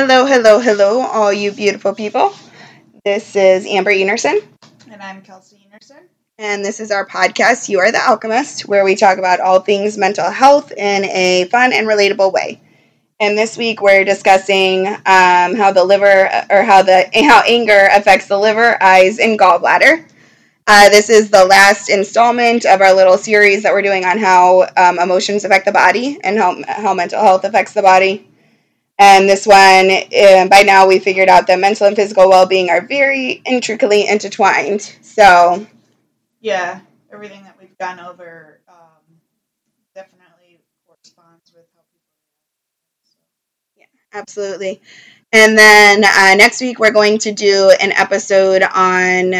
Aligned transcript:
Hello, 0.00 0.24
hello, 0.26 0.60
hello, 0.60 1.00
all 1.00 1.32
you 1.32 1.50
beautiful 1.50 1.92
people. 1.92 2.32
This 3.04 3.34
is 3.34 3.66
Amber 3.66 3.90
Enerson, 3.90 4.46
And 4.88 5.02
I'm 5.02 5.22
Kelsey 5.22 5.66
Enerson. 5.68 6.02
and 6.38 6.64
this 6.64 6.78
is 6.78 6.92
our 6.92 7.04
podcast, 7.04 7.68
You 7.68 7.80
Are 7.80 7.90
the 7.90 7.98
Alchemist, 8.08 8.68
where 8.68 8.84
we 8.84 8.94
talk 8.94 9.18
about 9.18 9.40
all 9.40 9.58
things 9.58 9.98
mental 9.98 10.30
health 10.30 10.70
in 10.70 11.04
a 11.06 11.46
fun 11.50 11.72
and 11.72 11.88
relatable 11.88 12.32
way. 12.32 12.60
And 13.18 13.36
this 13.36 13.58
week 13.58 13.82
we're 13.82 14.04
discussing 14.04 14.86
um, 14.86 15.56
how 15.56 15.72
the 15.72 15.82
liver, 15.82 16.30
or 16.48 16.62
how 16.62 16.82
the 16.82 17.10
how 17.16 17.42
anger 17.44 17.88
affects 17.90 18.28
the 18.28 18.38
liver, 18.38 18.80
eyes, 18.80 19.18
and 19.18 19.36
gallbladder. 19.36 20.04
Uh, 20.68 20.90
this 20.90 21.10
is 21.10 21.28
the 21.30 21.44
last 21.44 21.90
installment 21.90 22.64
of 22.66 22.80
our 22.80 22.94
little 22.94 23.18
series 23.18 23.64
that 23.64 23.72
we're 23.72 23.82
doing 23.82 24.04
on 24.04 24.16
how 24.16 24.64
um, 24.76 25.00
emotions 25.00 25.44
affect 25.44 25.64
the 25.66 25.72
body 25.72 26.20
and 26.22 26.38
how 26.38 26.62
how 26.68 26.94
mental 26.94 27.20
health 27.20 27.42
affects 27.42 27.72
the 27.72 27.82
body. 27.82 28.27
And 28.98 29.28
this 29.28 29.46
one, 29.46 29.90
uh, 29.90 30.48
by 30.48 30.62
now, 30.62 30.86
we 30.86 30.98
figured 30.98 31.28
out 31.28 31.46
that 31.46 31.58
mental 31.60 31.86
and 31.86 31.96
physical 31.96 32.28
well 32.28 32.46
being 32.46 32.68
are 32.70 32.84
very 32.86 33.42
intricately 33.46 34.06
intertwined. 34.08 34.82
So, 35.02 35.66
Yeah, 36.40 36.80
everything 37.12 37.42
that 37.44 37.56
we've 37.60 37.76
gone 37.78 38.00
over 38.00 38.60
um, 38.68 39.20
definitely 39.94 40.60
corresponds 40.86 41.52
with 41.54 41.66
how 41.74 41.82
people 41.92 42.08
Yeah, 43.76 43.86
absolutely. 44.12 44.80
And 45.32 45.56
then 45.58 46.04
uh, 46.04 46.34
next 46.36 46.60
week, 46.60 46.78
we're 46.78 46.92
going 46.92 47.18
to 47.18 47.32
do 47.32 47.72
an 47.80 47.92
episode 47.92 48.62
on 48.62 49.34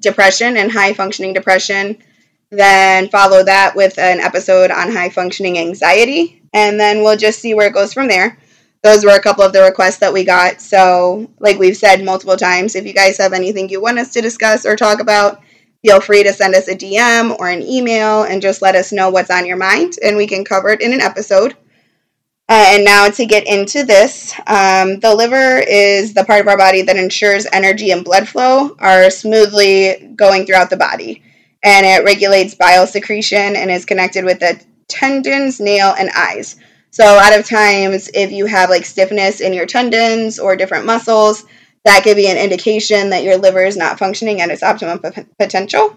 depression 0.00 0.56
and 0.56 0.70
high 0.72 0.92
functioning 0.94 1.32
depression. 1.32 1.98
Then 2.50 3.08
follow 3.08 3.44
that 3.44 3.74
with 3.76 3.98
an 3.98 4.20
episode 4.20 4.70
on 4.70 4.92
high 4.92 5.10
functioning 5.10 5.58
anxiety. 5.58 6.42
And 6.52 6.78
then 6.78 6.98
we'll 7.02 7.16
just 7.16 7.40
see 7.40 7.54
where 7.54 7.68
it 7.68 7.74
goes 7.74 7.92
from 7.92 8.08
there. 8.08 8.38
Those 8.84 9.02
were 9.02 9.12
a 9.12 9.20
couple 9.20 9.42
of 9.42 9.54
the 9.54 9.62
requests 9.62 9.96
that 9.98 10.12
we 10.12 10.24
got. 10.24 10.60
So, 10.60 11.30
like 11.40 11.58
we've 11.58 11.76
said 11.76 12.04
multiple 12.04 12.36
times, 12.36 12.74
if 12.74 12.86
you 12.86 12.92
guys 12.92 13.16
have 13.16 13.32
anything 13.32 13.70
you 13.70 13.80
want 13.80 13.98
us 13.98 14.12
to 14.12 14.20
discuss 14.20 14.66
or 14.66 14.76
talk 14.76 15.00
about, 15.00 15.40
feel 15.82 16.02
free 16.02 16.22
to 16.22 16.34
send 16.34 16.54
us 16.54 16.68
a 16.68 16.76
DM 16.76 17.34
or 17.40 17.48
an 17.48 17.62
email 17.62 18.24
and 18.24 18.42
just 18.42 18.60
let 18.60 18.74
us 18.74 18.92
know 18.92 19.08
what's 19.08 19.30
on 19.30 19.46
your 19.46 19.56
mind, 19.56 19.94
and 20.04 20.18
we 20.18 20.26
can 20.26 20.44
cover 20.44 20.68
it 20.68 20.82
in 20.82 20.92
an 20.92 21.00
episode. 21.00 21.56
Uh, 22.46 22.66
and 22.72 22.84
now 22.84 23.08
to 23.08 23.24
get 23.24 23.46
into 23.46 23.84
this, 23.84 24.34
um, 24.46 25.00
the 25.00 25.14
liver 25.14 25.60
is 25.66 26.12
the 26.12 26.24
part 26.24 26.42
of 26.42 26.48
our 26.48 26.58
body 26.58 26.82
that 26.82 26.98
ensures 26.98 27.46
energy 27.54 27.90
and 27.90 28.04
blood 28.04 28.28
flow 28.28 28.76
are 28.80 29.08
smoothly 29.08 30.12
going 30.14 30.44
throughout 30.44 30.68
the 30.68 30.76
body. 30.76 31.22
And 31.62 31.86
it 31.86 32.04
regulates 32.04 32.54
bile 32.54 32.86
secretion 32.86 33.56
and 33.56 33.70
is 33.70 33.86
connected 33.86 34.26
with 34.26 34.40
the 34.40 34.62
tendons, 34.88 35.58
nail, 35.58 35.94
and 35.98 36.10
eyes. 36.14 36.56
So 36.94 37.02
a 37.04 37.16
lot 37.16 37.36
of 37.36 37.44
times, 37.44 38.08
if 38.14 38.30
you 38.30 38.46
have 38.46 38.70
like 38.70 38.84
stiffness 38.84 39.40
in 39.40 39.52
your 39.52 39.66
tendons 39.66 40.38
or 40.38 40.54
different 40.54 40.86
muscles, 40.86 41.44
that 41.84 42.04
could 42.04 42.14
be 42.14 42.28
an 42.28 42.36
indication 42.36 43.10
that 43.10 43.24
your 43.24 43.36
liver 43.36 43.64
is 43.64 43.76
not 43.76 43.98
functioning 43.98 44.40
at 44.40 44.48
its 44.48 44.62
optimum 44.62 45.00
p- 45.00 45.26
potential. 45.36 45.96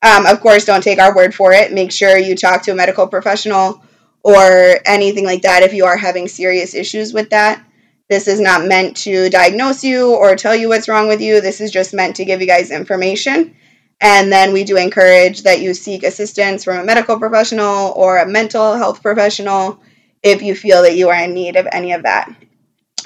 Um, 0.00 0.26
of 0.26 0.40
course, 0.40 0.64
don't 0.64 0.80
take 0.80 1.00
our 1.00 1.12
word 1.12 1.34
for 1.34 1.52
it. 1.54 1.72
Make 1.72 1.90
sure 1.90 2.16
you 2.16 2.36
talk 2.36 2.62
to 2.62 2.70
a 2.70 2.76
medical 2.76 3.08
professional 3.08 3.82
or 4.22 4.76
anything 4.86 5.24
like 5.24 5.42
that 5.42 5.64
if 5.64 5.74
you 5.74 5.86
are 5.86 5.96
having 5.96 6.28
serious 6.28 6.72
issues 6.72 7.12
with 7.12 7.30
that. 7.30 7.60
This 8.08 8.28
is 8.28 8.38
not 8.38 8.64
meant 8.64 8.96
to 8.98 9.28
diagnose 9.30 9.82
you 9.82 10.14
or 10.14 10.36
tell 10.36 10.54
you 10.54 10.68
what's 10.68 10.88
wrong 10.88 11.08
with 11.08 11.20
you. 11.20 11.40
This 11.40 11.60
is 11.60 11.72
just 11.72 11.94
meant 11.94 12.14
to 12.14 12.24
give 12.24 12.40
you 12.40 12.46
guys 12.46 12.70
information. 12.70 13.56
And 14.00 14.30
then 14.30 14.52
we 14.52 14.62
do 14.62 14.76
encourage 14.76 15.42
that 15.42 15.60
you 15.60 15.74
seek 15.74 16.04
assistance 16.04 16.62
from 16.62 16.78
a 16.78 16.84
medical 16.84 17.18
professional 17.18 17.92
or 17.96 18.18
a 18.18 18.28
mental 18.28 18.76
health 18.76 19.02
professional 19.02 19.80
if 20.22 20.42
you 20.42 20.54
feel 20.54 20.82
that 20.82 20.96
you 20.96 21.08
are 21.08 21.22
in 21.22 21.34
need 21.34 21.56
of 21.56 21.68
any 21.72 21.92
of 21.92 22.02
that. 22.02 22.34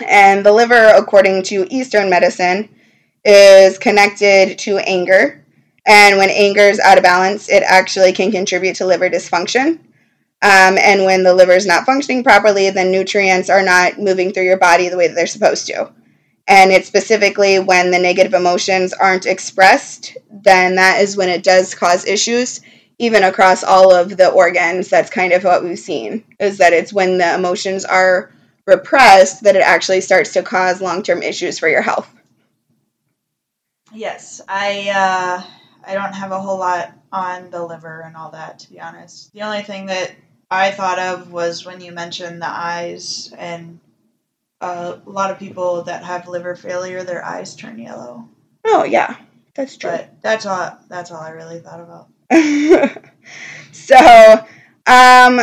And 0.06 0.44
the 0.44 0.52
liver, 0.52 0.92
according 0.96 1.44
to 1.44 1.66
Eastern 1.70 2.08
medicine, 2.10 2.68
is 3.24 3.78
connected 3.78 4.58
to 4.60 4.78
anger. 4.78 5.44
And 5.86 6.16
when 6.18 6.30
anger 6.30 6.62
is 6.62 6.80
out 6.80 6.98
of 6.98 7.04
balance, 7.04 7.48
it 7.48 7.62
actually 7.64 8.12
can 8.12 8.30
contribute 8.30 8.76
to 8.76 8.86
liver 8.86 9.10
dysfunction. 9.10 9.78
Um, 10.44 10.76
and 10.76 11.04
when 11.04 11.22
the 11.22 11.34
liver 11.34 11.52
is 11.52 11.66
not 11.66 11.86
functioning 11.86 12.24
properly, 12.24 12.70
then 12.70 12.90
nutrients 12.90 13.48
are 13.48 13.62
not 13.62 13.98
moving 13.98 14.32
through 14.32 14.44
your 14.44 14.58
body 14.58 14.88
the 14.88 14.96
way 14.96 15.06
that 15.06 15.14
they're 15.14 15.26
supposed 15.26 15.66
to. 15.68 15.92
And 16.48 16.72
it's 16.72 16.88
specifically 16.88 17.60
when 17.60 17.92
the 17.92 17.98
negative 17.98 18.34
emotions 18.34 18.92
aren't 18.92 19.26
expressed, 19.26 20.16
then 20.30 20.74
that 20.74 21.00
is 21.00 21.16
when 21.16 21.28
it 21.28 21.44
does 21.44 21.74
cause 21.74 22.04
issues, 22.04 22.60
even 22.98 23.22
across 23.22 23.64
all 23.64 23.94
of 23.94 24.16
the 24.16 24.30
organs. 24.30 24.88
That's 24.88 25.10
kind 25.10 25.32
of 25.32 25.44
what 25.44 25.64
we've 25.64 25.78
seen, 25.78 26.24
is 26.38 26.58
that 26.58 26.72
it's 26.72 26.92
when 26.92 27.18
the 27.18 27.34
emotions 27.34 27.84
are 27.84 28.32
repressed 28.66 29.42
that 29.42 29.56
it 29.56 29.62
actually 29.62 30.00
starts 30.00 30.32
to 30.34 30.42
cause 30.42 30.80
long 30.80 31.02
term 31.02 31.22
issues 31.22 31.58
for 31.58 31.68
your 31.68 31.82
health. 31.82 32.12
Yes, 33.92 34.40
I 34.48 34.90
uh, 34.90 35.42
I 35.86 35.94
don't 35.94 36.14
have 36.14 36.32
a 36.32 36.40
whole 36.40 36.58
lot 36.58 36.92
on 37.12 37.50
the 37.50 37.64
liver 37.64 38.00
and 38.00 38.16
all 38.16 38.30
that 38.30 38.60
to 38.60 38.70
be 38.70 38.80
honest. 38.80 39.32
The 39.32 39.42
only 39.42 39.62
thing 39.62 39.86
that 39.86 40.12
I 40.50 40.70
thought 40.70 40.98
of 40.98 41.32
was 41.32 41.66
when 41.66 41.80
you 41.80 41.92
mentioned 41.92 42.40
the 42.40 42.48
eyes 42.48 43.32
and 43.36 43.80
uh, 44.60 44.98
a 45.04 45.10
lot 45.10 45.30
of 45.30 45.38
people 45.38 45.82
that 45.82 46.04
have 46.04 46.28
liver 46.28 46.54
failure, 46.54 47.02
their 47.02 47.24
eyes 47.24 47.56
turn 47.56 47.78
yellow. 47.78 48.28
Oh, 48.64 48.84
yeah, 48.84 49.16
that's 49.54 49.76
true. 49.76 49.90
But 49.90 50.22
that's 50.22 50.46
all. 50.46 50.78
That's 50.88 51.10
all 51.10 51.20
I 51.20 51.30
really 51.30 51.58
thought 51.58 51.80
about. 51.80 52.08
so, 53.72 54.46
um, 54.86 55.40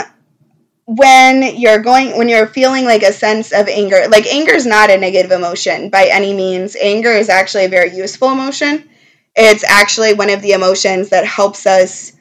when 0.85 1.57
you're 1.57 1.79
going, 1.79 2.17
when 2.17 2.29
you're 2.29 2.47
feeling 2.47 2.85
like 2.85 3.03
a 3.03 3.13
sense 3.13 3.51
of 3.51 3.67
anger, 3.67 4.05
like 4.09 4.25
anger 4.25 4.53
is 4.53 4.65
not 4.65 4.89
a 4.89 4.97
negative 4.97 5.31
emotion 5.31 5.89
by 5.89 6.09
any 6.11 6.33
means. 6.33 6.75
Anger 6.75 7.11
is 7.11 7.29
actually 7.29 7.65
a 7.65 7.69
very 7.69 7.95
useful 7.95 8.31
emotion. 8.31 8.89
It's 9.35 9.63
actually 9.63 10.13
one 10.15 10.31
of 10.31 10.41
the 10.41 10.53
emotions 10.53 11.09
that 11.09 11.25
helps 11.25 11.67
us 11.67 12.13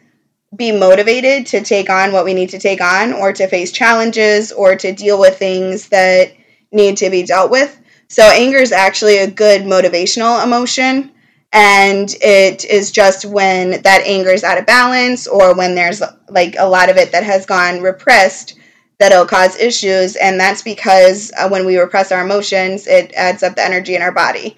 be 0.57 0.73
motivated 0.73 1.47
to 1.47 1.63
take 1.63 1.91
on 1.91 2.13
what 2.13 2.25
we 2.25 2.35
need 2.35 2.51
to 2.51 2.59
take 2.59 2.81
on 2.81 3.13
or 3.13 3.33
to 3.33 3.47
face 3.49 3.73
challenges 3.73 4.53
or 4.53 4.77
to 4.77 4.93
deal 4.93 5.19
with 5.19 5.39
things 5.39 5.89
that 5.89 6.33
need 6.73 6.99
to 6.99 7.11
be 7.11 7.23
dealt 7.23 7.51
with. 7.51 7.79
So, 8.09 8.23
anger 8.23 8.59
is 8.59 8.73
actually 8.73 9.19
a 9.19 9.31
good 9.31 9.63
motivational 9.63 10.43
emotion 10.45 11.13
and 11.53 12.15
it 12.21 12.65
is 12.65 12.91
just 12.91 13.25
when 13.25 13.83
that 13.83 14.03
anger 14.05 14.31
is 14.31 14.45
out 14.45 14.59
of 14.59 14.67
balance 14.67 15.27
or 15.27 15.55
when 15.55 15.75
there's 15.75 16.03
like 16.29 16.57
a 16.59 16.69
lot 16.69 16.91
of 16.91 16.97
it 16.97 17.13
that 17.13 17.25
has 17.25 17.47
gone 17.47 17.81
repressed 17.81 18.55
that 18.99 19.13
it'll 19.13 19.27
cause 19.27 19.57
issues. 19.59 20.17
And 20.17 20.39
that's 20.39 20.63
because 20.63 21.33
uh, 21.39 21.49
when 21.49 21.65
we 21.65 21.79
repress 21.79 22.13
our 22.13 22.23
emotions 22.25 22.87
it 22.87 23.13
adds 23.15 23.43
up 23.43 23.57
the 23.57 23.65
energy 23.65 23.95
in 23.95 24.03
our 24.03 24.13
body. 24.13 24.57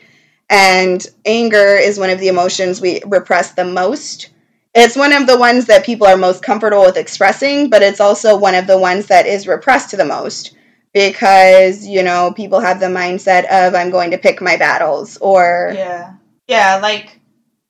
And 0.49 1.07
anger 1.25 1.77
is 1.77 1.99
one 1.99 2.11
of 2.11 2.19
the 2.19 2.29
emotions 2.29 2.81
we 2.81 3.01
repress 3.07 3.53
the 3.53 3.65
most. 3.65 4.31
It's 4.75 4.97
one 4.97 5.13
of 5.13 5.27
the 5.27 5.39
ones 5.39 5.67
that 5.67 5.85
people 5.87 6.07
are 6.09 6.17
most 6.17 6.43
comfortable 6.43 6.85
with 6.85 6.97
expressing 6.97 7.71
but 7.71 7.83
it's 7.83 8.01
also 8.01 8.37
one 8.37 8.55
of 8.55 8.67
the 8.67 8.79
ones 8.79 9.07
that 9.07 9.27
is 9.27 9.47
repressed 9.47 9.97
the 9.97 10.05
most 10.05 10.57
because 10.93 11.87
you 11.87 12.03
know 12.03 12.33
people 12.35 12.61
have 12.61 12.81
the 12.81 12.87
mindset 12.87 13.45
of 13.49 13.75
i'm 13.75 13.91
going 13.91 14.11
to 14.11 14.19
pick 14.19 14.41
my 14.41 14.57
battles 14.57 15.17
or 15.19 15.73
Yeah. 15.75 16.15
Yeah, 16.51 16.81
like 16.83 17.21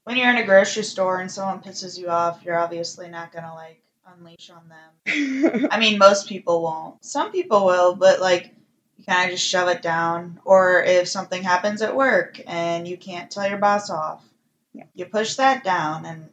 when 0.04 0.16
you're 0.16 0.30
in 0.30 0.38
a 0.38 0.46
grocery 0.46 0.84
store 0.84 1.20
and 1.20 1.30
someone 1.30 1.60
pisses 1.60 1.98
you 1.98 2.08
off, 2.08 2.42
you're 2.44 2.58
obviously 2.58 3.08
not 3.10 3.30
gonna 3.30 3.54
like 3.54 3.82
unleash 4.06 4.50
on 4.50 4.68
them. 4.70 5.68
I 5.70 5.78
mean, 5.78 5.98
most 5.98 6.28
people 6.28 6.62
won't. 6.62 7.04
Some 7.04 7.30
people 7.30 7.66
will, 7.66 7.94
but 7.94 8.20
like 8.20 8.54
you 8.96 9.04
kind 9.04 9.24
of 9.30 9.36
just 9.36 9.46
shove 9.46 9.69
it 9.69 9.82
down. 9.82 10.40
Or 10.46 10.82
if 10.82 11.08
something 11.08 11.42
happens 11.42 11.82
at 11.82 11.94
work 11.94 12.40
and 12.46 12.88
you 12.88 12.96
can't 12.96 13.30
tell 13.30 13.46
your 13.48 13.58
boss 13.58 13.90
off, 13.90 14.25
Yeah. 14.72 14.84
you 14.94 15.05
push 15.05 15.34
that 15.37 15.62
down. 15.62 16.06
And 16.06 16.31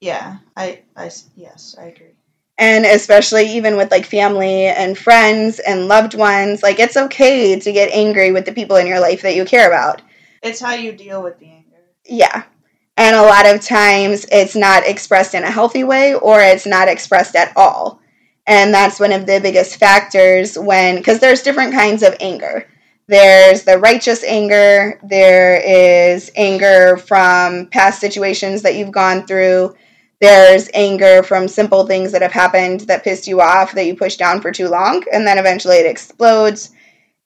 yeah, 0.00 0.38
I, 0.56 0.82
I, 0.96 1.10
yes, 1.36 1.76
I 1.78 1.84
agree. 1.86 2.14
and 2.58 2.84
especially 2.84 3.46
even 3.56 3.76
with 3.76 3.90
like 3.90 4.04
family 4.06 4.66
and 4.66 4.96
friends 4.98 5.58
and 5.60 5.88
loved 5.88 6.14
ones 6.14 6.62
like 6.62 6.78
it's 6.78 6.96
okay 6.96 7.58
to 7.58 7.72
get 7.72 7.90
angry 7.92 8.30
with 8.32 8.44
the 8.44 8.52
people 8.52 8.76
in 8.76 8.86
your 8.86 9.00
life 9.00 9.22
that 9.22 9.34
you 9.34 9.44
care 9.44 9.66
about 9.66 10.02
It's 10.44 10.60
how 10.60 10.74
you 10.74 10.92
deal 10.92 11.22
with 11.22 11.38
the 11.38 11.46
anger. 11.46 11.80
yeah. 12.04 12.44
And 12.96 13.16
a 13.16 13.22
lot 13.22 13.46
of 13.46 13.60
times 13.60 14.24
it's 14.30 14.54
not 14.54 14.86
expressed 14.86 15.34
in 15.34 15.42
a 15.42 15.50
healthy 15.50 15.82
way 15.82 16.14
or 16.14 16.40
it's 16.40 16.66
not 16.66 16.86
expressed 16.86 17.34
at 17.34 17.52
all. 17.56 18.00
And 18.46 18.72
that's 18.72 19.00
one 19.00 19.10
of 19.10 19.26
the 19.26 19.40
biggest 19.40 19.76
factors 19.76 20.56
when 20.56 20.96
because 20.96 21.18
there's 21.18 21.42
different 21.42 21.72
kinds 21.72 22.04
of 22.04 22.14
anger. 22.20 22.68
There's 23.08 23.64
the 23.64 23.78
righteous 23.78 24.22
anger 24.22 25.00
there 25.02 25.56
is 25.56 26.30
anger 26.36 26.98
from 26.98 27.66
past 27.66 28.00
situations 28.00 28.62
that 28.62 28.76
you've 28.76 28.92
gone 28.92 29.26
through 29.26 29.74
there's 30.20 30.70
anger 30.72 31.22
from 31.22 31.48
simple 31.48 31.86
things 31.86 32.12
that 32.12 32.22
have 32.22 32.32
happened 32.32 32.80
that 32.82 33.04
pissed 33.04 33.26
you 33.26 33.40
off 33.40 33.72
that 33.72 33.86
you 33.86 33.96
pushed 33.96 34.18
down 34.18 34.40
for 34.40 34.52
too 34.52 34.68
long 34.68 35.04
and 35.12 35.26
then 35.26 35.38
eventually 35.38 35.76
it 35.76 35.86
explodes. 35.86 36.70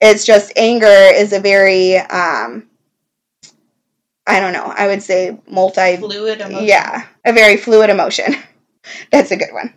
It's 0.01 0.25
just 0.25 0.53
anger 0.57 0.87
is 0.87 1.33
a 1.33 1.41
very 1.41 1.99
um 1.99 2.68
i 4.29 4.39
don't 4.39 4.53
know 4.53 4.73
i 4.77 4.87
would 4.87 5.03
say 5.03 5.37
multi 5.49 5.97
Fluid 5.97 6.41
emotion. 6.41 6.69
yeah, 6.69 7.07
a 7.25 7.33
very 7.33 7.57
fluid 7.57 7.91
emotion. 7.91 8.35
That's 9.13 9.31
a 9.31 9.37
good 9.37 9.53
one. 9.53 9.73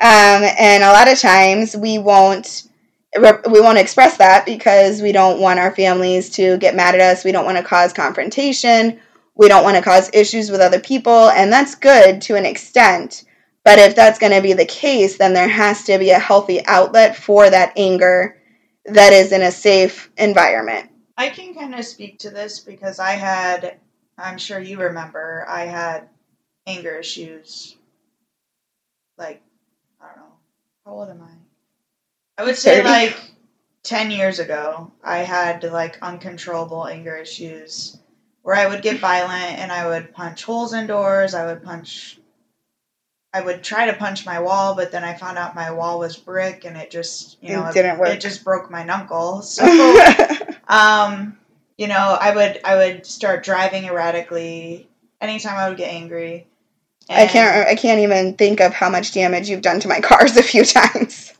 Um, 0.00 0.42
and 0.58 0.82
a 0.82 0.92
lot 0.92 1.10
of 1.10 1.18
times 1.18 1.76
we 1.76 1.98
won't 1.98 2.68
we 3.16 3.60
won't 3.60 3.78
express 3.78 4.16
that 4.16 4.44
because 4.44 5.00
we 5.00 5.12
don't 5.12 5.40
want 5.40 5.60
our 5.60 5.74
families 5.74 6.30
to 6.30 6.56
get 6.58 6.74
mad 6.74 6.96
at 6.96 7.00
us. 7.00 7.24
We 7.24 7.30
don't 7.30 7.44
want 7.44 7.58
to 7.58 7.62
cause 7.62 7.92
confrontation. 7.92 9.00
We 9.36 9.48
don't 9.48 9.62
want 9.62 9.76
to 9.76 9.82
cause 9.82 10.10
issues 10.12 10.50
with 10.50 10.60
other 10.60 10.80
people, 10.80 11.30
and 11.30 11.52
that's 11.52 11.76
good 11.76 12.22
to 12.22 12.34
an 12.34 12.44
extent. 12.44 13.24
But 13.64 13.78
if 13.78 13.94
that's 13.94 14.18
going 14.18 14.32
to 14.32 14.42
be 14.42 14.52
the 14.52 14.66
case, 14.66 15.16
then 15.16 15.32
there 15.32 15.48
has 15.48 15.84
to 15.84 15.98
be 15.98 16.10
a 16.10 16.18
healthy 16.18 16.64
outlet 16.66 17.16
for 17.16 17.48
that 17.48 17.72
anger 17.76 18.40
that 18.84 19.12
is 19.12 19.32
in 19.32 19.42
a 19.42 19.50
safe 19.50 20.10
environment. 20.18 20.90
I 21.16 21.28
can 21.28 21.54
kind 21.54 21.74
of 21.74 21.84
speak 21.84 22.20
to 22.20 22.30
this 22.30 22.60
because 22.60 22.98
I 22.98 23.12
had, 23.12 23.78
I'm 24.18 24.38
sure 24.38 24.58
you 24.58 24.80
remember, 24.80 25.44
I 25.48 25.66
had 25.66 26.08
anger 26.66 26.96
issues. 26.96 27.76
Like, 29.16 29.40
I 30.00 30.06
don't 30.08 30.16
know, 30.16 30.32
how 30.84 30.92
old 30.92 31.08
am 31.08 31.22
I? 31.22 32.42
I 32.42 32.44
would 32.44 32.56
say 32.56 32.82
30. 32.82 32.88
like 32.88 33.16
10 33.84 34.10
years 34.10 34.38
ago, 34.40 34.90
I 35.04 35.18
had 35.18 35.62
like 35.62 35.98
uncontrollable 36.02 36.86
anger 36.86 37.14
issues 37.16 37.96
where 38.42 38.56
I 38.56 38.66
would 38.66 38.82
get 38.82 38.98
violent 38.98 39.58
and 39.58 39.70
I 39.70 39.86
would 39.86 40.12
punch 40.12 40.42
holes 40.44 40.72
in 40.74 40.86
doors. 40.86 41.34
I 41.34 41.46
would 41.46 41.62
punch, 41.62 42.18
I 43.32 43.40
would 43.40 43.62
try 43.62 43.86
to 43.86 43.92
punch 43.94 44.26
my 44.26 44.40
wall, 44.40 44.74
but 44.74 44.90
then 44.90 45.04
I 45.04 45.14
found 45.14 45.38
out 45.38 45.54
my 45.54 45.70
wall 45.70 45.98
was 45.98 46.16
brick 46.16 46.64
and 46.64 46.76
it 46.76 46.90
just, 46.90 47.38
you 47.40 47.54
know, 47.54 47.66
it, 47.66 47.74
didn't 47.74 47.98
work. 47.98 48.08
it 48.08 48.20
just 48.20 48.42
broke 48.42 48.70
my 48.70 48.82
knuckle. 48.82 49.42
So, 49.42 49.64
um, 50.68 51.38
you 51.76 51.88
know, 51.88 52.16
I 52.20 52.34
would, 52.34 52.60
I 52.64 52.76
would 52.76 53.06
start 53.06 53.44
driving 53.44 53.84
erratically 53.84 54.88
anytime 55.20 55.56
I 55.56 55.68
would 55.68 55.78
get 55.78 55.92
angry. 55.92 56.46
I 57.08 57.26
can't, 57.26 57.68
I 57.68 57.74
can't 57.74 58.00
even 58.00 58.34
think 58.34 58.60
of 58.60 58.72
how 58.72 58.88
much 58.88 59.12
damage 59.12 59.48
you've 59.48 59.62
done 59.62 59.80
to 59.80 59.88
my 59.88 60.00
cars 60.02 60.36
a 60.36 60.42
few 60.42 60.64
times. 60.64 61.32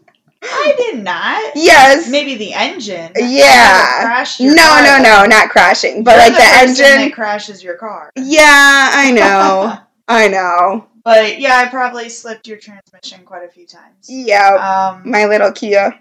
I 0.43 0.75
did 0.76 1.03
not. 1.03 1.53
Yes. 1.55 2.09
Maybe 2.09 2.35
the 2.35 2.53
engine. 2.53 3.12
Yeah. 3.17 4.25
no, 4.41 4.55
car, 4.55 4.82
no, 4.82 4.99
no, 5.03 5.25
not 5.25 5.49
crashing, 5.49 6.05
but 6.05 6.19
like 6.19 6.32
the, 6.32 6.38
the 6.38 6.44
engine 6.44 7.09
that 7.09 7.12
crashes 7.15 7.62
your 7.62 7.76
car. 7.76 8.11
Yeah, 8.17 8.91
I 8.93 9.11
know. 9.11 9.79
I 10.09 10.29
know. 10.29 10.88
But 11.03 11.41
yeah, 11.41 11.59
I 11.59 11.69
probably 11.69 12.09
slipped 12.09 12.47
your 12.47 12.59
transmission 12.59 13.25
quite 13.25 13.44
a 13.44 13.49
few 13.49 13.67
times. 13.67 14.06
Yeah. 14.09 14.99
Um, 15.03 15.11
my 15.11 15.26
little 15.26 15.53
Kia. 15.53 15.99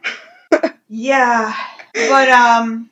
yeah, 0.90 1.56
but 1.94 2.30
um, 2.30 2.90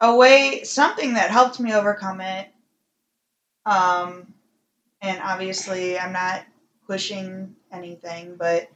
a 0.00 0.14
way 0.14 0.62
something 0.64 1.14
that 1.14 1.30
helped 1.30 1.60
me 1.60 1.72
overcome 1.72 2.20
it. 2.20 2.48
Um, 3.64 4.32
and 5.00 5.20
obviously, 5.22 5.98
I'm 5.98 6.12
not 6.12 6.44
pushing 6.86 7.56
anything, 7.72 8.36
but 8.36 8.68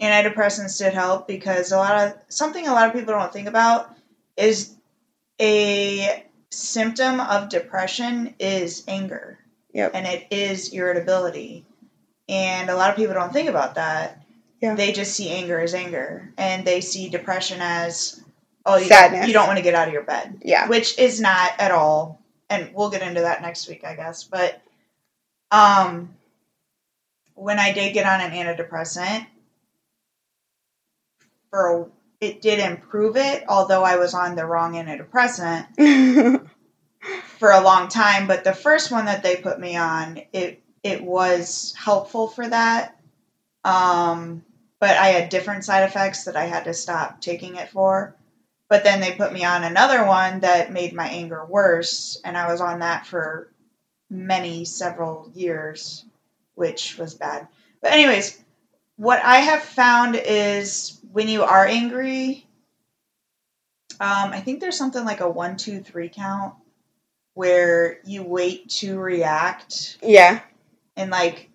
antidepressants 0.00 0.78
did 0.78 0.92
help 0.92 1.28
because 1.28 1.72
a 1.72 1.76
lot 1.76 1.96
of 1.96 2.14
something 2.28 2.66
a 2.66 2.72
lot 2.72 2.88
of 2.88 2.92
people 2.92 3.14
don't 3.14 3.32
think 3.32 3.48
about 3.48 3.94
is 4.36 4.74
a 5.40 6.24
symptom 6.50 7.20
of 7.20 7.48
depression 7.48 8.34
is 8.38 8.84
anger. 8.88 9.38
Yep. 9.72 9.92
And 9.94 10.06
it 10.06 10.26
is 10.30 10.72
irritability. 10.72 11.64
And 12.28 12.68
a 12.68 12.76
lot 12.76 12.90
of 12.90 12.96
people 12.96 13.14
don't 13.14 13.32
think 13.32 13.48
about 13.48 13.76
that. 13.76 14.22
Yeah. 14.60 14.74
They 14.74 14.92
just 14.92 15.14
see 15.14 15.30
anger 15.30 15.60
as 15.60 15.74
anger 15.74 16.32
and 16.36 16.64
they 16.64 16.80
see 16.80 17.08
depression 17.08 17.60
as 17.60 18.22
oh 18.66 18.76
you 18.76 18.86
Sadness. 18.86 19.20
Don't, 19.20 19.28
you 19.28 19.34
don't 19.34 19.46
want 19.46 19.58
to 19.58 19.62
get 19.62 19.74
out 19.74 19.88
of 19.88 19.94
your 19.94 20.04
bed. 20.04 20.40
Yeah. 20.42 20.68
Which 20.68 20.98
is 20.98 21.20
not 21.20 21.52
at 21.58 21.70
all 21.70 22.20
and 22.48 22.70
we'll 22.74 22.90
get 22.90 23.02
into 23.02 23.22
that 23.22 23.42
next 23.42 23.68
week, 23.68 23.84
I 23.84 23.94
guess. 23.94 24.24
But 24.24 24.60
um 25.50 26.14
when 27.34 27.58
I 27.58 27.72
did 27.72 27.94
get 27.94 28.06
on 28.06 28.20
an 28.20 28.30
antidepressant, 28.30 29.26
for 31.50 31.68
a, 31.68 31.86
it 32.24 32.40
did 32.40 32.58
improve 32.58 33.16
it, 33.16 33.44
although 33.48 33.82
I 33.82 33.96
was 33.96 34.14
on 34.14 34.36
the 34.36 34.46
wrong 34.46 34.74
antidepressant 34.74 36.48
for 37.38 37.50
a 37.50 37.60
long 37.60 37.88
time. 37.88 38.26
But 38.26 38.44
the 38.44 38.54
first 38.54 38.90
one 38.90 39.06
that 39.06 39.22
they 39.22 39.36
put 39.36 39.60
me 39.60 39.76
on, 39.76 40.22
it 40.32 40.62
it 40.82 41.02
was 41.02 41.74
helpful 41.76 42.28
for 42.28 42.48
that. 42.48 42.98
Um, 43.64 44.44
but 44.80 44.96
I 44.96 45.08
had 45.08 45.28
different 45.28 45.64
side 45.64 45.84
effects 45.84 46.24
that 46.24 46.36
I 46.36 46.44
had 46.44 46.64
to 46.64 46.74
stop 46.74 47.20
taking 47.20 47.56
it 47.56 47.70
for. 47.70 48.16
But 48.72 48.84
then 48.84 49.00
they 49.00 49.12
put 49.12 49.34
me 49.34 49.44
on 49.44 49.64
another 49.64 50.06
one 50.06 50.40
that 50.40 50.72
made 50.72 50.94
my 50.94 51.06
anger 51.06 51.44
worse, 51.44 52.18
and 52.24 52.38
I 52.38 52.50
was 52.50 52.62
on 52.62 52.78
that 52.78 53.06
for 53.06 53.52
many 54.08 54.64
several 54.64 55.30
years, 55.34 56.06
which 56.54 56.96
was 56.96 57.12
bad. 57.12 57.48
But 57.82 57.92
anyways, 57.92 58.42
what 58.96 59.22
I 59.22 59.40
have 59.40 59.62
found 59.62 60.16
is 60.16 60.98
when 61.12 61.28
you 61.28 61.42
are 61.42 61.66
angry, 61.66 62.46
um, 64.00 64.32
I 64.32 64.40
think 64.40 64.60
there's 64.60 64.78
something 64.78 65.04
like 65.04 65.20
a 65.20 65.28
one, 65.28 65.58
two, 65.58 65.82
three 65.82 66.08
count 66.08 66.54
where 67.34 67.98
you 68.06 68.22
wait 68.22 68.70
to 68.80 68.98
react. 68.98 69.98
Yeah. 70.02 70.40
And 70.96 71.10
like, 71.10 71.50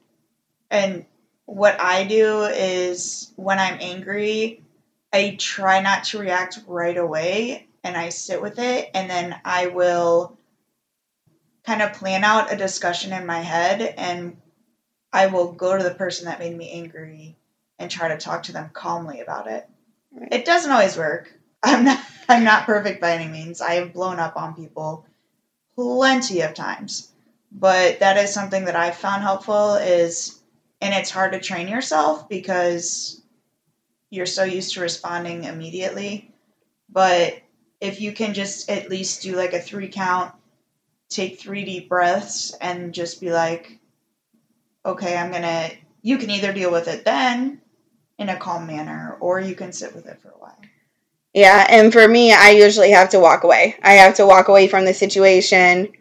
and 0.70 1.04
what 1.48 1.82
I 1.82 2.04
do 2.04 2.44
is 2.44 3.34
when 3.38 3.58
I'm 3.58 3.80
angry, 3.82 4.62
I 5.14 5.36
try 5.40 5.82
not 5.82 6.06
to 6.06 6.20
react 6.20 6.60
right 6.68 6.98
away 6.98 7.68
and 7.84 7.96
I 7.96 8.10
sit 8.10 8.42
with 8.42 8.60
it 8.60 8.90
and 8.94 9.10
then 9.10 9.40
I 9.46 9.68
will 9.68 10.38
kind 11.66 11.82
of 11.82 11.94
plan 11.94 12.24
out 12.24 12.52
a 12.52 12.58
discussion 12.58 13.14
in 13.14 13.26
my 13.26 13.40
head 13.40 13.82
and 13.98 14.38
I 15.12 15.28
will 15.28 15.52
go 15.52 15.78
to 15.78 15.84
the 15.84 15.96
person 15.96 16.26
that 16.26 16.40
made 16.40 16.56
me 16.56 16.72
angry 16.72 17.38
and 17.80 17.90
try 17.90 18.10
to 18.10 18.18
talk 18.18 18.44
to 18.44 18.52
them 18.52 18.70
calmly 18.74 19.22
about 19.22 19.48
it. 19.48 19.68
Right. 20.12 20.30
It 20.32 20.46
doesn't 20.46 20.72
always 20.72 20.98
work. 20.98 21.32
I'm 21.64 21.86
not 21.86 22.04
I'm 22.30 22.44
not 22.44 22.66
perfect 22.66 23.02
by 23.02 23.14
any 23.14 23.32
means. 23.32 23.62
I 23.62 23.76
have 23.76 23.94
blown 23.94 24.20
up 24.20 24.36
on 24.36 24.56
people 24.56 25.06
plenty 25.76 26.42
of 26.42 26.54
times. 26.54 27.12
But 27.52 28.02
that 28.02 28.18
is 28.18 28.34
something 28.34 28.66
that 28.66 28.76
I've 28.76 28.98
found 28.98 29.24
helpful 29.24 29.76
is 29.76 30.42
and 30.82 30.94
it's 30.94 31.10
hard 31.10 31.32
to 31.34 31.40
train 31.40 31.68
yourself 31.68 32.30
because 32.30 33.22
you're 34.10 34.26
so 34.26 34.44
used 34.44 34.74
to 34.74 34.82
responding 34.82 35.44
immediately. 35.44 36.34
But 36.90 37.40
if 37.82 38.02
you 38.02 38.14
can 38.14 38.34
just 38.34 38.70
at 38.70 38.90
least 38.90 39.22
do 39.22 39.36
like 39.36 39.54
a 39.54 39.60
three 39.60 39.90
count, 39.90 40.34
take 41.10 41.40
three 41.40 41.66
deep 41.66 41.90
breaths, 41.90 42.54
and 42.60 42.94
just 42.94 43.22
be 43.22 43.32
like, 43.32 43.80
okay, 44.86 45.18
I'm 45.18 45.32
gonna, 45.32 45.70
you 46.02 46.18
can 46.18 46.32
either 46.32 46.54
deal 46.54 46.72
with 46.72 46.88
it 46.88 47.06
then 47.06 47.62
in 48.18 48.30
a 48.30 48.38
calm 48.38 48.68
manner, 48.68 49.18
or 49.20 49.40
you 49.40 49.56
can 49.56 49.72
sit 49.72 49.96
with 49.96 50.08
it 50.08 50.22
for 50.22 50.30
a 50.30 50.38
while. 50.40 50.58
Yeah, 51.34 51.68
and 51.70 51.94
for 51.94 52.08
me, 52.08 52.34
I 52.34 52.52
usually 52.52 52.92
have 52.92 53.10
to 53.10 53.20
walk 53.20 53.44
away. 53.44 53.76
I 53.84 53.94
have 53.94 54.16
to 54.16 54.26
walk 54.26 54.48
away 54.48 54.68
from 54.68 54.86
the 54.86 54.94
situation, 54.94 55.92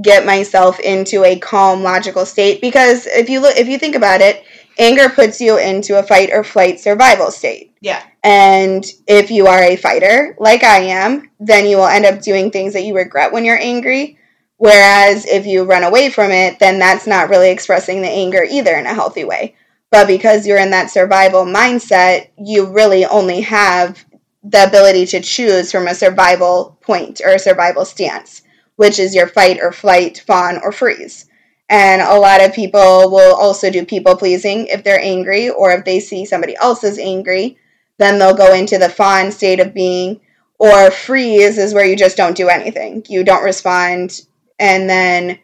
get 0.00 0.26
myself 0.26 0.78
into 0.78 1.24
a 1.24 1.38
calm, 1.38 1.82
logical 1.82 2.26
state 2.26 2.60
because 2.60 3.06
if 3.06 3.28
you 3.28 3.40
look 3.40 3.56
if 3.56 3.68
you 3.68 3.78
think 3.78 3.96
about 3.96 4.20
it, 4.20 4.44
anger 4.78 5.08
puts 5.08 5.40
you 5.40 5.58
into 5.58 5.98
a 5.98 6.02
fight 6.02 6.30
or 6.32 6.44
flight 6.44 6.80
survival 6.80 7.30
state. 7.30 7.74
Yeah. 7.80 8.02
And 8.22 8.84
if 9.06 9.30
you 9.30 9.46
are 9.46 9.62
a 9.62 9.76
fighter, 9.76 10.36
like 10.38 10.64
I 10.64 10.80
am, 10.80 11.30
then 11.40 11.66
you 11.66 11.76
will 11.76 11.86
end 11.86 12.06
up 12.06 12.22
doing 12.22 12.50
things 12.50 12.72
that 12.72 12.84
you 12.84 12.96
regret 12.96 13.32
when 13.32 13.44
you're 13.44 13.60
angry. 13.60 14.18
Whereas 14.56 15.26
if 15.26 15.46
you 15.46 15.64
run 15.64 15.82
away 15.82 16.10
from 16.10 16.30
it, 16.30 16.58
then 16.58 16.78
that's 16.78 17.06
not 17.06 17.28
really 17.28 17.50
expressing 17.50 18.00
the 18.00 18.08
anger 18.08 18.44
either 18.48 18.74
in 18.74 18.86
a 18.86 18.94
healthy 18.94 19.24
way. 19.24 19.56
But 19.90 20.06
because 20.06 20.46
you're 20.46 20.58
in 20.58 20.70
that 20.70 20.90
survival 20.90 21.44
mindset, 21.44 22.30
you 22.38 22.66
really 22.66 23.04
only 23.04 23.42
have 23.42 24.04
the 24.42 24.64
ability 24.64 25.06
to 25.06 25.20
choose 25.20 25.70
from 25.70 25.86
a 25.86 25.94
survival 25.94 26.78
point 26.80 27.20
or 27.24 27.34
a 27.34 27.38
survival 27.38 27.84
stance, 27.84 28.42
which 28.76 28.98
is 28.98 29.14
your 29.14 29.26
fight 29.26 29.58
or 29.60 29.72
flight, 29.72 30.22
fawn, 30.26 30.60
or 30.62 30.72
freeze. 30.72 31.26
And 31.68 32.02
a 32.02 32.18
lot 32.18 32.44
of 32.44 32.54
people 32.54 33.10
will 33.10 33.34
also 33.34 33.70
do 33.70 33.86
people 33.86 34.16
pleasing 34.16 34.66
if 34.66 34.84
they're 34.84 35.00
angry 35.00 35.48
or 35.48 35.72
if 35.72 35.84
they 35.84 36.00
see 36.00 36.24
somebody 36.24 36.54
else 36.56 36.84
is 36.84 36.98
angry, 36.98 37.58
then 37.98 38.18
they'll 38.18 38.34
go 38.34 38.52
into 38.52 38.78
the 38.78 38.88
fawn 38.88 39.32
state 39.32 39.60
of 39.60 39.74
being. 39.74 40.20
Or 40.58 40.90
freeze 40.90 41.58
is 41.58 41.74
where 41.74 41.84
you 41.84 41.96
just 41.96 42.16
don't 42.16 42.36
do 42.36 42.48
anything. 42.48 43.04
You 43.08 43.24
don't 43.24 43.44
respond. 43.44 44.24
And 44.58 44.88
then 44.88 45.38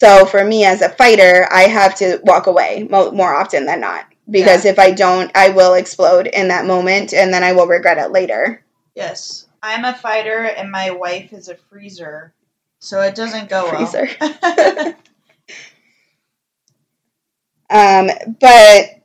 so 0.00 0.26
for 0.26 0.44
me 0.44 0.64
as 0.64 0.82
a 0.82 0.88
fighter, 0.88 1.46
I 1.50 1.62
have 1.62 1.94
to 1.96 2.20
walk 2.24 2.46
away 2.46 2.86
mo- 2.90 3.12
more 3.12 3.34
often 3.34 3.66
than 3.66 3.80
not 3.80 4.06
because 4.28 4.64
yeah. 4.64 4.72
if 4.72 4.78
I 4.78 4.90
don't, 4.90 5.30
I 5.34 5.50
will 5.50 5.74
explode 5.74 6.26
in 6.26 6.48
that 6.48 6.66
moment 6.66 7.12
and 7.12 7.32
then 7.32 7.44
I 7.44 7.52
will 7.52 7.66
regret 7.66 7.98
it 7.98 8.10
later. 8.10 8.64
Yes. 8.94 9.46
I'm 9.62 9.84
a 9.84 9.94
fighter 9.94 10.44
and 10.44 10.70
my 10.70 10.90
wife 10.90 11.32
is 11.32 11.48
a 11.48 11.56
freezer. 11.56 12.34
So 12.80 13.00
it 13.00 13.14
doesn't 13.14 13.48
go 13.48 13.70
freezer. 13.70 14.08
well. 14.20 14.94
um, 17.70 18.08
but 18.40 19.00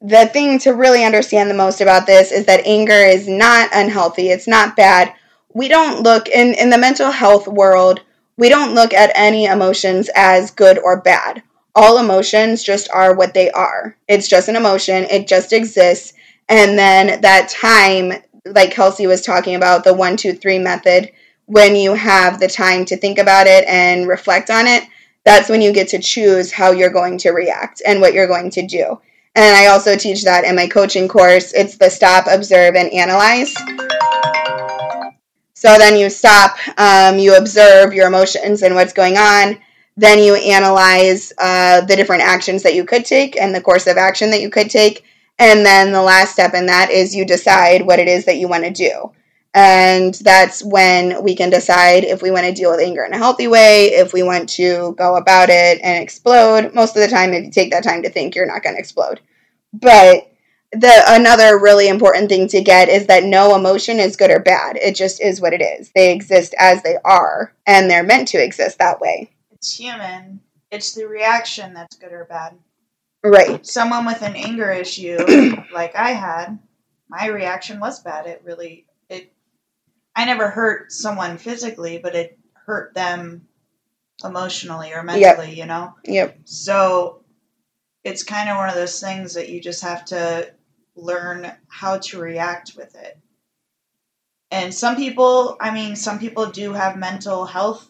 the 0.00 0.26
thing 0.26 0.58
to 0.60 0.70
really 0.72 1.04
understand 1.04 1.50
the 1.50 1.54
most 1.54 1.80
about 1.80 2.06
this 2.06 2.30
is 2.30 2.46
that 2.46 2.64
anger 2.66 2.92
is 2.92 3.26
not 3.28 3.70
unhealthy. 3.74 4.28
It's 4.30 4.46
not 4.46 4.76
bad. 4.76 5.12
We 5.52 5.68
don't 5.68 6.02
look 6.02 6.28
in 6.28 6.54
in 6.54 6.70
the 6.70 6.78
mental 6.78 7.10
health 7.10 7.48
world 7.48 8.00
we 8.36 8.48
don't 8.48 8.72
look 8.72 8.94
at 8.94 9.10
any 9.16 9.46
emotions 9.46 10.08
as 10.14 10.52
good 10.52 10.78
or 10.78 11.00
bad. 11.00 11.42
All 11.74 11.98
emotions 11.98 12.62
just 12.62 12.88
are 12.94 13.12
what 13.12 13.34
they 13.34 13.50
are. 13.50 13.96
It's 14.06 14.28
just 14.28 14.48
an 14.48 14.54
emotion, 14.54 15.06
it 15.10 15.26
just 15.26 15.52
exists, 15.52 16.12
And 16.48 16.78
then 16.78 17.20
that 17.22 17.48
time, 17.48 18.12
like 18.46 18.70
Kelsey 18.70 19.08
was 19.08 19.22
talking 19.22 19.56
about, 19.56 19.82
the 19.82 19.92
one, 19.92 20.16
two, 20.16 20.32
three 20.32 20.60
method, 20.60 21.10
when 21.46 21.74
you 21.74 21.94
have 21.94 22.38
the 22.38 22.46
time 22.46 22.84
to 22.86 22.96
think 22.96 23.18
about 23.18 23.48
it 23.48 23.64
and 23.66 24.06
reflect 24.06 24.50
on 24.50 24.68
it, 24.68 24.84
that's 25.28 25.50
when 25.50 25.60
you 25.60 25.74
get 25.74 25.88
to 25.88 25.98
choose 25.98 26.50
how 26.50 26.70
you're 26.72 26.88
going 26.88 27.18
to 27.18 27.32
react 27.32 27.82
and 27.86 28.00
what 28.00 28.14
you're 28.14 28.26
going 28.26 28.48
to 28.48 28.66
do. 28.66 28.98
And 29.34 29.56
I 29.56 29.66
also 29.66 29.94
teach 29.94 30.24
that 30.24 30.44
in 30.44 30.56
my 30.56 30.66
coaching 30.66 31.06
course. 31.06 31.52
It's 31.52 31.76
the 31.76 31.90
stop, 31.90 32.26
observe, 32.26 32.74
and 32.76 32.90
analyze. 32.94 33.54
So 35.52 35.76
then 35.76 35.98
you 35.98 36.08
stop, 36.08 36.56
um, 36.78 37.18
you 37.18 37.36
observe 37.36 37.92
your 37.92 38.06
emotions 38.06 38.62
and 38.62 38.74
what's 38.74 38.94
going 38.94 39.18
on. 39.18 39.58
Then 39.98 40.18
you 40.18 40.34
analyze 40.34 41.30
uh, 41.36 41.82
the 41.82 41.94
different 41.94 42.22
actions 42.22 42.62
that 42.62 42.74
you 42.74 42.86
could 42.86 43.04
take 43.04 43.38
and 43.38 43.54
the 43.54 43.60
course 43.60 43.86
of 43.86 43.98
action 43.98 44.30
that 44.30 44.40
you 44.40 44.48
could 44.48 44.70
take. 44.70 45.04
And 45.38 45.66
then 45.66 45.92
the 45.92 46.00
last 46.00 46.32
step 46.32 46.54
in 46.54 46.64
that 46.66 46.90
is 46.90 47.14
you 47.14 47.26
decide 47.26 47.82
what 47.82 47.98
it 47.98 48.08
is 48.08 48.24
that 48.24 48.38
you 48.38 48.48
want 48.48 48.64
to 48.64 48.70
do. 48.70 49.12
And 49.54 50.14
that's 50.14 50.62
when 50.62 51.22
we 51.24 51.34
can 51.34 51.50
decide 51.50 52.04
if 52.04 52.22
we 52.22 52.30
want 52.30 52.46
to 52.46 52.52
deal 52.52 52.70
with 52.70 52.80
anger 52.80 53.04
in 53.04 53.14
a 53.14 53.18
healthy 53.18 53.48
way, 53.48 53.86
if 53.86 54.12
we 54.12 54.22
want 54.22 54.48
to 54.50 54.94
go 54.98 55.16
about 55.16 55.48
it 55.48 55.80
and 55.82 56.02
explode. 56.02 56.74
Most 56.74 56.96
of 56.96 57.02
the 57.02 57.08
time, 57.08 57.32
if 57.32 57.44
you 57.44 57.50
take 57.50 57.70
that 57.72 57.82
time 57.82 58.02
to 58.02 58.10
think, 58.10 58.34
you're 58.34 58.46
not 58.46 58.62
going 58.62 58.74
to 58.74 58.80
explode. 58.80 59.20
But 59.72 60.30
the 60.72 61.02
another 61.08 61.58
really 61.58 61.88
important 61.88 62.28
thing 62.28 62.46
to 62.48 62.60
get 62.60 62.88
is 62.90 63.06
that 63.06 63.24
no 63.24 63.56
emotion 63.56 63.98
is 63.98 64.16
good 64.16 64.30
or 64.30 64.40
bad. 64.40 64.76
It 64.76 64.94
just 64.94 65.20
is 65.20 65.40
what 65.40 65.54
it 65.54 65.62
is. 65.62 65.90
They 65.94 66.12
exist 66.12 66.54
as 66.58 66.82
they 66.82 66.96
are, 67.04 67.54
and 67.66 67.90
they're 67.90 68.02
meant 68.02 68.28
to 68.28 68.42
exist 68.42 68.78
that 68.78 69.00
way. 69.00 69.30
It's 69.50 69.74
human. 69.74 70.40
It's 70.70 70.94
the 70.94 71.06
reaction 71.06 71.72
that's 71.72 71.96
good 71.96 72.12
or 72.12 72.26
bad. 72.26 72.54
Right. 73.24 73.66
Someone 73.66 74.04
with 74.04 74.20
an 74.22 74.36
anger 74.36 74.70
issue, 74.70 75.16
like 75.72 75.96
I 75.96 76.10
had, 76.10 76.58
my 77.08 77.26
reaction 77.28 77.80
was 77.80 78.00
bad. 78.00 78.26
It 78.26 78.42
really. 78.44 78.84
I 80.18 80.24
never 80.24 80.50
hurt 80.50 80.90
someone 80.90 81.38
physically, 81.38 81.98
but 81.98 82.16
it 82.16 82.36
hurt 82.54 82.92
them 82.92 83.46
emotionally 84.24 84.92
or 84.92 85.04
mentally. 85.04 85.50
Yep. 85.50 85.56
You 85.56 85.66
know. 85.66 85.94
Yep. 86.06 86.38
So 86.44 87.22
it's 88.02 88.24
kind 88.24 88.50
of 88.50 88.56
one 88.56 88.68
of 88.68 88.74
those 88.74 89.00
things 89.00 89.34
that 89.34 89.48
you 89.48 89.60
just 89.60 89.84
have 89.84 90.04
to 90.06 90.52
learn 90.96 91.52
how 91.68 91.98
to 91.98 92.18
react 92.18 92.72
with 92.76 92.96
it. 92.96 93.16
And 94.50 94.74
some 94.74 94.96
people, 94.96 95.56
I 95.60 95.70
mean, 95.72 95.94
some 95.94 96.18
people 96.18 96.46
do 96.46 96.72
have 96.72 96.96
mental 96.96 97.44
health 97.44 97.88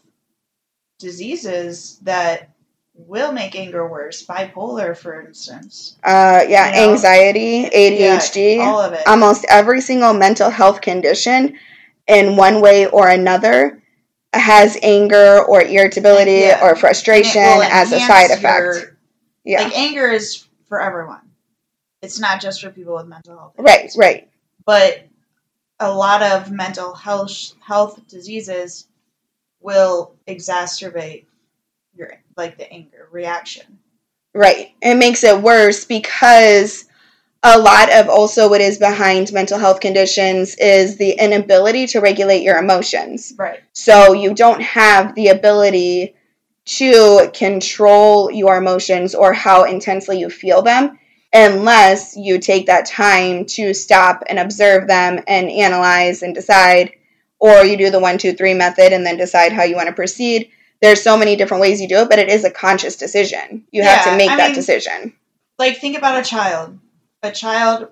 diseases 0.99 1.99
that 2.03 2.51
will 2.95 3.33
make 3.33 3.57
anger 3.57 3.89
worse. 3.89 4.27
Bipolar, 4.27 4.95
for 4.95 5.19
instance. 5.23 5.97
Uh, 6.05 6.45
yeah, 6.47 6.69
You 6.69 6.87
know? 6.89 6.93
anxiety, 6.93 7.65
ADHD, 7.65 8.57
Yeah, 8.59 8.65
all 8.65 8.81
of 8.83 8.93
it. 8.93 9.07
almost 9.07 9.47
every 9.49 9.81
single 9.81 10.13
mental 10.13 10.51
health 10.51 10.83
condition, 10.83 11.59
in 12.09 12.37
one 12.37 12.61
way 12.61 12.87
or 12.87 13.09
another, 13.09 13.83
has 14.33 14.77
anger 14.83 15.41
or 15.45 15.63
irritability 15.63 16.33
Yeah. 16.41 16.61
or 16.63 16.71
And 16.71 16.77
it 16.77 16.81
frustration 16.81 17.43
as 17.43 17.93
a 17.93 18.01
side 18.01 18.31
effect. 18.31 18.59
your- 18.61 18.97
yeah. 19.45 19.63
Like 19.63 19.77
anger 19.79 20.11
is 20.11 20.45
for 20.69 20.81
everyone. 20.81 21.21
It's 22.03 22.19
not 22.21 22.41
just 22.41 22.61
for 22.63 22.71
people 22.71 22.95
with 22.97 23.07
mental 23.07 23.37
health. 23.37 23.55
right, 23.59 23.91
right. 23.97 24.29
But 24.65 25.07
a 25.81 25.93
lot 25.93 26.23
of 26.23 26.51
mental 26.51 26.95
health 26.95 27.55
health 27.61 28.07
diseases 28.09 28.87
will 29.61 30.15
exacerbate 30.27 31.25
your 31.95 32.13
like 32.37 32.59
the 32.59 32.71
anger 32.73 33.09
reaction. 33.11 33.79
Right. 34.35 34.73
It 34.83 34.97
makes 34.97 35.25
it 35.25 35.41
worse 35.43 35.85
because 35.85 36.85
a 37.43 37.59
lot 37.59 37.93
of 37.93 38.09
also 38.09 38.49
what 38.49 38.61
is 38.61 38.79
behind 38.79 39.33
mental 39.33 39.59
health 39.59 39.81
conditions 39.81 40.57
is 40.57 40.97
the 40.97 41.13
inability 41.13 41.87
to 41.89 42.01
regulate 42.01 42.43
your 42.43 42.59
emotions. 42.59 43.33
Right. 43.39 43.61
So 43.73 44.13
you 44.13 44.35
don't 44.35 44.61
have 44.61 45.15
the 45.15 45.29
ability 45.29 46.15
to 46.65 47.31
control 47.33 48.31
your 48.31 48.57
emotions 48.57 49.15
or 49.15 49.33
how 49.33 49.65
intensely 49.65 50.19
you 50.19 50.29
feel 50.29 50.63
them 50.63 50.99
unless 51.33 52.17
you 52.17 52.39
take 52.39 52.67
that 52.67 52.87
time 52.87 53.45
to 53.47 53.73
stop 53.73 54.23
and 54.29 54.39
observe 54.39 54.87
them 54.89 55.23
and 55.27 55.49
analyze 55.51 56.23
and 56.23 56.35
decide 56.35 56.93
or 57.39 57.65
you 57.65 57.77
do 57.77 57.91
the 57.91 58.01
one 58.01 58.19
two 58.19 58.33
three 58.33 58.55
method 58.55 58.93
and 58.93 59.07
then 59.07 59.17
decide 59.17 59.53
how 59.53 59.63
you 59.63 59.77
want 59.77 59.89
to 59.89 59.95
proceed 59.95 60.51
there's 60.83 61.03
so 61.03 61.17
many 61.17 61.37
different 61.37 61.61
ways 61.61 61.81
you 61.81 61.89
do 61.89 61.99
it 61.99 62.09
but 62.11 62.19
it 62.19 62.29
is 62.29 62.45
a 62.45 62.51
conscious 62.51 62.97
decision 62.97 63.65
you 63.71 63.83
have 63.83 64.05
to 64.05 64.17
make 64.17 64.31
I 64.31 64.37
that 64.37 64.47
mean- 64.49 64.55
decision 64.55 65.13
Like 65.59 65.79
think 65.79 65.97
about 65.97 66.19
a 66.21 66.25
child. 66.25 66.79
A 67.23 67.31
child 67.33 67.89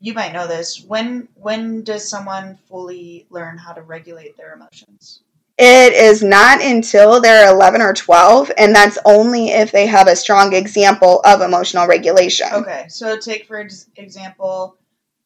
you 0.00 0.12
might 0.14 0.32
know 0.32 0.46
this. 0.46 0.82
When 0.84 1.28
when 1.34 1.82
does 1.82 2.08
someone 2.08 2.58
fully 2.68 3.26
learn 3.30 3.58
how 3.58 3.72
to 3.72 3.82
regulate 3.82 4.36
their 4.36 4.54
emotions? 4.54 5.20
It 5.56 5.92
is 5.92 6.22
not 6.22 6.60
until 6.60 7.20
they're 7.20 7.48
11 7.48 7.80
or 7.80 7.94
12, 7.94 8.50
and 8.58 8.74
that's 8.74 8.98
only 9.04 9.50
if 9.50 9.70
they 9.70 9.86
have 9.86 10.08
a 10.08 10.16
strong 10.16 10.52
example 10.52 11.20
of 11.24 11.42
emotional 11.42 11.86
regulation. 11.86 12.48
Okay, 12.52 12.86
so 12.88 13.16
take 13.18 13.46
for 13.46 13.66
example 13.96 14.76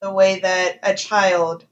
the 0.02 0.12
way 0.12 0.38
that 0.40 0.78
a 0.82 0.94
child 0.94 1.64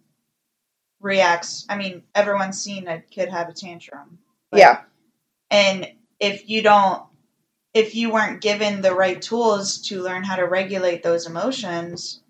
reacts. 1.01 1.67
I 1.69 1.77
mean, 1.77 2.03
everyone's 2.15 2.61
seen 2.61 2.89
a 2.89 3.01
kid 3.01 3.29
have 3.29 3.49
a 3.49 3.53
tantrum. 3.53 4.19
but- 4.51 4.59
Yeah, 4.61 4.81
And 5.51 5.93
if 6.19 6.49
you 6.49 6.63
don't, 6.63 7.03
if 7.77 7.95
you 7.95 8.11
weren't 8.11 8.41
given 8.41 8.81
the 8.81 8.95
right 8.95 9.21
tools 9.21 9.83
to 9.83 10.03
learn 10.03 10.25
how 10.25 10.35
to 10.37 10.47
regulate 10.47 11.03
those 11.03 11.27
emotions, 11.27 12.21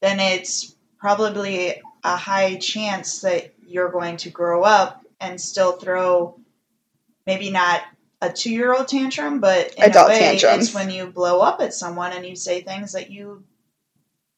then 0.00 0.20
it's 0.20 0.76
probably 0.96 1.82
a 2.04 2.16
high 2.16 2.54
chance 2.54 3.22
that 3.22 3.52
you're 3.66 3.90
going 3.90 4.16
to 4.16 4.30
grow 4.30 4.62
up 4.62 5.04
and 5.20 5.40
still 5.40 5.72
throw 5.72 6.38
maybe 7.26 7.50
not 7.50 7.82
a 8.22 8.32
two 8.32 8.52
year 8.52 8.72
old 8.72 8.86
tantrum, 8.86 9.40
but 9.40 9.74
in 9.74 9.90
Adult 9.90 10.06
a 10.06 10.10
way, 10.10 10.18
tantrums. 10.20 10.66
it's 10.66 10.74
when 10.74 10.88
you 10.88 11.06
blow 11.08 11.40
up 11.40 11.60
at 11.60 11.74
someone 11.74 12.12
and 12.12 12.24
you 12.24 12.36
say 12.36 12.60
things 12.60 12.92
that 12.92 13.10
you 13.10 13.42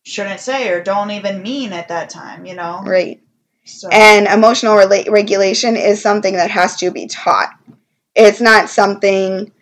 shouldn't 0.04 0.40
say 0.40 0.70
or 0.70 0.82
don't 0.82 1.10
even 1.10 1.42
mean 1.42 1.74
at 1.74 1.88
that 1.88 2.08
time, 2.08 2.46
you 2.46 2.54
know? 2.54 2.80
right. 2.86 3.20
So, 3.66 3.90
And 3.90 4.28
emotional 4.28 4.76
rela- 4.76 5.10
regulation 5.10 5.76
is 5.76 6.00
something 6.00 6.36
that 6.36 6.50
has 6.50 6.76
to 6.76 6.90
be 6.90 7.06
taught. 7.06 7.50
It's 8.14 8.40
not 8.40 8.70
something 8.70 9.52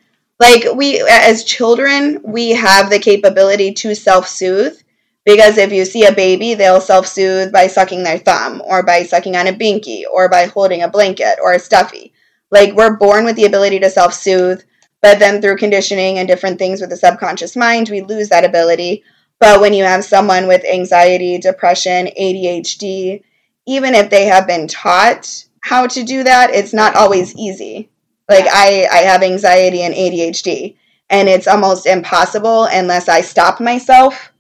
like 0.40 0.64
we, 0.74 1.00
as 1.08 1.44
children, 1.44 2.20
we 2.24 2.50
have 2.50 2.90
the 2.90 2.98
capability 2.98 3.72
to 3.74 3.94
self 3.94 4.28
soothe 4.28 4.76
because 5.24 5.56
if 5.56 5.72
you 5.72 5.84
see 5.84 6.04
a 6.04 6.12
baby, 6.12 6.54
they'll 6.54 6.80
self 6.80 7.06
soothe 7.06 7.52
by 7.52 7.66
sucking 7.66 8.02
their 8.02 8.18
thumb 8.18 8.62
or 8.64 8.82
by 8.82 9.04
sucking 9.04 9.36
on 9.36 9.46
a 9.46 9.52
binky 9.52 10.02
or 10.10 10.28
by 10.28 10.46
holding 10.46 10.82
a 10.82 10.88
blanket 10.88 11.38
or 11.42 11.52
a 11.52 11.58
stuffy. 11.58 12.12
Like 12.50 12.74
we're 12.74 12.96
born 12.96 13.24
with 13.24 13.36
the 13.36 13.46
ability 13.46 13.80
to 13.80 13.90
self 13.90 14.12
soothe, 14.12 14.62
but 15.00 15.18
then 15.18 15.40
through 15.40 15.56
conditioning 15.56 16.18
and 16.18 16.26
different 16.26 16.58
things 16.58 16.80
with 16.80 16.90
the 16.90 16.96
subconscious 16.96 17.56
mind, 17.56 17.88
we 17.88 18.02
lose 18.02 18.28
that 18.30 18.44
ability. 18.44 19.04
But 19.38 19.60
when 19.60 19.72
you 19.72 19.84
have 19.84 20.04
someone 20.04 20.46
with 20.46 20.64
anxiety, 20.64 21.38
depression, 21.38 22.08
ADHD, 22.18 23.22
even 23.66 23.94
if 23.94 24.10
they 24.10 24.26
have 24.26 24.46
been 24.46 24.68
taught 24.68 25.44
how 25.60 25.86
to 25.86 26.02
do 26.02 26.24
that, 26.24 26.50
it's 26.54 26.72
not 26.72 26.96
always 26.96 27.34
easy. 27.34 27.90
Like 28.28 28.46
I, 28.48 28.86
I 28.90 28.98
have 28.98 29.22
anxiety 29.22 29.82
and 29.82 29.94
ADHD, 29.94 30.76
and 31.10 31.28
it's 31.28 31.46
almost 31.46 31.86
impossible 31.86 32.64
unless 32.64 33.08
I 33.08 33.20
stop 33.20 33.60
myself 33.60 34.32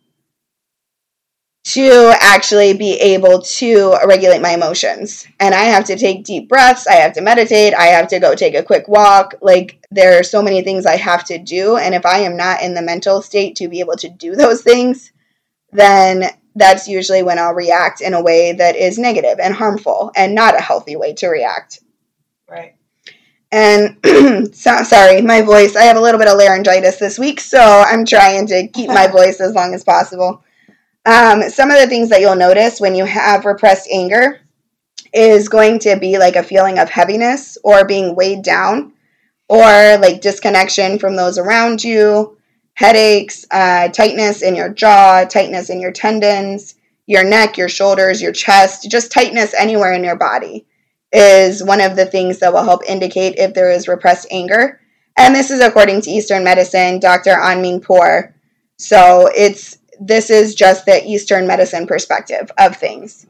to 1.64 2.14
actually 2.20 2.74
be 2.74 2.92
able 2.92 3.40
to 3.40 3.96
regulate 4.06 4.42
my 4.42 4.50
emotions. 4.50 5.26
And 5.40 5.54
I 5.54 5.64
have 5.64 5.86
to 5.86 5.96
take 5.96 6.24
deep 6.24 6.48
breaths, 6.48 6.86
I 6.86 6.94
have 6.96 7.14
to 7.14 7.22
meditate, 7.22 7.72
I 7.74 7.86
have 7.86 8.08
to 8.08 8.20
go 8.20 8.34
take 8.34 8.54
a 8.54 8.62
quick 8.62 8.86
walk. 8.86 9.34
Like 9.40 9.82
there 9.90 10.18
are 10.18 10.22
so 10.22 10.42
many 10.42 10.62
things 10.62 10.84
I 10.84 10.96
have 10.96 11.24
to 11.24 11.38
do, 11.38 11.76
and 11.76 11.94
if 11.94 12.04
I 12.04 12.18
am 12.18 12.36
not 12.36 12.62
in 12.62 12.74
the 12.74 12.82
mental 12.82 13.22
state 13.22 13.56
to 13.56 13.68
be 13.68 13.80
able 13.80 13.96
to 13.96 14.10
do 14.10 14.36
those 14.36 14.62
things, 14.62 15.10
then 15.72 16.24
that's 16.54 16.86
usually 16.86 17.22
when 17.22 17.38
I'll 17.38 17.54
react 17.54 18.00
in 18.00 18.14
a 18.14 18.22
way 18.22 18.52
that 18.52 18.76
is 18.76 18.98
negative 18.98 19.38
and 19.40 19.54
harmful 19.54 20.12
and 20.14 20.34
not 20.34 20.56
a 20.56 20.62
healthy 20.62 20.96
way 20.96 21.14
to 21.14 21.28
react. 21.28 21.80
right. 22.48 22.76
And 23.54 23.98
so, 24.52 24.82
sorry, 24.82 25.22
my 25.22 25.40
voice, 25.40 25.76
I 25.76 25.84
have 25.84 25.96
a 25.96 26.00
little 26.00 26.18
bit 26.18 26.26
of 26.26 26.36
laryngitis 26.36 26.96
this 26.96 27.20
week, 27.20 27.38
so 27.38 27.60
I'm 27.60 28.04
trying 28.04 28.48
to 28.48 28.66
keep 28.66 28.88
my 28.88 29.06
voice 29.12 29.40
as 29.40 29.54
long 29.54 29.74
as 29.74 29.84
possible. 29.84 30.42
Um, 31.06 31.48
some 31.50 31.70
of 31.70 31.78
the 31.78 31.86
things 31.86 32.08
that 32.08 32.20
you'll 32.20 32.34
notice 32.34 32.80
when 32.80 32.96
you 32.96 33.04
have 33.04 33.44
repressed 33.44 33.88
anger 33.92 34.40
is 35.12 35.48
going 35.48 35.78
to 35.80 35.96
be 35.96 36.18
like 36.18 36.34
a 36.34 36.42
feeling 36.42 36.80
of 36.80 36.90
heaviness 36.90 37.56
or 37.62 37.84
being 37.84 38.16
weighed 38.16 38.42
down 38.42 38.92
or 39.48 39.62
like 39.98 40.20
disconnection 40.20 40.98
from 40.98 41.14
those 41.14 41.38
around 41.38 41.84
you, 41.84 42.36
headaches, 42.72 43.46
uh, 43.52 43.86
tightness 43.86 44.42
in 44.42 44.56
your 44.56 44.70
jaw, 44.70 45.26
tightness 45.26 45.70
in 45.70 45.80
your 45.80 45.92
tendons, 45.92 46.74
your 47.06 47.22
neck, 47.22 47.56
your 47.56 47.68
shoulders, 47.68 48.20
your 48.20 48.32
chest, 48.32 48.90
just 48.90 49.12
tightness 49.12 49.54
anywhere 49.56 49.92
in 49.92 50.02
your 50.02 50.16
body 50.16 50.66
is 51.14 51.62
one 51.62 51.80
of 51.80 51.96
the 51.96 52.04
things 52.04 52.40
that 52.40 52.52
will 52.52 52.64
help 52.64 52.82
indicate 52.86 53.36
if 53.38 53.54
there 53.54 53.70
is 53.70 53.88
repressed 53.88 54.26
anger. 54.30 54.80
And 55.16 55.34
this 55.34 55.50
is 55.50 55.60
according 55.60 56.02
to 56.02 56.10
Eastern 56.10 56.44
medicine, 56.44 56.98
Dr. 56.98 57.30
Anming 57.30 57.82
Poor. 57.82 58.34
So 58.78 59.30
it's 59.34 59.78
this 60.00 60.28
is 60.28 60.56
just 60.56 60.86
the 60.86 61.02
Eastern 61.06 61.46
medicine 61.46 61.86
perspective 61.86 62.50
of 62.58 62.76
things. 62.76 63.26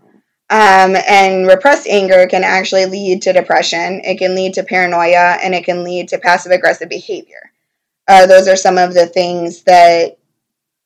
Um, 0.48 0.96
and 1.08 1.46
repressed 1.46 1.86
anger 1.86 2.26
can 2.26 2.42
actually 2.42 2.86
lead 2.86 3.22
to 3.22 3.32
depression, 3.32 4.00
it 4.04 4.18
can 4.18 4.34
lead 4.34 4.54
to 4.54 4.62
paranoia, 4.62 5.38
and 5.42 5.54
it 5.54 5.64
can 5.64 5.84
lead 5.84 6.08
to 6.08 6.18
passive 6.18 6.52
aggressive 6.52 6.88
behavior. 6.88 7.52
Uh, 8.08 8.26
those 8.26 8.48
are 8.48 8.56
some 8.56 8.78
of 8.78 8.94
the 8.94 9.06
things 9.06 9.62
that 9.62 10.18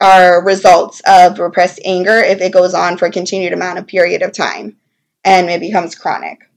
are 0.00 0.45
results 0.45 1.00
of 1.07 1.38
repressed 1.38 1.81
anger 1.85 2.19
if 2.19 2.40
it 2.40 2.52
goes 2.52 2.75
on 2.75 2.97
for 2.97 3.07
a 3.07 3.12
continued 3.12 3.52
amount 3.52 3.78
of 3.78 3.87
period 3.87 4.23
of 4.23 4.33
time 4.33 4.76
and 5.25 5.50
it 5.50 5.61
becomes 5.61 5.95
chronic. 5.95 6.48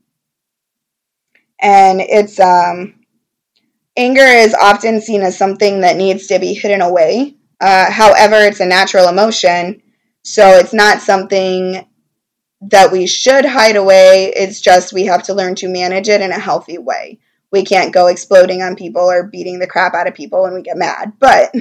And 1.61 2.01
it's 2.01 2.39
um, 2.39 2.95
anger 3.95 4.21
is 4.21 4.53
often 4.53 5.01
seen 5.01 5.21
as 5.21 5.37
something 5.37 5.81
that 5.81 5.97
needs 5.97 6.27
to 6.27 6.39
be 6.39 6.53
hidden 6.53 6.81
away. 6.81 7.35
Uh, 7.59 7.91
however, 7.91 8.35
it's 8.37 8.59
a 8.59 8.65
natural 8.65 9.07
emotion, 9.07 9.81
so 10.23 10.49
it's 10.49 10.73
not 10.73 11.01
something 11.01 11.87
that 12.61 12.91
we 12.91 13.07
should 13.07 13.45
hide 13.45 13.75
away. 13.75 14.33
It's 14.35 14.61
just 14.61 14.93
we 14.93 15.05
have 15.05 15.23
to 15.23 15.33
learn 15.33 15.55
to 15.55 15.67
manage 15.67 16.09
it 16.09 16.21
in 16.21 16.31
a 16.31 16.39
healthy 16.39 16.77
way. 16.77 17.19
We 17.51 17.63
can't 17.63 17.93
go 17.93 18.07
exploding 18.07 18.61
on 18.61 18.75
people 18.75 19.01
or 19.01 19.27
beating 19.27 19.59
the 19.59 19.67
crap 19.67 19.93
out 19.93 20.07
of 20.07 20.15
people 20.15 20.43
when 20.43 20.53
we 20.53 20.61
get 20.61 20.77
mad, 20.77 21.13
but 21.19 21.53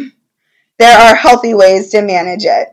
there 0.79 0.99
are 0.99 1.15
healthy 1.15 1.53
ways 1.55 1.91
to 1.91 2.03
manage 2.03 2.45
it. 2.45 2.69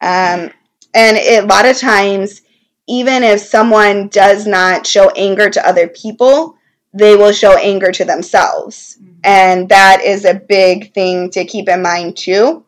Um, 0.00 0.50
and 0.94 1.16
it, 1.16 1.44
a 1.44 1.46
lot 1.46 1.66
of 1.66 1.78
times, 1.78 2.42
even 2.90 3.22
if 3.22 3.40
someone 3.40 4.08
does 4.08 4.46
not 4.46 4.86
show 4.86 5.10
anger 5.10 5.48
to 5.48 5.66
other 5.66 5.86
people, 5.86 6.56
they 6.92 7.14
will 7.16 7.32
show 7.32 7.56
anger 7.56 7.92
to 7.92 8.04
themselves. 8.04 8.98
Mm-hmm. 9.00 9.20
And 9.22 9.68
that 9.68 10.02
is 10.02 10.24
a 10.24 10.34
big 10.34 10.92
thing 10.92 11.30
to 11.30 11.44
keep 11.44 11.68
in 11.68 11.82
mind 11.82 12.16
too 12.16 12.64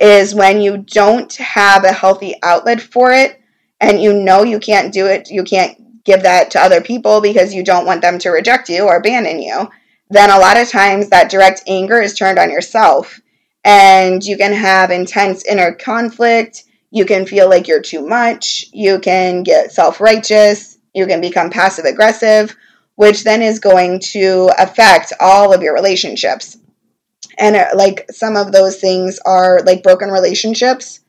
is 0.00 0.34
when 0.34 0.60
you 0.60 0.78
don't 0.78 1.32
have 1.36 1.84
a 1.84 1.92
healthy 1.92 2.34
outlet 2.42 2.80
for 2.80 3.12
it 3.12 3.40
and 3.80 4.02
you 4.02 4.12
know 4.12 4.42
you 4.44 4.58
can't 4.58 4.92
do 4.92 5.06
it, 5.06 5.30
you 5.30 5.42
can't 5.44 6.04
give 6.04 6.22
that 6.22 6.50
to 6.52 6.60
other 6.60 6.80
people 6.80 7.20
because 7.20 7.54
you 7.54 7.64
don't 7.64 7.86
want 7.86 8.02
them 8.02 8.18
to 8.18 8.30
reject 8.30 8.68
you 8.68 8.82
or 8.84 8.96
abandon 8.96 9.40
you, 9.40 9.68
then 10.10 10.30
a 10.30 10.38
lot 10.38 10.56
of 10.56 10.68
times 10.68 11.08
that 11.08 11.30
direct 11.30 11.62
anger 11.66 12.00
is 12.00 12.14
turned 12.14 12.38
on 12.38 12.50
yourself. 12.50 13.20
And 13.64 14.22
you 14.22 14.36
can 14.36 14.52
have 14.52 14.90
intense 14.90 15.44
inner 15.46 15.72
conflict. 15.72 16.63
You 16.94 17.04
can 17.04 17.26
feel 17.26 17.50
like 17.50 17.66
you're 17.66 17.82
too 17.82 18.06
much. 18.06 18.66
You 18.72 19.00
can 19.00 19.42
get 19.42 19.72
self 19.72 20.00
righteous. 20.00 20.78
You 20.94 21.08
can 21.08 21.20
become 21.20 21.50
passive 21.50 21.86
aggressive, 21.86 22.54
which 22.94 23.24
then 23.24 23.42
is 23.42 23.58
going 23.58 23.98
to 24.12 24.48
affect 24.56 25.12
all 25.18 25.52
of 25.52 25.60
your 25.60 25.74
relationships. 25.74 26.56
And 27.36 27.56
uh, 27.56 27.70
like 27.74 28.06
some 28.12 28.36
of 28.36 28.52
those 28.52 28.76
things 28.76 29.18
are 29.26 29.60
like 29.66 29.82
broken 29.82 30.08
relationships 30.08 31.00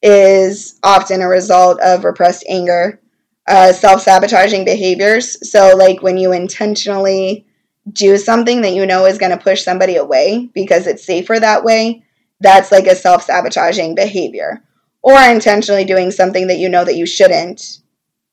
is 0.00 0.78
often 0.84 1.20
a 1.20 1.26
result 1.26 1.80
of 1.80 2.04
repressed 2.04 2.44
anger, 2.48 3.00
uh, 3.48 3.72
self 3.72 4.02
sabotaging 4.02 4.64
behaviors. 4.64 5.50
So, 5.50 5.74
like 5.76 6.00
when 6.00 6.16
you 6.16 6.30
intentionally 6.32 7.44
do 7.92 8.18
something 8.18 8.60
that 8.60 8.74
you 8.74 8.86
know 8.86 9.04
is 9.06 9.18
going 9.18 9.36
to 9.36 9.44
push 9.44 9.64
somebody 9.64 9.96
away 9.96 10.48
because 10.54 10.86
it's 10.86 11.04
safer 11.04 11.40
that 11.40 11.64
way, 11.64 12.04
that's 12.38 12.70
like 12.70 12.86
a 12.86 12.94
self 12.94 13.24
sabotaging 13.24 13.96
behavior. 13.96 14.62
Or 15.04 15.20
intentionally 15.20 15.84
doing 15.84 16.10
something 16.10 16.46
that 16.46 16.56
you 16.56 16.70
know 16.70 16.82
that 16.82 16.96
you 16.96 17.04
shouldn't 17.04 17.82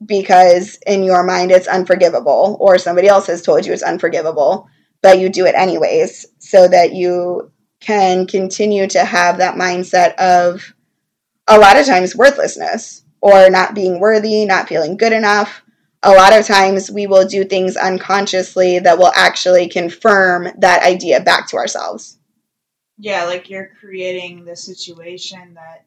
because 0.06 0.80
in 0.88 1.04
your 1.04 1.22
mind 1.22 1.52
it's 1.52 1.68
unforgivable, 1.68 2.56
or 2.62 2.78
somebody 2.78 3.10
else 3.10 3.28
has 3.28 3.42
told 3.42 3.66
you 3.66 3.74
it's 3.74 3.84
unforgivable, 3.84 4.70
but 5.02 5.20
you 5.20 5.28
do 5.28 5.46
it 5.46 5.54
anyways 5.54 6.26
so 6.40 6.70
that 6.70 6.94
you 6.94 7.52
can 7.82 8.26
continue 8.26 8.88
to 8.88 9.04
have 9.04 9.38
that 9.38 9.56
mindset 9.56 10.16
of 10.16 10.74
a 11.46 11.60
lot 11.60 11.78
of 11.78 11.86
times 11.86 12.16
worthlessness 12.16 13.04
or 13.20 13.50
not 13.50 13.76
being 13.76 14.00
worthy, 14.00 14.46
not 14.46 14.70
feeling 14.70 14.96
good 14.96 15.12
enough. 15.12 15.62
A 16.04 16.12
lot 16.12 16.32
of 16.32 16.48
times 16.48 16.90
we 16.90 17.06
will 17.06 17.28
do 17.28 17.44
things 17.44 17.76
unconsciously 17.76 18.80
that 18.80 18.98
will 18.98 19.12
actually 19.14 19.68
confirm 19.68 20.48
that 20.60 20.84
idea 20.84 21.20
back 21.20 21.50
to 21.50 21.58
ourselves. 21.58 22.18
Yeah, 22.98 23.26
like 23.26 23.50
you're 23.50 23.72
creating 23.78 24.46
the 24.46 24.56
situation 24.56 25.56
that 25.56 25.86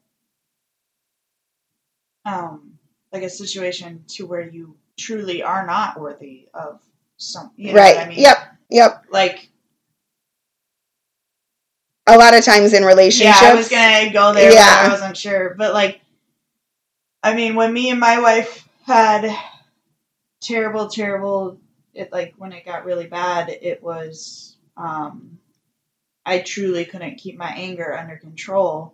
um 2.25 2.77
like 3.11 3.23
a 3.23 3.29
situation 3.29 4.03
to 4.07 4.25
where 4.25 4.41
you 4.41 4.75
truly 4.97 5.43
are 5.43 5.65
not 5.65 5.99
worthy 5.99 6.47
of 6.53 6.81
some 7.17 7.51
you 7.55 7.73
know 7.73 7.79
right. 7.79 7.97
I 7.97 8.07
mean? 8.07 8.19
Yep. 8.19 8.37
Yep. 8.69 9.05
Like 9.09 9.49
a 12.07 12.17
lot 12.17 12.35
of 12.35 12.43
times 12.43 12.73
in 12.73 12.83
relationships. 12.83 13.41
Yeah, 13.41 13.51
I 13.51 13.55
was 13.55 13.69
gonna 13.69 14.11
go 14.11 14.33
there, 14.33 14.51
yeah. 14.51 14.83
I 14.85 14.89
wasn't 14.89 15.17
sure. 15.17 15.55
But 15.57 15.73
like, 15.73 16.01
I 17.23 17.33
mean, 17.33 17.55
when 17.55 17.73
me 17.73 17.89
and 17.89 17.99
my 17.99 18.19
wife 18.19 18.67
had 18.85 19.35
terrible, 20.41 20.87
terrible, 20.87 21.59
it 21.93 22.11
like 22.11 22.35
when 22.37 22.51
it 22.51 22.65
got 22.65 22.85
really 22.85 23.07
bad, 23.07 23.49
it 23.49 23.81
was, 23.81 24.57
um, 24.77 25.39
I 26.25 26.39
truly 26.39 26.85
couldn't 26.85 27.17
keep 27.17 27.37
my 27.37 27.49
anger 27.49 27.95
under 27.95 28.17
control. 28.17 28.93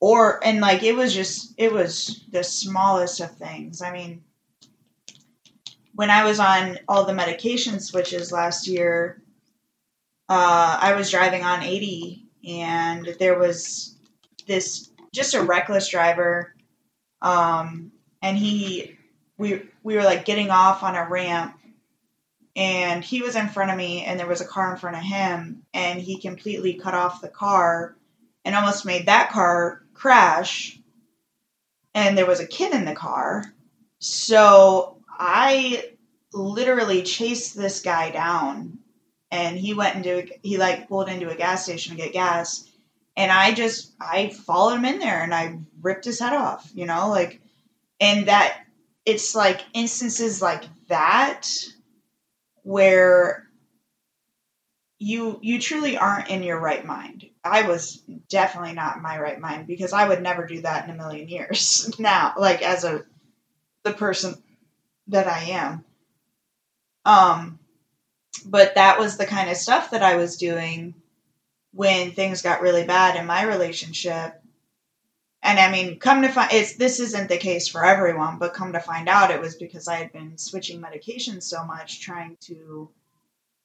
Or 0.00 0.44
and 0.44 0.60
like 0.60 0.82
it 0.82 0.94
was 0.94 1.14
just 1.14 1.54
it 1.56 1.72
was 1.72 2.24
the 2.30 2.44
smallest 2.44 3.20
of 3.20 3.30
things. 3.36 3.80
I 3.80 3.92
mean, 3.92 4.22
when 5.94 6.10
I 6.10 6.24
was 6.24 6.38
on 6.38 6.78
all 6.86 7.04
the 7.04 7.14
medication 7.14 7.80
switches 7.80 8.30
last 8.30 8.68
year, 8.68 9.22
uh, 10.28 10.78
I 10.80 10.94
was 10.94 11.10
driving 11.10 11.42
on 11.42 11.62
80 11.62 12.26
and 12.46 13.16
there 13.18 13.38
was 13.38 13.96
this 14.46 14.90
just 15.14 15.34
a 15.34 15.42
reckless 15.42 15.88
driver. 15.88 16.54
Um, 17.22 17.92
and 18.22 18.36
he, 18.36 18.98
we, 19.38 19.62
we 19.82 19.96
were 19.96 20.02
like 20.02 20.26
getting 20.26 20.50
off 20.50 20.82
on 20.82 20.96
a 20.96 21.08
ramp 21.08 21.58
and 22.54 23.02
he 23.02 23.22
was 23.22 23.36
in 23.36 23.48
front 23.48 23.70
of 23.70 23.76
me 23.76 24.04
and 24.04 24.20
there 24.20 24.26
was 24.26 24.42
a 24.42 24.46
car 24.46 24.72
in 24.72 24.78
front 24.78 24.96
of 24.96 25.02
him 25.02 25.62
and 25.72 26.00
he 26.00 26.20
completely 26.20 26.74
cut 26.74 26.94
off 26.94 27.22
the 27.22 27.28
car 27.28 27.96
and 28.44 28.54
almost 28.54 28.84
made 28.84 29.06
that 29.06 29.30
car 29.30 29.82
crash 29.96 30.78
and 31.94 32.16
there 32.16 32.26
was 32.26 32.40
a 32.40 32.46
kid 32.46 32.72
in 32.74 32.84
the 32.84 32.94
car. 32.94 33.44
So 33.98 34.98
i 35.18 35.92
literally 36.34 37.02
chased 37.02 37.56
this 37.56 37.80
guy 37.80 38.10
down 38.10 38.78
and 39.30 39.56
he 39.56 39.72
went 39.72 39.96
into 39.96 40.28
he 40.42 40.58
like 40.58 40.88
pulled 40.88 41.08
into 41.08 41.30
a 41.30 41.34
gas 41.34 41.64
station 41.64 41.96
to 41.96 42.02
get 42.02 42.12
gas. 42.12 42.68
And 43.16 43.32
i 43.32 43.54
just 43.54 43.92
i 44.00 44.28
followed 44.28 44.74
him 44.76 44.84
in 44.84 44.98
there 44.98 45.22
and 45.22 45.34
i 45.34 45.58
ripped 45.80 46.04
his 46.04 46.20
head 46.20 46.34
off 46.34 46.70
you 46.74 46.84
know 46.84 47.08
like 47.08 47.40
and 48.00 48.28
that 48.28 48.58
it's 49.06 49.34
like 49.34 49.62
instances 49.72 50.42
like 50.42 50.64
that 50.88 51.48
where 52.62 53.46
you 54.98 55.38
you 55.42 55.58
truly 55.60 55.96
aren't 55.96 56.28
in 56.28 56.42
your 56.42 56.60
right 56.60 56.84
mind 56.84 57.26
i 57.46 57.62
was 57.68 58.02
definitely 58.28 58.72
not 58.72 58.96
in 58.96 59.02
my 59.02 59.18
right 59.18 59.40
mind 59.40 59.66
because 59.66 59.92
i 59.92 60.06
would 60.06 60.22
never 60.22 60.46
do 60.46 60.60
that 60.62 60.84
in 60.84 60.90
a 60.90 60.96
million 60.96 61.28
years 61.28 61.94
now 61.98 62.34
like 62.38 62.62
as 62.62 62.84
a 62.84 63.04
the 63.84 63.92
person 63.92 64.34
that 65.08 65.26
i 65.26 65.40
am 65.44 65.84
um 67.04 67.58
but 68.44 68.74
that 68.74 68.98
was 68.98 69.16
the 69.16 69.26
kind 69.26 69.50
of 69.50 69.56
stuff 69.56 69.90
that 69.90 70.02
I 70.02 70.16
was 70.16 70.36
doing 70.36 70.94
when 71.72 72.12
things 72.12 72.42
got 72.42 72.62
really 72.62 72.84
bad 72.84 73.16
in 73.16 73.26
my 73.26 73.42
relationship. 73.42 74.40
And 75.42 75.58
I 75.58 75.70
mean, 75.70 75.98
come 75.98 76.22
to 76.22 76.28
find 76.28 76.50
it's 76.52 76.76
this 76.76 76.98
isn't 77.00 77.28
the 77.28 77.36
case 77.36 77.68
for 77.68 77.84
everyone, 77.84 78.38
but 78.38 78.54
come 78.54 78.72
to 78.72 78.80
find 78.80 79.08
out 79.08 79.30
it 79.30 79.40
was 79.40 79.56
because 79.56 79.86
I 79.86 79.96
had 79.96 80.12
been 80.12 80.38
switching 80.38 80.80
medications 80.80 81.44
so 81.44 81.64
much 81.64 82.00
trying 82.00 82.36
to 82.42 82.88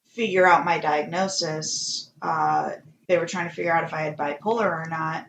figure 0.05 0.45
out 0.45 0.65
my 0.65 0.77
diagnosis. 0.77 2.11
Uh, 2.21 2.71
they 3.11 3.17
were 3.17 3.27
trying 3.27 3.49
to 3.49 3.55
figure 3.55 3.71
out 3.71 3.83
if 3.83 3.93
I 3.93 4.01
had 4.01 4.17
bipolar 4.17 4.65
or 4.65 4.87
not. 4.89 5.27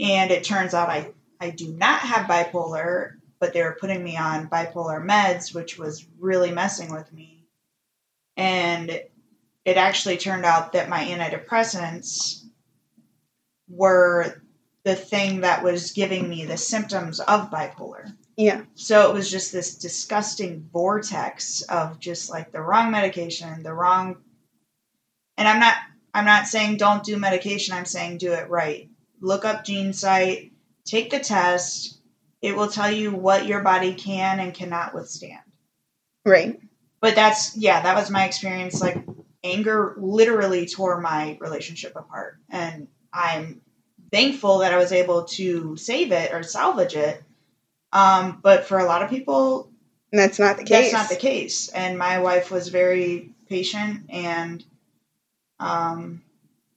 And 0.00 0.30
it 0.30 0.44
turns 0.44 0.74
out 0.74 0.88
I, 0.88 1.12
I 1.40 1.50
do 1.50 1.72
not 1.72 2.00
have 2.00 2.26
bipolar, 2.26 3.12
but 3.38 3.52
they 3.52 3.62
were 3.62 3.76
putting 3.80 4.02
me 4.02 4.16
on 4.16 4.48
bipolar 4.48 5.04
meds, 5.04 5.54
which 5.54 5.78
was 5.78 6.06
really 6.18 6.50
messing 6.50 6.92
with 6.92 7.12
me 7.12 7.32
and 8.36 8.90
it 9.64 9.76
actually 9.76 10.16
turned 10.16 10.44
out 10.44 10.72
that 10.72 10.88
my 10.88 11.04
antidepressants 11.04 12.44
were 13.68 14.42
the 14.84 14.96
thing 14.96 15.42
that 15.42 15.62
was 15.62 15.92
giving 15.92 16.28
me 16.28 16.44
the 16.44 16.56
symptoms 16.56 17.20
of 17.20 17.50
bipolar. 17.50 18.12
Yeah. 18.36 18.62
So 18.74 19.08
it 19.08 19.14
was 19.14 19.30
just 19.30 19.52
this 19.52 19.76
disgusting 19.76 20.68
vortex 20.72 21.62
of 21.62 22.00
just 22.00 22.30
like 22.30 22.50
the 22.50 22.60
wrong 22.60 22.90
medication, 22.90 23.62
the 23.62 23.72
wrong 23.72 24.16
and 25.36 25.48
I'm 25.48 25.60
not 25.60 25.76
I'm 26.14 26.24
not 26.24 26.46
saying 26.46 26.76
don't 26.76 27.04
do 27.04 27.16
medication, 27.16 27.74
I'm 27.74 27.84
saying 27.84 28.18
do 28.18 28.32
it 28.32 28.48
right. 28.50 28.88
Look 29.20 29.44
up 29.44 29.64
GeneSight, 29.64 30.50
take 30.84 31.10
the 31.10 31.20
test. 31.20 31.98
It 32.40 32.56
will 32.56 32.68
tell 32.68 32.90
you 32.90 33.12
what 33.12 33.46
your 33.46 33.62
body 33.62 33.94
can 33.94 34.40
and 34.40 34.52
cannot 34.52 34.94
withstand. 34.94 35.40
Right 36.24 36.60
but 37.02 37.16
that's 37.16 37.54
yeah, 37.56 37.82
that 37.82 37.96
was 37.96 38.10
my 38.10 38.24
experience. 38.24 38.80
Like 38.80 39.04
anger 39.44 39.94
literally 39.98 40.66
tore 40.66 41.00
my 41.00 41.36
relationship 41.40 41.94
apart, 41.96 42.38
and 42.48 42.86
I'm 43.12 43.60
thankful 44.10 44.58
that 44.58 44.72
I 44.72 44.78
was 44.78 44.92
able 44.92 45.24
to 45.24 45.76
save 45.76 46.12
it 46.12 46.32
or 46.32 46.44
salvage 46.44 46.94
it. 46.94 47.22
Um, 47.92 48.38
but 48.40 48.64
for 48.64 48.78
a 48.78 48.84
lot 48.84 49.02
of 49.02 49.10
people, 49.10 49.68
that's 50.12 50.38
not 50.38 50.58
the 50.58 50.62
case. 50.62 50.92
That's 50.92 51.10
not 51.10 51.10
the 51.10 51.20
case. 51.20 51.68
And 51.68 51.98
my 51.98 52.20
wife 52.20 52.52
was 52.52 52.68
very 52.68 53.30
patient 53.48 54.04
and 54.08 54.64
um, 55.60 56.22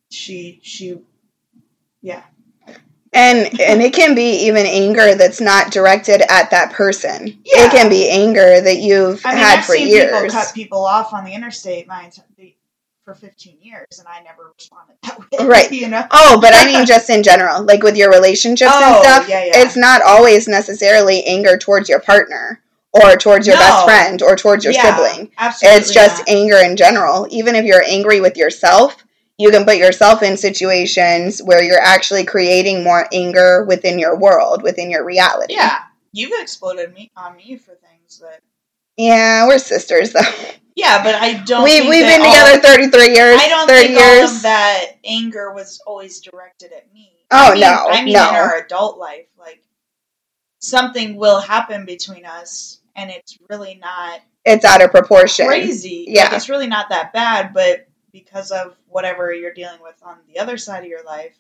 she 0.10 0.60
she 0.64 1.00
yeah. 2.02 2.24
And 3.14 3.60
and 3.62 3.82
it 3.82 3.94
can 3.94 4.14
be 4.14 4.48
even 4.48 4.66
anger 4.66 5.16
that's 5.16 5.40
not 5.40 5.72
directed 5.72 6.22
at 6.30 6.52
that 6.52 6.74
person. 6.74 7.28
Yeah. 7.28 7.66
It 7.66 7.72
can 7.72 7.90
be 7.90 8.10
anger 8.10 8.60
that 8.62 8.78
you've 8.78 9.26
I 9.26 9.30
mean, 9.30 9.44
had 9.44 9.60
I've 9.60 9.66
for 9.66 9.76
years. 9.76 10.12
People 10.12 10.30
cut 10.30 10.54
people 10.54 10.86
off 10.86 11.14
on 11.14 11.24
the 11.24 11.34
interstate 11.34 11.88
my 11.88 12.12
for 13.06 13.14
15 13.14 13.60
years 13.62 13.86
and 14.00 14.08
I 14.08 14.22
never 14.22 14.52
responded 14.58 14.96
that 15.04 15.20
way. 15.20 15.26
Right. 15.48 15.72
You 15.72 15.88
know? 15.88 16.06
Oh, 16.10 16.40
but 16.42 16.54
I 16.56 16.66
mean 16.66 16.86
just 16.88 17.10
in 17.10 17.24
general, 17.24 17.64
like 17.64 17.84
with 17.84 17.96
your 17.96 18.10
relationships 18.12 18.72
oh, 18.74 18.96
and 18.96 19.04
stuff, 19.04 19.30
yeah, 19.30 19.46
yeah. 19.46 19.52
it's 19.58 19.78
not 19.78 20.02
always 20.02 20.48
necessarily 20.48 21.24
anger 21.24 21.58
towards 21.58 21.88
your 21.88 22.00
partner 22.00 22.62
or 23.04 23.16
towards 23.18 23.46
your 23.46 23.58
no. 23.58 23.62
best 23.62 23.86
friend 23.86 24.22
or 24.22 24.36
towards 24.36 24.64
your 24.64 24.74
yeah, 24.74 24.96
sibling. 24.96 25.32
Absolutely 25.38 25.80
it's 25.80 25.94
just 25.94 26.20
not. 26.20 26.30
anger 26.30 26.58
in 26.58 26.78
general. 26.78 27.28
Even 27.30 27.56
if 27.56 27.66
you're 27.66 27.84
angry 27.84 28.22
with 28.22 28.38
yourself, 28.38 29.04
you 29.38 29.52
can 29.52 29.66
put 29.66 29.78
yourself 29.78 30.24
in 30.24 30.38
situations 30.38 31.42
where 31.44 31.62
you're 31.62 31.82
actually 31.82 32.24
creating 32.24 32.84
more 32.84 33.08
anger 33.12 33.66
within 33.66 34.00
your 34.00 34.18
world, 34.18 34.64
within 34.64 34.90
your 34.90 35.04
reality. 35.04 35.56
Yeah. 35.56 35.80
You've 36.14 36.40
exploded 36.40 36.94
me 36.94 37.12
on 37.18 37.36
me 37.36 37.58
for 37.58 37.76
things 37.76 38.20
that 38.20 38.40
Yeah, 38.96 39.46
we're 39.48 39.60
sisters 39.60 40.14
though. 40.14 40.22
Yeah, 40.76 41.04
but 41.04 41.16
I 41.16 41.42
don't. 41.44 41.64
We 41.64 41.90
we've 41.90 42.06
been 42.06 42.22
together 42.22 42.62
thirty 42.62 42.90
three 42.90 43.16
years. 43.16 43.40
I 43.42 43.48
don't 43.48 43.68
think 43.68 43.92
years. 43.92 44.30
all 44.30 44.36
of 44.36 44.42
that 44.44 44.86
anger 45.06 45.54
was 45.54 45.82
always 45.88 46.20
directed 46.20 46.74
at 46.74 46.94
me. 46.94 47.12
Oh 47.32 47.52
I 47.52 47.52
mean, 47.52 47.62
no, 47.62 47.88
I 47.90 48.04
mean 48.04 48.14
no. 48.14 48.30
in 48.30 48.36
our 48.36 48.58
adult 48.58 48.98
life, 48.98 49.28
like 49.40 49.64
something 50.60 51.16
will 51.16 51.40
happen 51.40 51.86
between 51.86 52.26
us, 52.26 52.80
and 52.96 53.10
it's 53.10 53.38
really 53.50 53.76
not. 53.76 54.22
It's 54.46 54.66
out 54.66 54.84
of 54.84 54.92
proportion. 54.92 55.48
Crazy. 55.48 56.06
Yeah, 56.08 56.26
like, 56.26 56.34
it's 56.34 56.50
really 56.50 56.68
not 56.68 56.90
that 56.90 57.14
bad, 57.14 57.54
but 57.54 57.88
because 58.12 58.52
of 58.52 58.76
whatever 58.88 59.34
you're 59.34 59.54
dealing 59.54 59.82
with 59.82 59.96
on 60.04 60.18
the 60.28 60.40
other 60.40 60.58
side 60.58 60.84
of 60.84 60.90
your 60.90 61.04
life, 61.04 61.36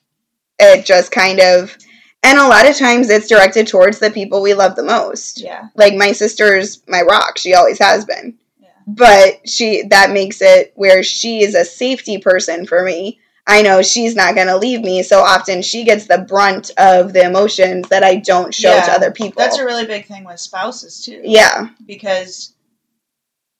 it 0.59 0.85
just 0.85 1.11
kind 1.11 1.39
of. 1.39 1.77
And 2.23 2.39
a 2.39 2.47
lot 2.47 2.67
of 2.67 2.75
times 2.75 3.09
it's 3.11 3.27
directed 3.27 3.67
towards 3.67 3.99
the 3.99 4.09
people 4.09 4.41
we 4.41 4.55
love 4.55 4.75
the 4.75 4.83
most. 4.83 5.39
Yeah. 5.39 5.67
Like 5.75 5.93
my 5.93 6.11
sister's 6.11 6.81
my 6.87 7.01
rock. 7.01 7.37
She 7.37 7.53
always 7.53 7.77
has 7.77 8.03
been 8.03 8.35
Yeah. 8.59 8.69
but 8.87 9.47
she 9.47 9.83
that 9.89 10.09
makes 10.09 10.41
it 10.41 10.71
where 10.75 11.03
she 11.03 11.43
is 11.43 11.53
a 11.53 11.63
safety 11.63 12.17
person 12.17 12.65
for 12.65 12.81
me. 12.83 13.19
I 13.47 13.61
know 13.61 13.83
she's 13.83 14.15
not 14.15 14.33
going 14.33 14.47
to 14.47 14.57
leave 14.57 14.81
me, 14.81 15.03
so 15.03 15.19
often 15.19 15.61
she 15.61 15.83
gets 15.83 16.07
the 16.07 16.17
brunt 16.17 16.71
of 16.77 17.13
the 17.13 17.23
emotions 17.23 17.87
that 17.89 18.03
I 18.03 18.15
don't 18.15 18.53
show 18.53 18.73
yeah, 18.73 18.85
to 18.85 18.91
other 18.91 19.11
people. 19.11 19.39
That's 19.41 19.59
a 19.59 19.65
really 19.65 19.85
big 19.85 20.07
thing 20.07 20.23
with 20.23 20.39
spouses 20.39 21.03
too. 21.03 21.21
Yeah. 21.23 21.69
Because 21.85 22.53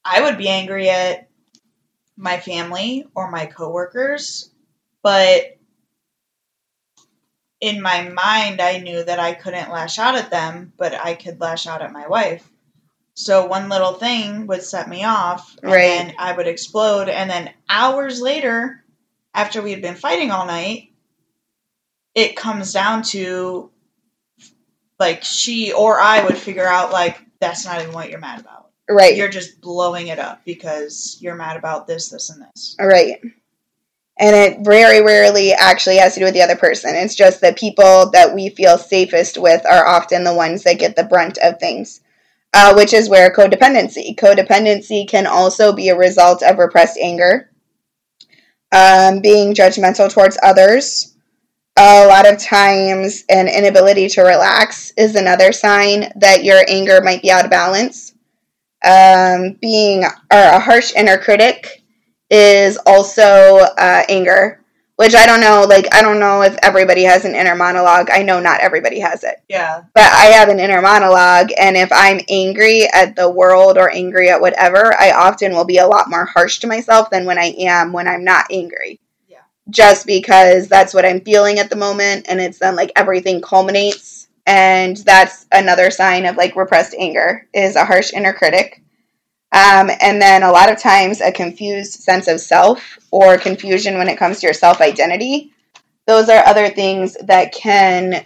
I 0.04 0.22
would 0.22 0.38
be 0.38 0.48
angry 0.48 0.88
at 0.88 1.28
my 2.16 2.40
family 2.40 3.06
or 3.14 3.30
my 3.30 3.46
coworkers, 3.46 4.50
but 5.02 5.56
in 7.60 7.80
my 7.80 8.08
mind 8.08 8.60
I 8.60 8.78
knew 8.78 9.04
that 9.04 9.20
I 9.20 9.34
couldn't 9.34 9.70
lash 9.70 9.98
out 9.98 10.16
at 10.16 10.30
them, 10.30 10.72
but 10.76 10.94
I 10.94 11.14
could 11.14 11.40
lash 11.40 11.66
out 11.66 11.82
at 11.82 11.92
my 11.92 12.08
wife. 12.08 12.48
So 13.14 13.46
one 13.46 13.68
little 13.68 13.94
thing 13.94 14.46
would 14.46 14.62
set 14.62 14.88
me 14.88 15.04
off, 15.04 15.56
and 15.62 15.72
right. 15.72 16.14
I 16.18 16.32
would 16.32 16.46
explode. 16.46 17.08
And 17.08 17.30
then 17.30 17.50
hours 17.68 18.20
later, 18.20 18.84
after 19.36 19.62
we 19.62 19.70
had 19.70 19.82
been 19.82 19.94
fighting 19.94 20.30
all 20.30 20.46
night, 20.46 20.90
it 22.14 22.36
comes 22.36 22.72
down 22.72 23.02
to 23.02 23.70
like 24.98 25.22
she 25.22 25.72
or 25.72 26.00
I 26.00 26.24
would 26.24 26.36
figure 26.36 26.66
out 26.66 26.90
like 26.90 27.18
that's 27.38 27.64
not 27.64 27.80
even 27.80 27.92
what 27.92 28.10
you're 28.10 28.18
mad 28.18 28.40
about. 28.40 28.70
Right. 28.88 29.16
You're 29.16 29.28
just 29.28 29.60
blowing 29.60 30.08
it 30.08 30.18
up 30.18 30.44
because 30.44 31.18
you're 31.20 31.34
mad 31.34 31.56
about 31.56 31.86
this, 31.86 32.08
this, 32.08 32.30
and 32.30 32.42
this. 32.42 32.76
Right. 32.80 33.20
And 34.18 34.34
it 34.34 34.64
very 34.64 35.02
rarely 35.02 35.52
actually 35.52 35.98
has 35.98 36.14
to 36.14 36.20
do 36.20 36.24
with 36.24 36.34
the 36.34 36.42
other 36.42 36.56
person. 36.56 36.94
It's 36.94 37.14
just 37.14 37.40
the 37.40 37.52
people 37.52 38.10
that 38.12 38.34
we 38.34 38.48
feel 38.48 38.78
safest 38.78 39.36
with 39.36 39.66
are 39.66 39.86
often 39.86 40.24
the 40.24 40.34
ones 40.34 40.62
that 40.62 40.78
get 40.78 40.96
the 40.96 41.04
brunt 41.04 41.36
of 41.42 41.60
things 41.60 42.00
uh, 42.56 42.74
which 42.74 42.94
is 42.94 43.10
where 43.10 43.30
codependency. 43.30 44.16
Codependency 44.16 45.06
can 45.06 45.26
also 45.26 45.74
be 45.74 45.90
a 45.90 45.96
result 45.96 46.42
of 46.42 46.58
repressed 46.58 46.98
anger, 46.98 47.50
um, 48.74 49.20
being 49.20 49.54
judgmental 49.54 50.12
towards 50.12 50.38
others. 50.42 51.14
A 51.78 52.06
lot 52.06 52.30
of 52.30 52.38
times, 52.38 53.24
an 53.28 53.48
inability 53.48 54.08
to 54.10 54.22
relax 54.22 54.92
is 54.96 55.14
another 55.14 55.52
sign 55.52 56.10
that 56.16 56.42
your 56.42 56.62
anger 56.68 57.00
might 57.02 57.22
be 57.22 57.30
out 57.30 57.44
of 57.44 57.50
balance. 57.50 58.14
Um, 58.84 59.56
being 59.60 60.04
or 60.04 60.10
a 60.30 60.60
harsh 60.60 60.94
inner 60.94 61.18
critic 61.18 61.82
is 62.30 62.78
also 62.86 63.58
uh, 63.58 64.02
anger 64.08 64.64
which 64.96 65.14
I 65.14 65.26
don't 65.26 65.40
know. 65.40 65.66
Like, 65.68 65.94
I 65.94 66.02
don't 66.02 66.18
know 66.18 66.42
if 66.42 66.56
everybody 66.62 67.04
has 67.04 67.24
an 67.24 67.34
inner 67.34 67.54
monologue. 67.54 68.10
I 68.10 68.22
know 68.22 68.40
not 68.40 68.60
everybody 68.60 68.98
has 69.00 69.24
it. 69.24 69.42
Yeah. 69.48 69.84
But 69.94 70.10
I 70.12 70.26
have 70.26 70.48
an 70.48 70.58
inner 70.58 70.82
monologue, 70.82 71.50
and 71.58 71.76
if 71.76 71.92
I'm 71.92 72.20
angry 72.28 72.88
at 72.92 73.14
the 73.14 73.30
world 73.30 73.78
or 73.78 73.92
angry 73.92 74.30
at 74.30 74.40
whatever, 74.40 74.98
I 74.98 75.12
often 75.12 75.52
will 75.52 75.66
be 75.66 75.78
a 75.78 75.86
lot 75.86 76.10
more 76.10 76.24
harsh 76.24 76.58
to 76.60 76.66
myself 76.66 77.10
than 77.10 77.26
when 77.26 77.38
I 77.38 77.54
am 77.58 77.92
when 77.92 78.08
I'm 78.08 78.24
not 78.24 78.46
angry. 78.50 79.00
Yeah. 79.28 79.42
Just 79.70 80.06
because 80.06 80.68
that's 80.68 80.94
what 80.94 81.04
I'm 81.04 81.20
feeling 81.20 81.58
at 81.58 81.70
the 81.70 81.76
moment, 81.76 82.26
and 82.28 82.40
it's 82.40 82.58
then 82.58 82.74
like 82.74 82.92
everything 82.96 83.40
culminates. 83.40 84.28
And 84.48 84.96
that's 84.98 85.44
another 85.50 85.90
sign 85.90 86.24
of 86.24 86.36
like 86.36 86.54
repressed 86.54 86.94
anger 86.96 87.48
is 87.52 87.74
a 87.74 87.84
harsh 87.84 88.12
inner 88.12 88.32
critic. 88.32 88.82
Um, 89.52 89.90
and 90.00 90.20
then 90.20 90.42
a 90.42 90.50
lot 90.50 90.70
of 90.70 90.78
times 90.78 91.20
a 91.20 91.32
confused 91.32 91.94
sense 91.94 92.28
of 92.28 92.40
self 92.40 92.98
or 93.10 93.38
confusion 93.38 93.96
when 93.96 94.08
it 94.08 94.18
comes 94.18 94.40
to 94.40 94.46
your 94.46 94.54
self 94.54 94.80
identity. 94.80 95.52
Those 96.06 96.28
are 96.28 96.44
other 96.46 96.68
things 96.68 97.16
that 97.22 97.52
can 97.52 98.24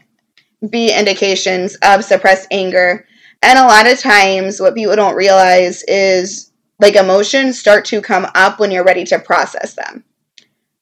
be 0.68 0.92
indications 0.92 1.76
of 1.76 2.04
suppressed 2.04 2.48
anger. 2.50 3.06
And 3.42 3.59
a 3.59 3.66
lot 3.66 3.90
of 3.90 3.98
times, 3.98 4.61
what 4.61 4.74
people 4.74 4.96
don't 4.96 5.14
realize 5.14 5.83
is 5.85 6.50
like 6.78 6.96
emotions 6.96 7.59
start 7.59 7.85
to 7.87 8.02
come 8.02 8.26
up 8.35 8.59
when 8.59 8.70
you're 8.70 8.85
ready 8.85 9.04
to 9.04 9.18
process 9.18 9.74
them. 9.74 10.04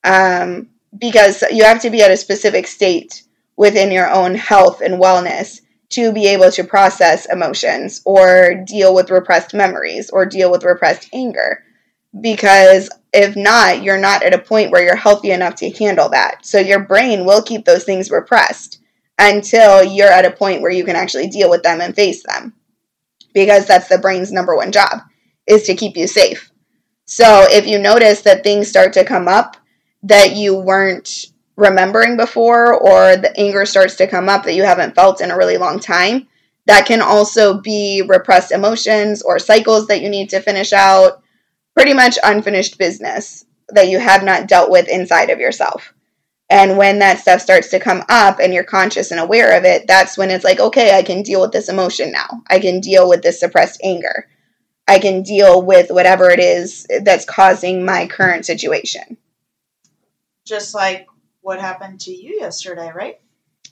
Um, 0.05 0.69
because 0.97 1.43
you 1.53 1.65
have 1.65 1.83
to 1.83 1.91
be 1.91 2.03
at 2.03 2.11
a 2.11 2.17
specific 2.17 2.67
state 2.67 3.23
within 3.57 3.91
your 3.91 4.11
own 4.11 4.35
health 4.35 4.81
and 4.81 5.01
wellness 5.01 5.61
to 5.91 6.13
be 6.13 6.27
able 6.27 6.51
to 6.53 6.65
process 6.65 7.27
emotions 7.27 8.03
or 8.05 8.63
deal 8.67 8.95
with 8.95 9.11
repressed 9.11 9.55
memories 9.55 10.11
or 10.11 10.27
deal 10.27 10.51
with 10.51 10.65
repressed 10.65 11.09
anger. 11.13 11.65
Because 12.21 12.91
if 13.13 13.37
not, 13.37 13.83
you're 13.83 13.99
not 13.99 14.23
at 14.23 14.35
a 14.35 14.39
point 14.39 14.71
where 14.71 14.83
you're 14.83 14.97
healthy 14.97 15.31
enough 15.31 15.55
to 15.57 15.71
handle 15.71 16.11
that. 16.11 16.45
So 16.45 16.59
your 16.59 16.81
brain 16.81 17.25
will 17.25 17.43
keep 17.43 17.65
those 17.65 17.85
things 17.85 18.11
repressed 18.11 18.81
until 19.19 19.83
you're 19.83 20.11
at 20.11 20.25
a 20.25 20.31
point 20.31 20.63
where 20.63 20.71
you 20.71 20.85
can 20.85 20.97
actually 20.97 21.29
deal 21.29 21.51
with 21.51 21.63
them 21.63 21.81
and 21.81 21.95
face 21.95 22.23
them. 22.23 22.55
Because 23.35 23.67
that's 23.67 23.89
the 23.89 23.99
brain's 23.99 24.33
number 24.33 24.57
one 24.57 24.73
job 24.73 25.01
is 25.47 25.65
to 25.65 25.75
keep 25.75 25.97
you 25.97 26.07
safe. 26.07 26.51
So 27.05 27.47
if 27.49 27.67
you 27.67 27.79
notice 27.79 28.23
that 28.23 28.45
things 28.45 28.69
start 28.69 28.93
to 28.95 29.05
come 29.05 29.29
up 29.29 29.57
that 30.03 30.37
you 30.37 30.55
weren't 30.55 31.27
remembering 31.59 32.17
before 32.17 32.73
or 32.73 33.17
the 33.17 33.37
anger 33.37 33.67
starts 33.67 33.97
to 33.97 34.07
come 34.07 34.29
up 34.29 34.45
that 34.45 34.55
you 34.55 34.63
haven't 34.63 34.95
felt 34.95 35.21
in 35.21 35.33
a 35.33 35.37
really 35.37 35.57
long 35.59 35.81
time. 35.81 36.29
That 36.67 36.87
can 36.87 37.03
also 37.03 37.61
be 37.61 38.03
repressed 38.07 38.53
emotions 38.53 39.23
or 39.23 39.41
cycles 39.41 39.89
that 39.89 40.01
you 40.01 40.09
need 40.09 40.31
to 40.31 40.41
finish 40.41 40.73
out, 40.73 41.21
pretty 41.75 41.95
much 41.95 42.17
unfinished 42.23 42.79
business 42.79 43.45
that 43.71 43.89
you 43.89 43.99
have 43.99 44.23
not 44.23 44.47
dealt 44.47 44.71
with 44.71 44.89
inside 44.89 45.31
of 45.31 45.41
yourself. 45.41 45.93
And 46.49 46.79
when 46.79 47.01
that 47.01 47.19
stuff 47.19 47.41
starts 47.41 47.71
to 47.71 47.81
come 47.81 48.05
up 48.09 48.39
and 48.39 48.55
you're 48.55 48.65
conscious 48.65 49.11
and 49.11 49.19
aware 49.19 49.59
of 49.59 49.65
it, 49.65 49.87
that's 49.89 50.17
when 50.17 50.31
it's 50.31 50.45
like, 50.45 50.61
okay, 50.61 50.97
I 50.97 51.03
can 51.03 51.23
deal 51.23 51.41
with 51.41 51.53
this 51.53 51.69
emotion 51.69 52.13
now. 52.13 52.43
I 52.47 52.61
can 52.61 52.81
deal 52.81 53.09
with 53.09 53.23
this 53.23 53.41
suppressed 53.41 53.81
anger. 53.83 54.29
I 54.87 55.01
can 55.01 55.23
deal 55.23 55.61
with 55.61 55.91
whatever 55.91 56.31
it 56.31 56.39
is 56.39 56.87
that's 57.03 57.25
causing 57.25 57.85
my 57.85 58.07
current 58.07 58.47
situation. 58.47 59.19
Just 60.47 60.75
like 60.75 61.09
what 61.49 61.59
happened 61.59 61.99
to 61.99 62.13
you 62.13 62.41
yesterday, 62.41 62.93
right? 62.95 63.19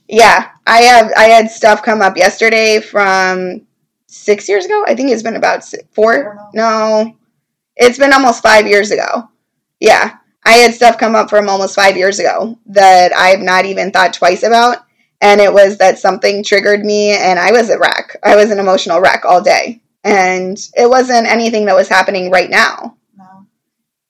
Yeah, 0.08 0.48
I 0.66 0.80
have. 0.80 1.12
I 1.14 1.24
had 1.24 1.50
stuff 1.50 1.82
come 1.82 2.00
up 2.00 2.16
yesterday 2.16 2.80
from 2.80 3.66
six 4.06 4.48
years 4.48 4.64
ago. 4.64 4.82
I 4.86 4.94
think 4.94 5.10
it's 5.10 5.22
been 5.22 5.36
about 5.36 5.62
six, 5.62 5.84
four. 5.92 6.38
No, 6.54 7.14
it's 7.76 7.98
been 7.98 8.14
almost 8.14 8.42
five 8.42 8.66
years 8.66 8.92
ago. 8.92 9.28
Yeah, 9.78 10.16
I 10.42 10.52
had 10.52 10.72
stuff 10.72 10.96
come 10.96 11.14
up 11.14 11.28
from 11.28 11.50
almost 11.50 11.74
five 11.74 11.98
years 11.98 12.18
ago 12.18 12.58
that 12.64 13.12
I've 13.12 13.40
not 13.40 13.66
even 13.66 13.90
thought 13.90 14.14
twice 14.14 14.42
about. 14.42 14.78
And 15.20 15.38
it 15.38 15.52
was 15.52 15.76
that 15.76 15.98
something 15.98 16.42
triggered 16.42 16.82
me, 16.82 17.10
and 17.10 17.38
I 17.38 17.52
was 17.52 17.68
a 17.68 17.78
wreck. 17.78 18.16
I 18.24 18.36
was 18.36 18.50
an 18.50 18.58
emotional 18.58 19.02
wreck 19.02 19.26
all 19.26 19.42
day. 19.42 19.82
And 20.02 20.56
it 20.74 20.88
wasn't 20.88 21.26
anything 21.26 21.66
that 21.66 21.76
was 21.76 21.88
happening 21.88 22.30
right 22.30 22.48
now. 22.48 22.96
No. 23.14 23.46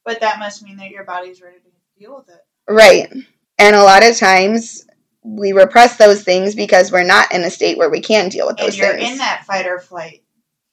But 0.04 0.20
that 0.20 0.38
must 0.38 0.62
mean 0.62 0.76
that 0.76 0.90
your 0.90 1.04
body's 1.04 1.42
ready 1.42 1.56
to 1.56 2.00
deal 2.00 2.14
with 2.14 2.28
it. 2.28 2.44
Right. 2.68 3.12
And 3.58 3.74
a 3.76 3.82
lot 3.82 4.04
of 4.04 4.16
times 4.16 4.86
we 5.22 5.52
repress 5.52 5.96
those 5.96 6.22
things 6.22 6.54
because 6.54 6.92
we're 6.92 7.04
not 7.04 7.32
in 7.32 7.42
a 7.42 7.50
state 7.50 7.78
where 7.78 7.90
we 7.90 8.00
can 8.00 8.28
deal 8.28 8.46
with 8.46 8.58
and 8.58 8.66
those 8.68 8.78
you're 8.78 8.92
things. 8.96 9.10
in 9.12 9.18
that 9.18 9.44
fight 9.46 9.66
or 9.66 9.78
flight 9.80 10.22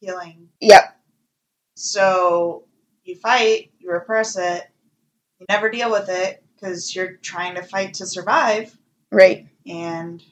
feeling. 0.01 0.49
Yep. 0.61 0.95
So 1.75 2.65
you 3.03 3.15
fight, 3.15 3.71
you 3.79 3.89
repress 3.91 4.37
it, 4.37 4.63
you 5.39 5.45
never 5.49 5.69
deal 5.69 5.91
with 5.91 6.09
it 6.09 6.43
because 6.55 6.95
you're 6.95 7.13
trying 7.17 7.55
to 7.55 7.63
fight 7.63 7.95
to 7.95 8.05
survive, 8.05 8.75
Right. 9.11 9.47
and 9.67 10.23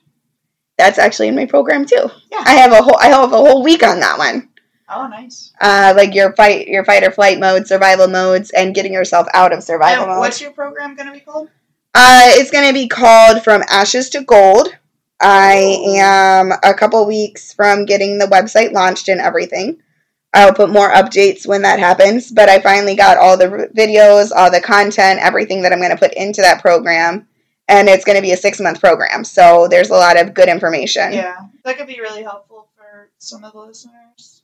That's 0.78 1.00
actually 1.00 1.28
in 1.30 1.36
my 1.36 1.46
program 1.46 1.86
too. 1.86 2.10
Yeah. 2.32 2.44
I 2.46 2.54
have 2.56 2.72
a 2.72 2.82
whole 2.82 2.98
I 2.98 3.08
have 3.08 3.32
a 3.34 3.38
whole 3.38 3.64
week 3.64 3.84
on 3.84 4.00
that 4.02 4.18
one. 4.18 4.50
oh, 4.90 5.08
nice. 5.08 5.52
Uh, 5.60 5.94
like 5.96 6.14
your 6.16 6.34
fight 6.34 6.68
your 6.68 6.86
fight 6.86 7.04
or 7.04 7.12
flight 7.12 7.40
mode, 7.40 7.68
survival 7.68 8.08
modes, 8.08 8.52
and 8.52 8.76
getting 8.76 8.94
yourself 8.94 9.28
out 9.34 9.52
of 9.54 9.64
survival 9.64 10.04
And 10.04 10.12
mode. 10.14 10.20
what's 10.20 10.42
your 10.42 10.52
program 10.52 10.96
going 10.96 11.08
to 11.08 11.14
be 11.14 11.20
called? 11.22 11.50
Uh, 11.94 12.32
it's 12.36 12.52
going 12.52 12.68
to 12.68 12.74
be 12.74 12.88
called 12.88 13.44
From 13.44 13.64
Ashes 13.70 14.10
to 14.12 14.24
Gold. 14.24 14.70
I 15.22 15.78
am 15.98 16.52
a 16.64 16.74
couple 16.74 17.06
weeks 17.06 17.54
from 17.54 17.86
getting 17.86 18.18
the 18.18 18.26
website 18.26 18.72
launched 18.72 19.10
and 19.10 19.20
everything. 19.20 19.82
I'll 20.34 20.54
put 20.54 20.70
more 20.70 20.90
updates 20.90 21.46
when 21.46 21.64
that 21.64 21.80
happens, 21.80 22.32
but 22.32 22.48
I 22.48 22.60
finally 22.62 22.96
got 22.96 23.18
all 23.18 23.38
the 23.38 23.70
videos, 23.76 24.32
all 24.34 24.50
the 24.50 24.62
content, 24.62 25.20
everything 25.22 25.62
that 25.62 25.74
I'm 25.74 25.80
going 25.80 25.92
to 25.92 25.98
put 25.98 26.14
into 26.14 26.42
that 26.42 26.62
program. 26.62 27.28
And 27.68 27.90
it's 27.90 28.06
going 28.06 28.16
to 28.16 28.22
be 28.22 28.32
a 28.32 28.38
six 28.38 28.60
month 28.60 28.80
program. 28.80 29.24
So 29.26 29.68
there's 29.70 29.90
a 29.90 29.96
lot 29.96 30.20
of 30.20 30.34
good 30.34 30.48
information. 30.48 31.12
Yeah, 31.14 31.36
that 31.66 31.78
could 31.78 31.88
be 31.88 32.00
really 32.00 32.24
helpful 32.24 32.70
for 32.76 33.10
some 33.18 33.44
of 33.44 33.54
the 33.54 33.60
listeners. 33.60 34.42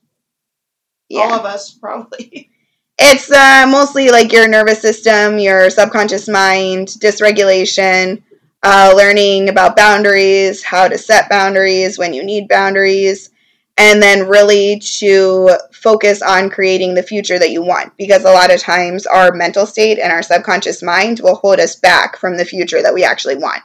Yeah. 1.08 1.22
All 1.22 1.32
of 1.32 1.44
us, 1.46 1.72
probably. 1.72 2.50
It's 2.98 3.30
uh, 3.30 3.66
mostly 3.68 4.10
like 4.10 4.32
your 4.32 4.48
nervous 4.48 4.80
system, 4.80 5.38
your 5.38 5.70
subconscious 5.70 6.28
mind, 6.28 6.88
dysregulation, 6.88 8.22
uh, 8.64 8.92
learning 8.96 9.48
about 9.48 9.76
boundaries, 9.76 10.64
how 10.64 10.88
to 10.88 10.98
set 10.98 11.30
boundaries 11.30 11.96
when 11.96 12.12
you 12.12 12.24
need 12.24 12.48
boundaries, 12.48 13.30
and 13.76 14.02
then 14.02 14.28
really 14.28 14.80
to 14.80 15.50
focus 15.72 16.22
on 16.22 16.50
creating 16.50 16.94
the 16.94 17.02
future 17.02 17.38
that 17.38 17.52
you 17.52 17.62
want. 17.62 17.96
Because 17.96 18.24
a 18.24 18.32
lot 18.32 18.52
of 18.52 18.60
times 18.60 19.06
our 19.06 19.32
mental 19.32 19.64
state 19.64 20.00
and 20.00 20.12
our 20.12 20.22
subconscious 20.22 20.82
mind 20.82 21.20
will 21.20 21.36
hold 21.36 21.60
us 21.60 21.76
back 21.76 22.16
from 22.16 22.36
the 22.36 22.44
future 22.44 22.82
that 22.82 22.94
we 22.94 23.04
actually 23.04 23.36
want. 23.36 23.62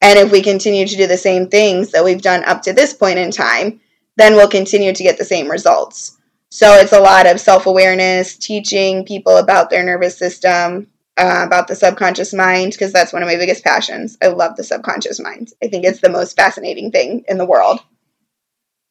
And 0.00 0.20
if 0.20 0.30
we 0.30 0.40
continue 0.40 0.86
to 0.86 0.96
do 0.96 1.08
the 1.08 1.16
same 1.16 1.48
things 1.48 1.90
that 1.90 2.04
we've 2.04 2.22
done 2.22 2.44
up 2.44 2.62
to 2.62 2.72
this 2.72 2.94
point 2.94 3.18
in 3.18 3.32
time, 3.32 3.80
then 4.16 4.34
we'll 4.34 4.48
continue 4.48 4.92
to 4.92 5.02
get 5.02 5.18
the 5.18 5.24
same 5.24 5.50
results. 5.50 6.18
So 6.52 6.74
it's 6.74 6.92
a 6.92 7.00
lot 7.00 7.26
of 7.26 7.40
self 7.40 7.64
awareness, 7.64 8.36
teaching 8.36 9.06
people 9.06 9.38
about 9.38 9.70
their 9.70 9.82
nervous 9.82 10.18
system, 10.18 10.86
uh, 11.16 11.44
about 11.46 11.66
the 11.66 11.74
subconscious 11.74 12.34
mind, 12.34 12.72
because 12.72 12.92
that's 12.92 13.10
one 13.10 13.22
of 13.22 13.26
my 13.26 13.36
biggest 13.36 13.64
passions. 13.64 14.18
I 14.20 14.26
love 14.26 14.56
the 14.56 14.62
subconscious 14.62 15.18
mind. 15.18 15.48
I 15.64 15.68
think 15.68 15.86
it's 15.86 16.02
the 16.02 16.10
most 16.10 16.36
fascinating 16.36 16.90
thing 16.90 17.24
in 17.26 17.38
the 17.38 17.46
world. 17.46 17.80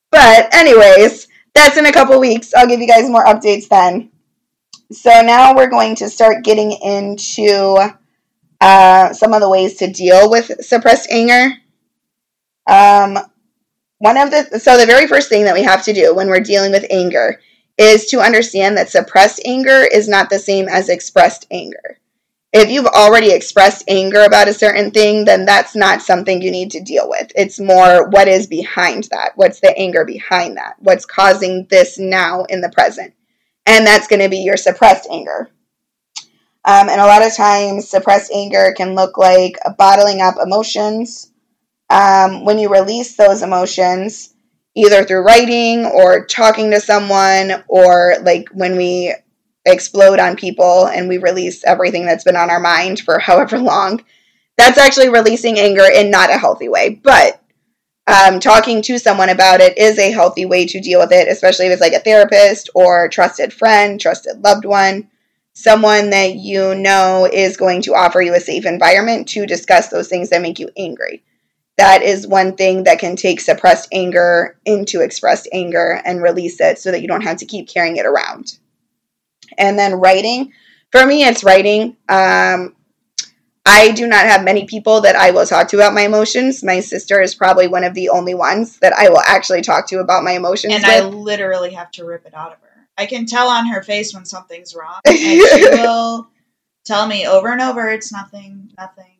But, 0.10 0.52
anyways, 0.56 1.28
that's 1.54 1.78
in 1.78 1.86
a 1.86 1.94
couple 1.94 2.20
weeks. 2.20 2.52
I'll 2.56 2.66
give 2.66 2.80
you 2.80 2.88
guys 2.88 3.08
more 3.08 3.26
updates 3.26 3.68
then. 3.68 4.10
So 4.92 5.22
now 5.22 5.56
we're 5.56 5.70
going 5.70 5.94
to 5.98 6.10
start 6.10 6.44
getting 6.44 6.72
into 6.72 7.78
uh, 8.60 9.14
some 9.14 9.34
of 9.34 9.40
the 9.42 9.50
ways 9.50 9.76
to 9.76 9.92
deal 9.92 10.32
with 10.32 10.66
suppressed 10.66 11.12
anger. 11.12 11.58
Um, 12.68 13.20
one 14.00 14.18
of 14.18 14.32
the 14.32 14.60
so 14.60 14.80
the 14.80 14.88
very 14.88 15.06
first 15.06 15.30
thing 15.30 15.44
that 15.44 15.54
we 15.54 15.62
have 15.62 15.84
to 15.86 15.94
do 15.94 16.16
when 16.16 16.28
we're 16.28 16.40
dealing 16.40 16.72
with 16.72 16.88
anger 16.90 17.40
is 17.82 18.06
to 18.06 18.20
understand 18.20 18.78
that 18.78 18.92
suppressed 18.92 19.42
anger 19.44 19.84
is 19.92 20.08
not 20.08 20.30
the 20.30 20.38
same 20.38 20.70
as 20.70 20.88
expressed 20.88 21.48
anger. 21.50 21.98
If 22.54 22.70
you've 22.70 22.86
already 22.86 23.32
expressed 23.32 23.86
anger 23.88 24.22
about 24.22 24.48
a 24.48 24.54
certain 24.54 24.92
thing, 24.92 25.26
then 25.26 25.46
that's 25.46 25.76
not 25.76 26.04
something 26.04 26.42
you 26.42 26.52
need 26.52 26.70
to 26.72 26.84
deal 26.84 27.10
with. 27.10 27.32
It's 27.36 27.60
more 27.60 28.08
what 28.10 28.28
is 28.28 28.46
behind 28.46 29.06
that. 29.06 29.32
What's 29.36 29.62
the 29.62 29.76
anger 29.76 30.06
behind 30.06 30.58
that? 30.58 30.76
What's 30.78 31.08
causing 31.08 31.66
this 31.72 31.98
now 31.98 32.44
in 32.44 32.62
the 32.62 32.70
present? 32.70 33.16
And 33.66 33.88
that's 33.88 34.08
going 34.08 34.22
to 34.22 34.30
be 34.30 34.40
your 34.40 34.58
suppressed 34.58 35.08
anger. 35.10 35.50
Um, 36.64 36.88
and 36.90 37.02
a 37.02 37.08
lot 37.08 37.26
of 37.26 37.36
times, 37.36 37.90
suppressed 37.90 38.32
anger 38.32 38.76
can 38.78 38.94
look 38.94 39.18
like 39.18 39.56
bottling 39.80 40.22
up 40.22 40.36
emotions. 40.40 41.32
Um, 41.90 42.46
when 42.46 42.60
you 42.60 42.70
release 42.70 43.16
those 43.16 43.42
emotions, 43.42 44.36
either 44.76 45.04
through 45.04 45.26
writing 45.26 45.86
or 45.86 46.26
talking 46.26 46.72
to 46.72 46.80
someone 46.80 47.64
or 47.68 48.16
like 48.22 48.48
when 48.54 48.78
we 48.78 49.14
explode 49.66 50.20
on 50.20 50.36
people 50.36 50.88
and 50.88 51.08
we 51.08 51.18
release 51.18 51.64
everything 51.66 52.06
that's 52.06 52.24
been 52.24 52.36
on 52.36 52.50
our 52.50 52.60
mind 52.60 53.00
for 53.00 53.20
however 53.20 53.60
long 53.60 54.04
that's 54.58 54.78
actually 54.78 55.10
releasing 55.10 55.60
anger 55.60 55.86
in 55.92 56.12
not 56.12 56.30
a 56.30 56.38
healthy 56.38 56.70
way. 56.70 57.00
But 57.02 57.42
um, 58.08 58.40
talking 58.40 58.82
to 58.84 59.00
someone 59.00 59.30
about 59.30 59.62
it 59.62 59.78
is 59.78 59.98
a 59.98 60.12
healthy 60.12 60.46
way 60.46 60.66
to 60.66 60.82
deal 60.82 61.00
with 61.00 61.12
it 61.12 61.28
especially 61.28 61.68
if 61.68 61.74
it's 61.74 61.82
like 61.82 61.94
a 61.94 62.00
therapist 62.00 62.70
or 62.76 63.08
trusted 63.10 63.54
friend 63.54 64.00
trusted 64.00 64.44
loved 64.44 64.66
one. 64.66 65.10
Someone 65.54 66.12
that 66.12 66.36
you 66.36 66.76
know 66.76 67.28
is 67.32 67.58
going 67.58 67.82
to 67.84 67.94
offer 67.94 68.22
you 68.22 68.34
a 68.34 68.40
safe 68.40 68.66
environment 68.66 69.28
to 69.30 69.46
discuss 69.46 69.90
those 69.90 70.08
things 70.08 70.30
that 70.30 70.42
make 70.42 70.60
you 70.60 70.70
angry 70.78 71.24
that 71.82 72.04
is 72.04 72.28
one 72.28 72.56
thing 72.56 72.84
that 72.84 73.00
can 73.00 73.16
take 73.16 73.42
suppressed 73.42 73.90
anger 73.92 74.56
into 74.66 75.02
expressed 75.02 75.50
anger 75.52 76.00
and 76.06 76.22
release 76.22 76.62
it 76.62 76.78
so 76.78 76.92
that 76.92 77.02
you 77.02 77.08
don't 77.08 77.24
have 77.24 77.38
to 77.38 77.46
keep 77.48 77.68
carrying 77.68 77.98
it 77.98 78.06
around. 78.06 78.60
And 79.58 79.80
then 79.80 79.96
writing. 79.96 80.54
For 80.92 81.04
me, 81.04 81.24
it's 81.24 81.44
writing. 81.44 81.98
Um, 82.08 82.76
I 83.66 83.94
do 83.94 84.06
not 84.06 84.28
have 84.28 84.44
many 84.44 84.66
people 84.66 85.02
that 85.02 85.16
I 85.16 85.32
will 85.32 85.48
talk 85.48 85.70
to 85.70 85.78
about 85.78 85.96
my 85.96 86.02
emotions. 86.02 86.64
My 86.64 86.82
sister 86.82 87.20
is 87.20 87.34
probably 87.34 87.68
one 87.68 87.84
of 87.84 87.96
the 87.96 88.10
only 88.10 88.36
ones 88.36 88.78
that 88.80 88.94
I 88.94 89.10
will 89.10 89.22
actually 89.26 89.64
talk 89.64 89.88
to 89.88 90.02
about 90.02 90.24
my 90.24 90.34
emotions. 90.34 90.76
and 90.76 90.84
with. 90.84 90.92
I 90.92 91.02
literally 91.02 91.72
have 91.74 91.90
to 91.94 92.06
rip 92.06 92.28
it 92.28 92.36
out 92.36 92.54
of 92.54 92.60
her. 92.60 92.88
I 92.96 93.08
can 93.08 93.26
tell 93.26 93.48
on 93.48 93.66
her 93.70 93.82
face 93.82 94.14
when 94.14 94.26
something's 94.26 94.76
wrong, 94.76 95.00
and 95.06 95.18
she 95.18 95.68
will 95.72 96.28
tell 96.86 97.08
me 97.08 97.26
over 97.26 97.52
and 97.52 97.62
over, 97.62 97.90
"It's 97.90 98.12
nothing, 98.12 98.72
nothing, 98.78 98.78
nothing." 98.78 99.11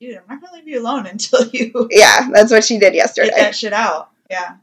"Dude, 0.00 0.16
I'm 0.16 0.22
not 0.28 0.40
gonna 0.40 0.54
leave 0.54 0.68
you 0.68 0.80
alone 0.80 1.06
until 1.10 1.46
you 1.48 1.88
yeah, 1.90 2.28
that's 2.32 2.52
what 2.52 2.64
she 2.64 2.78
did 2.78 2.94
yesterday. 2.94 3.28
get 3.30 3.38
that 3.38 3.56
shit 3.56 3.72
out." 3.72 4.10
Yeah, 4.30 4.56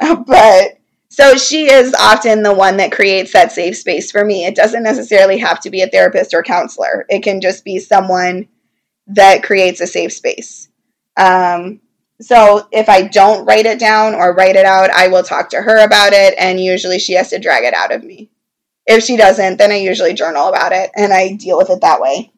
but 0.26 0.78
so 1.08 1.36
she 1.36 1.70
is 1.70 1.94
often 1.98 2.42
the 2.42 2.54
one 2.54 2.78
that 2.78 2.92
creates 2.92 3.32
that 3.32 3.52
safe 3.52 3.76
space 3.76 4.10
for 4.10 4.24
me. 4.24 4.44
It 4.44 4.56
doesn't 4.56 4.82
necessarily 4.82 5.38
have 5.38 5.60
to 5.60 5.70
be 5.70 5.82
a 5.82 5.88
therapist 5.88 6.34
or 6.34 6.42
counselor. 6.42 7.06
It 7.08 7.22
can 7.22 7.40
just 7.40 7.64
be 7.64 7.78
someone 7.78 8.48
that 9.08 9.42
creates 9.42 9.80
a 9.80 9.86
safe 9.86 10.12
space. 10.12 10.68
Um, 11.16 11.80
so 12.20 12.66
if 12.72 12.88
I 12.88 13.02
don't 13.02 13.44
write 13.44 13.66
it 13.66 13.78
down 13.78 14.14
or 14.14 14.34
write 14.34 14.56
it 14.56 14.64
out, 14.64 14.90
I 14.90 15.08
will 15.08 15.22
talk 15.22 15.50
to 15.50 15.62
her 15.62 15.84
about 15.84 16.12
it, 16.12 16.34
and 16.38 16.60
usually 16.60 16.98
she 16.98 17.14
has 17.14 17.30
to 17.30 17.38
drag 17.38 17.64
it 17.64 17.74
out 17.74 17.92
of 17.92 18.02
me. 18.02 18.30
If 18.86 19.04
she 19.04 19.16
doesn't, 19.16 19.56
then 19.56 19.72
I 19.72 19.76
usually 19.76 20.14
journal 20.14 20.48
about 20.48 20.72
it 20.72 20.90
and 20.94 21.12
I 21.12 21.32
deal 21.32 21.56
with 21.56 21.70
it 21.70 21.80
that 21.80 22.00
way. 22.00 22.32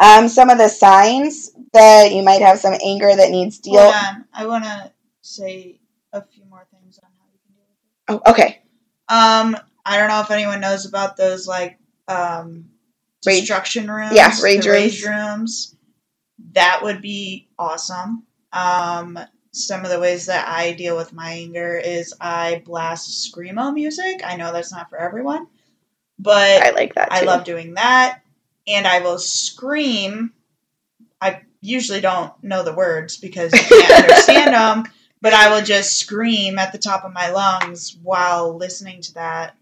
Um, 0.00 0.28
some 0.28 0.48
of 0.48 0.56
the 0.58 0.68
signs 0.68 1.50
that 1.74 2.12
you 2.12 2.22
might 2.22 2.40
have 2.40 2.58
some 2.58 2.74
anger 2.82 3.14
that 3.14 3.30
needs 3.30 3.58
deal. 3.58 3.80
hold 3.82 3.94
on. 3.94 4.24
I 4.32 4.46
want 4.46 4.64
to 4.64 4.90
say 5.20 5.78
a 6.12 6.22
few 6.22 6.44
more 6.46 6.66
things 6.72 6.98
on 7.02 7.10
how 7.18 7.26
you 7.30 7.38
can 7.44 7.54
deal 7.54 7.66
with 7.68 8.22
it. 8.22 8.22
Oh, 8.26 8.30
okay. 8.32 8.62
Um, 9.08 9.56
I 9.84 9.98
don't 9.98 10.08
know 10.08 10.20
if 10.20 10.30
anyone 10.30 10.60
knows 10.60 10.86
about 10.86 11.16
those 11.16 11.46
like 11.46 11.78
um 12.08 12.70
Rage- 13.26 13.40
destruction 13.40 13.90
rooms. 13.90 14.16
Yeah, 14.16 14.34
rage 14.42 14.66
rage 14.66 15.04
rooms. 15.04 15.76
That 16.52 16.80
would 16.82 17.02
be 17.02 17.48
awesome. 17.58 18.24
Um, 18.52 19.18
some 19.52 19.84
of 19.84 19.90
the 19.90 20.00
ways 20.00 20.26
that 20.26 20.48
I 20.48 20.72
deal 20.72 20.96
with 20.96 21.12
my 21.12 21.30
anger 21.32 21.76
is 21.76 22.14
I 22.20 22.62
blast 22.64 23.32
screamo 23.32 23.74
music. 23.74 24.22
I 24.24 24.36
know 24.36 24.52
that's 24.52 24.72
not 24.72 24.88
for 24.88 24.96
everyone, 24.96 25.48
but 26.18 26.62
I 26.62 26.70
like 26.70 26.94
that. 26.94 27.10
Too. 27.10 27.16
I 27.16 27.20
love 27.22 27.44
doing 27.44 27.74
that. 27.74 28.22
And 28.66 28.86
I 28.86 29.00
will 29.00 29.18
scream. 29.18 30.32
I 31.20 31.42
usually 31.60 32.00
don't 32.00 32.32
know 32.42 32.62
the 32.62 32.74
words 32.74 33.16
because 33.16 33.52
I 33.52 33.58
can't 33.58 34.04
understand 34.04 34.54
them, 34.54 34.92
but 35.20 35.32
I 35.34 35.54
will 35.54 35.64
just 35.64 35.98
scream 35.98 36.58
at 36.58 36.72
the 36.72 36.78
top 36.78 37.04
of 37.04 37.12
my 37.12 37.30
lungs 37.30 37.96
while 38.02 38.56
listening 38.56 39.02
to 39.02 39.14
that. 39.14 39.56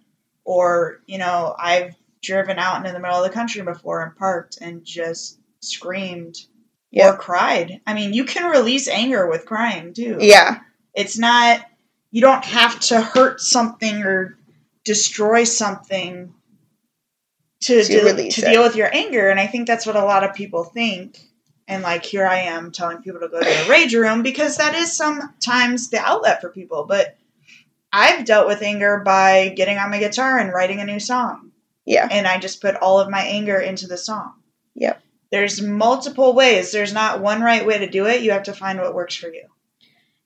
Or, 0.44 1.00
you 1.06 1.18
know, 1.18 1.54
I've 1.58 1.94
driven 2.22 2.58
out 2.58 2.78
into 2.78 2.92
the 2.92 3.00
middle 3.00 3.18
of 3.22 3.24
the 3.24 3.34
country 3.34 3.62
before 3.62 4.02
and 4.02 4.16
parked 4.16 4.58
and 4.61 4.84
just 4.84 5.38
screamed 5.61 6.37
Yeah. 6.90 7.11
or 7.11 7.16
cried. 7.16 7.80
I 7.87 7.94
mean, 7.94 8.12
you 8.12 8.24
can 8.24 8.50
release 8.50 8.88
anger 8.88 9.28
with 9.28 9.46
crying 9.46 9.92
too. 9.94 10.16
Yeah, 10.20 10.61
It's 10.94 11.18
not, 11.18 11.64
you 12.11 12.20
don't 12.22 12.44
have 12.44 12.80
to 12.80 13.00
hurt 13.00 13.40
something 13.40 14.02
or 14.02 14.38
destroy 14.84 15.44
something 15.44 16.32
to, 17.62 17.82
To 17.82 17.88
deal, 17.88 18.16
to 18.30 18.40
deal 18.40 18.62
with 18.62 18.76
your 18.76 18.94
anger. 18.94 19.28
And 19.28 19.40
I 19.40 19.46
think 19.46 19.66
that's 19.66 19.86
what 19.86 19.96
a 19.96 20.04
lot 20.04 20.24
of 20.24 20.34
people 20.34 20.64
think. 20.64 21.18
And 21.66 21.82
like, 21.82 22.04
here 22.04 22.26
I 22.26 22.38
am 22.42 22.72
telling 22.72 23.02
people 23.02 23.20
to 23.20 23.28
go 23.28 23.40
to 23.40 23.46
a 23.46 23.68
rage 23.68 23.94
room 23.94 24.22
because 24.22 24.56
that 24.56 24.74
is 24.74 24.96
sometimes 24.96 25.90
the 25.90 25.98
outlet 25.98 26.40
for 26.40 26.48
people. 26.50 26.86
But 26.88 27.16
I've 27.92 28.24
dealt 28.24 28.46
with 28.48 28.62
anger 28.62 29.02
by 29.04 29.52
getting 29.56 29.76
on 29.78 29.90
my 29.90 29.98
guitar 29.98 30.38
and 30.38 30.52
writing 30.52 30.80
a 30.80 30.84
new 30.84 31.00
song. 31.00 31.52
yeah, 31.84 32.06
And 32.10 32.26
I 32.26 32.38
just 32.38 32.60
put 32.62 32.76
all 32.76 33.00
of 33.00 33.10
my 33.10 33.20
anger 33.22 33.58
into 33.58 33.86
the 33.86 33.96
song. 33.98 34.34
Yep. 34.74 35.02
there's 35.32 35.60
multiple 35.60 36.34
ways. 36.34 36.70
There's 36.70 36.92
not 36.92 37.20
one 37.20 37.40
right 37.42 37.66
way 37.66 37.78
to 37.78 37.88
do 37.90 38.06
it. 38.06 38.22
You 38.22 38.30
have 38.30 38.44
to 38.44 38.52
find 38.52 38.78
what 38.78 38.94
works 38.94 39.16
for 39.16 39.26
you. 39.28 39.44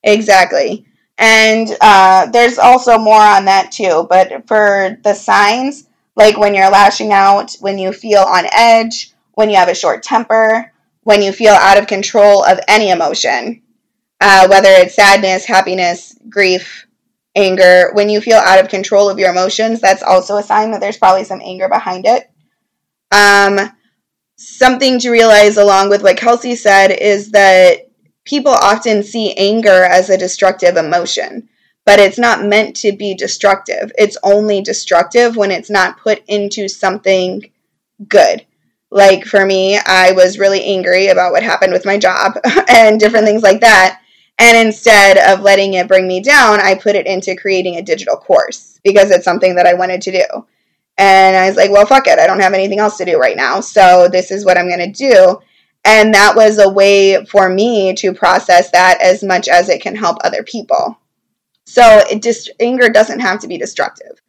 Exactly. 0.02 0.84
And 1.18 1.68
uh, 1.80 2.26
there's 2.26 2.58
also 2.58 2.98
more 2.98 3.20
on 3.20 3.46
that 3.46 3.72
too. 3.72 4.06
But 4.08 4.46
for 4.48 4.98
the 5.02 5.14
signs, 5.14 5.86
like 6.16 6.36
when 6.36 6.54
you're 6.54 6.70
lashing 6.70 7.12
out, 7.12 7.54
when 7.60 7.78
you 7.78 7.92
feel 7.92 8.20
on 8.20 8.44
edge, 8.52 9.12
when 9.34 9.50
you 9.50 9.56
have 9.56 9.68
a 9.68 9.74
short 9.74 10.02
temper, 10.02 10.72
when 11.02 11.22
you 11.22 11.32
feel 11.32 11.54
out 11.54 11.78
of 11.78 11.86
control 11.86 12.44
of 12.44 12.60
any 12.68 12.90
emotion, 12.90 13.62
uh, 14.20 14.46
whether 14.48 14.68
it's 14.68 14.94
sadness, 14.94 15.44
happiness, 15.44 16.16
grief, 16.28 16.86
anger, 17.34 17.90
when 17.94 18.08
you 18.08 18.20
feel 18.20 18.36
out 18.36 18.60
of 18.60 18.68
control 18.68 19.08
of 19.08 19.18
your 19.18 19.30
emotions, 19.30 19.80
that's 19.80 20.02
also 20.02 20.36
a 20.36 20.42
sign 20.42 20.70
that 20.70 20.80
there's 20.80 20.98
probably 20.98 21.24
some 21.24 21.40
anger 21.42 21.68
behind 21.68 22.06
it. 22.06 22.30
Um, 23.10 23.58
something 24.36 24.98
to 25.00 25.10
realize, 25.10 25.56
along 25.56 25.88
with 25.88 26.02
what 26.02 26.16
Kelsey 26.16 26.54
said, 26.54 26.90
is 26.90 27.30
that 27.32 27.90
people 28.24 28.52
often 28.52 29.02
see 29.02 29.34
anger 29.34 29.84
as 29.84 30.10
a 30.10 30.18
destructive 30.18 30.76
emotion, 30.76 31.48
but 31.84 31.98
it's 31.98 32.18
not 32.18 32.44
meant 32.44 32.76
to 32.76 32.92
be 32.92 33.14
destructive. 33.14 33.92
It's 33.98 34.18
only 34.22 34.60
destructive 34.60 35.36
when 35.36 35.50
it's 35.50 35.70
not 35.70 35.98
put 35.98 36.22
into 36.28 36.68
something 36.68 37.50
good. 38.08 38.46
Like 38.90 39.24
for 39.24 39.44
me, 39.44 39.78
I 39.78 40.12
was 40.12 40.38
really 40.38 40.64
angry 40.64 41.08
about 41.08 41.32
what 41.32 41.42
happened 41.42 41.72
with 41.72 41.86
my 41.86 41.98
job 41.98 42.38
and 42.68 43.00
different 43.00 43.26
things 43.26 43.42
like 43.42 43.60
that. 43.60 44.00
And 44.38 44.56
instead 44.66 45.18
of 45.18 45.42
letting 45.42 45.74
it 45.74 45.88
bring 45.88 46.06
me 46.06 46.20
down, 46.20 46.60
I 46.60 46.74
put 46.74 46.96
it 46.96 47.06
into 47.06 47.36
creating 47.36 47.76
a 47.76 47.82
digital 47.82 48.16
course 48.16 48.80
because 48.82 49.10
it's 49.10 49.24
something 49.24 49.54
that 49.56 49.66
I 49.66 49.74
wanted 49.74 50.02
to 50.02 50.12
do. 50.12 50.46
And 50.98 51.36
I 51.36 51.48
was 51.48 51.56
like, 51.56 51.70
well, 51.70 51.86
fuck 51.86 52.06
it. 52.06 52.18
I 52.18 52.26
don't 52.26 52.40
have 52.40 52.52
anything 52.52 52.78
else 52.78 52.98
to 52.98 53.04
do 53.04 53.18
right 53.18 53.36
now. 53.36 53.60
So 53.60 54.08
this 54.08 54.30
is 54.30 54.44
what 54.44 54.58
I'm 54.58 54.68
going 54.68 54.92
to 54.92 54.92
do. 54.92 55.40
And 55.84 56.14
that 56.14 56.36
was 56.36 56.58
a 56.58 56.70
way 56.70 57.24
for 57.24 57.48
me 57.48 57.94
to 57.94 58.12
process 58.12 58.70
that 58.70 59.00
as 59.00 59.22
much 59.22 59.48
as 59.48 59.68
it 59.68 59.82
can 59.82 59.96
help 59.96 60.18
other 60.22 60.42
people. 60.42 60.98
So 61.66 61.82
it 62.10 62.22
just 62.22 62.50
anger 62.60 62.88
doesn't 62.88 63.20
have 63.20 63.40
to 63.40 63.48
be 63.48 63.58
destructive. 63.58 64.20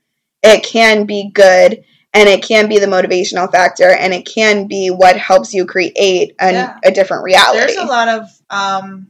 It 0.42 0.64
can 0.64 1.06
be 1.06 1.30
good 1.34 1.84
and 2.14 2.30
it 2.30 2.44
can 2.44 2.70
be 2.70 2.80
the 2.80 2.86
motivational 2.86 3.52
factor 3.52 3.90
and 3.90 4.14
it 4.14 4.26
can 4.26 4.68
be 4.68 4.90
what 4.90 5.18
helps 5.18 5.54
you 5.54 5.66
create 5.66 6.36
an, 6.40 6.54
Yeah. 6.54 6.78
a 6.84 6.92
different 6.92 7.24
reality. 7.24 7.60
There's 7.60 7.78
a 7.78 7.86
lot 7.86 8.08
of 8.08 8.30
um, 8.50 9.08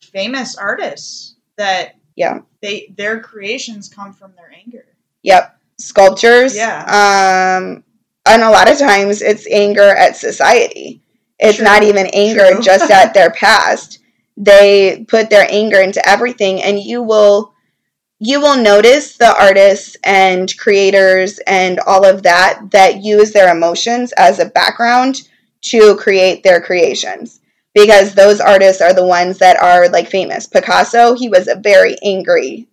famous 0.00 0.56
artists 0.56 1.36
that 1.56 1.96
Yeah. 2.16 2.40
they 2.62 2.92
their 2.96 3.20
creations 3.20 3.88
come 3.88 4.12
from 4.14 4.32
their 4.36 4.50
anger. 4.56 4.86
Yep. 5.22 5.56
Sculptures. 5.78 6.56
Yeah. 6.56 6.80
Um, 7.58 7.84
and 8.26 8.42
a 8.42 8.50
lot 8.50 8.70
of 8.70 8.78
times 8.78 9.20
it's 9.22 9.46
anger 9.50 9.82
at 9.96 10.16
society. 10.16 11.02
It's 11.38 11.56
True. 11.56 11.64
not 11.64 11.82
even 11.82 12.06
anger 12.12 12.60
just 12.60 12.90
at 12.90 13.14
their 13.14 13.30
past. 13.30 13.98
They 14.36 15.04
put 15.08 15.30
their 15.30 15.46
anger 15.50 15.80
into 15.80 16.06
everything 16.08 16.62
and 16.62 16.80
you 16.80 17.02
will 17.02 17.52
you 18.20 18.40
will 18.40 18.56
notice 18.56 19.16
the 19.16 19.34
artists 19.40 19.96
and 20.02 20.56
creators 20.58 21.38
and 21.46 21.78
all 21.80 22.04
of 22.04 22.22
that 22.24 22.60
that 22.70 23.02
use 23.02 23.32
their 23.32 23.54
emotions 23.54 24.12
as 24.12 24.38
a 24.38 24.46
background 24.46 25.28
to 25.60 25.96
create 25.96 26.42
their 26.42 26.60
creations 26.60 27.40
because 27.74 28.14
those 28.14 28.40
artists 28.40 28.82
are 28.82 28.92
the 28.92 29.06
ones 29.06 29.38
that 29.38 29.60
are 29.62 29.88
like 29.88 30.08
famous. 30.08 30.46
Picasso, 30.46 31.14
he 31.14 31.28
was 31.28 31.46
a 31.46 31.56
very 31.56 31.96
angry, 32.02 32.66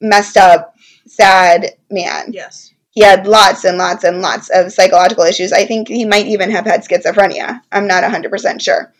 messed 0.00 0.36
up, 0.36 0.74
sad 1.06 1.70
man. 1.90 2.32
Yes. 2.32 2.72
He 2.90 3.02
had 3.02 3.26
lots 3.26 3.64
and 3.64 3.78
lots 3.78 4.04
and 4.04 4.20
lots 4.20 4.50
of 4.50 4.72
psychological 4.72 5.24
issues. 5.24 5.52
I 5.52 5.64
think 5.64 5.88
he 5.88 6.04
might 6.04 6.26
even 6.26 6.50
have 6.50 6.66
had 6.66 6.84
schizophrenia. 6.84 7.60
I'm 7.72 7.86
not 7.86 8.04
100% 8.04 8.60
sure. 8.60 8.92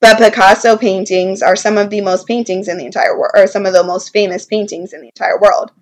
But 0.00 0.18
Picasso 0.18 0.76
paintings 0.76 1.42
are 1.42 1.56
some 1.56 1.78
of 1.78 1.90
the 1.90 2.00
most 2.00 2.26
paintings 2.26 2.68
in 2.68 2.76
the 2.76 2.86
entire 2.86 3.18
world, 3.18 3.32
or 3.34 3.46
some 3.46 3.66
of 3.66 3.72
the 3.72 3.82
most 3.82 4.12
famous 4.12 4.44
paintings 4.44 4.92
in 4.92 5.00
the 5.00 5.08
entire 5.08 5.38
world. 5.40 5.72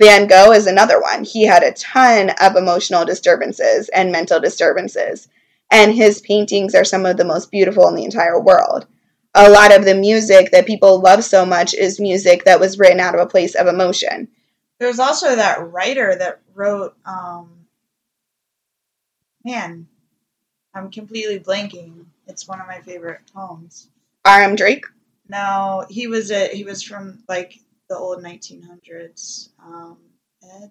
Van 0.00 0.26
Gogh 0.26 0.52
is 0.52 0.66
another 0.66 1.00
one. 1.00 1.24
He 1.24 1.44
had 1.44 1.62
a 1.62 1.72
ton 1.72 2.30
of 2.40 2.56
emotional 2.56 3.04
disturbances 3.04 3.88
and 3.88 4.12
mental 4.12 4.40
disturbances, 4.40 5.28
and 5.70 5.94
his 5.94 6.20
paintings 6.20 6.74
are 6.74 6.84
some 6.84 7.06
of 7.06 7.16
the 7.16 7.24
most 7.24 7.50
beautiful 7.50 7.88
in 7.88 7.94
the 7.94 8.04
entire 8.04 8.40
world. 8.40 8.86
A 9.34 9.50
lot 9.50 9.74
of 9.74 9.84
the 9.84 9.94
music 9.94 10.50
that 10.50 10.66
people 10.66 11.00
love 11.00 11.24
so 11.24 11.46
much 11.46 11.74
is 11.74 11.98
music 11.98 12.44
that 12.44 12.60
was 12.60 12.78
written 12.78 13.00
out 13.00 13.14
of 13.14 13.20
a 13.20 13.26
place 13.26 13.54
of 13.54 13.66
emotion. 13.66 14.28
There's 14.78 14.98
also 14.98 15.36
that 15.36 15.72
writer 15.72 16.14
that 16.14 16.40
wrote 16.54 16.94
um 17.06 17.66
man, 19.44 19.86
I'm 20.74 20.90
completely 20.90 21.38
blanking. 21.38 22.03
It's 22.26 22.48
one 22.48 22.60
of 22.60 22.66
my 22.66 22.80
favorite 22.80 23.20
poems. 23.34 23.88
R.M. 24.24 24.56
Drake. 24.56 24.84
No, 25.28 25.84
he 25.88 26.06
was 26.06 26.30
a 26.30 26.48
he 26.48 26.64
was 26.64 26.82
from 26.82 27.22
like 27.28 27.58
the 27.88 27.96
old 27.96 28.22
1900s. 28.22 29.48
Um, 29.62 29.98
Ed 30.42 30.70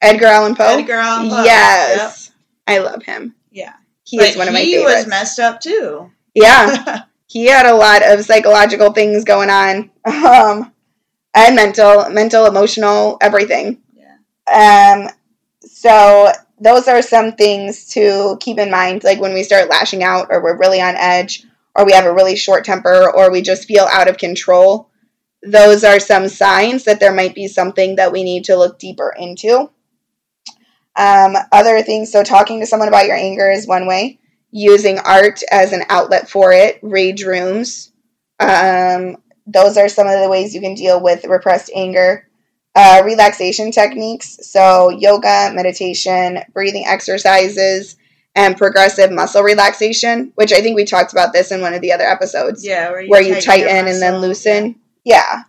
Edgar 0.00 0.26
Allan 0.26 0.54
Poe. 0.54 0.78
Edgar 0.78 0.94
Allan 0.94 1.28
Poe. 1.30 1.42
Yes, 1.44 2.30
I 2.66 2.78
love 2.78 3.02
him. 3.02 3.34
Yeah. 3.50 3.74
He 4.04 4.16
But 4.16 4.30
is 4.30 4.36
one 4.36 4.48
of 4.48 4.54
my 4.54 4.60
favorites. 4.62 4.88
he 4.90 4.96
was 4.96 5.06
messed 5.06 5.38
up 5.38 5.60
too. 5.60 6.10
yeah, 6.34 7.02
he 7.26 7.46
had 7.46 7.66
a 7.66 7.74
lot 7.74 8.02
of 8.02 8.24
psychological 8.24 8.92
things 8.92 9.24
going 9.24 9.50
on, 9.50 9.90
um, 10.06 10.72
and 11.34 11.54
mental, 11.56 12.08
mental, 12.10 12.46
emotional, 12.46 13.18
everything. 13.20 13.82
yeah. 13.94 14.94
Um, 15.04 15.10
so 15.60 16.32
those 16.60 16.88
are 16.88 17.02
some 17.02 17.32
things 17.32 17.86
to 17.90 18.36
keep 18.40 18.58
in 18.58 18.70
mind, 18.70 19.04
like 19.04 19.20
when 19.20 19.34
we 19.34 19.42
start 19.42 19.70
lashing 19.70 20.02
out, 20.02 20.28
or 20.30 20.42
we're 20.42 20.58
really 20.58 20.80
on 20.80 20.96
edge, 20.96 21.44
or 21.74 21.84
we 21.84 21.92
have 21.92 22.06
a 22.06 22.12
really 22.12 22.36
short 22.36 22.64
temper, 22.64 23.10
or 23.14 23.30
we 23.30 23.42
just 23.42 23.66
feel 23.66 23.86
out 23.90 24.08
of 24.08 24.18
control. 24.18 24.90
Those 25.42 25.84
are 25.84 26.00
some 26.00 26.28
signs 26.28 26.84
that 26.84 27.00
there 27.00 27.14
might 27.14 27.34
be 27.34 27.46
something 27.46 27.96
that 27.96 28.12
we 28.12 28.24
need 28.24 28.44
to 28.44 28.56
look 28.56 28.78
deeper 28.78 29.14
into. 29.16 29.70
Um, 30.96 31.36
other 31.52 31.80
things, 31.82 32.10
so 32.10 32.24
talking 32.24 32.60
to 32.60 32.66
someone 32.66 32.88
about 32.88 33.06
your 33.06 33.16
anger 33.16 33.50
is 33.50 33.66
one 33.66 33.86
way. 33.86 34.18
Using 34.50 34.98
art 34.98 35.42
as 35.50 35.72
an 35.72 35.84
outlet 35.88 36.28
for 36.28 36.52
it, 36.52 36.80
rage 36.82 37.22
rooms. 37.22 37.92
Um, 38.40 39.18
those 39.46 39.76
are 39.76 39.88
some 39.88 40.06
of 40.06 40.20
the 40.20 40.28
ways 40.28 40.54
you 40.54 40.60
can 40.60 40.74
deal 40.74 41.00
with 41.00 41.24
repressed 41.24 41.70
anger 41.74 42.27
uh, 42.78 43.02
relaxation 43.04 43.72
techniques. 43.72 44.38
So, 44.42 44.88
yoga, 44.90 45.50
meditation, 45.52 46.38
breathing 46.52 46.84
exercises, 46.86 47.96
and 48.36 48.56
progressive 48.56 49.10
muscle 49.10 49.42
relaxation, 49.42 50.30
which 50.36 50.52
I 50.52 50.60
think 50.60 50.76
we 50.76 50.84
talked 50.84 51.10
about 51.10 51.32
this 51.32 51.50
in 51.50 51.60
one 51.60 51.74
of 51.74 51.80
the 51.80 51.92
other 51.92 52.04
episodes, 52.04 52.64
Yeah, 52.64 52.90
where 52.90 53.00
you, 53.00 53.10
where 53.10 53.20
you 53.20 53.32
your 53.32 53.40
tighten 53.40 53.88
and 53.88 54.00
then 54.00 54.20
loosen. 54.20 54.76
Yeah. 55.04 55.42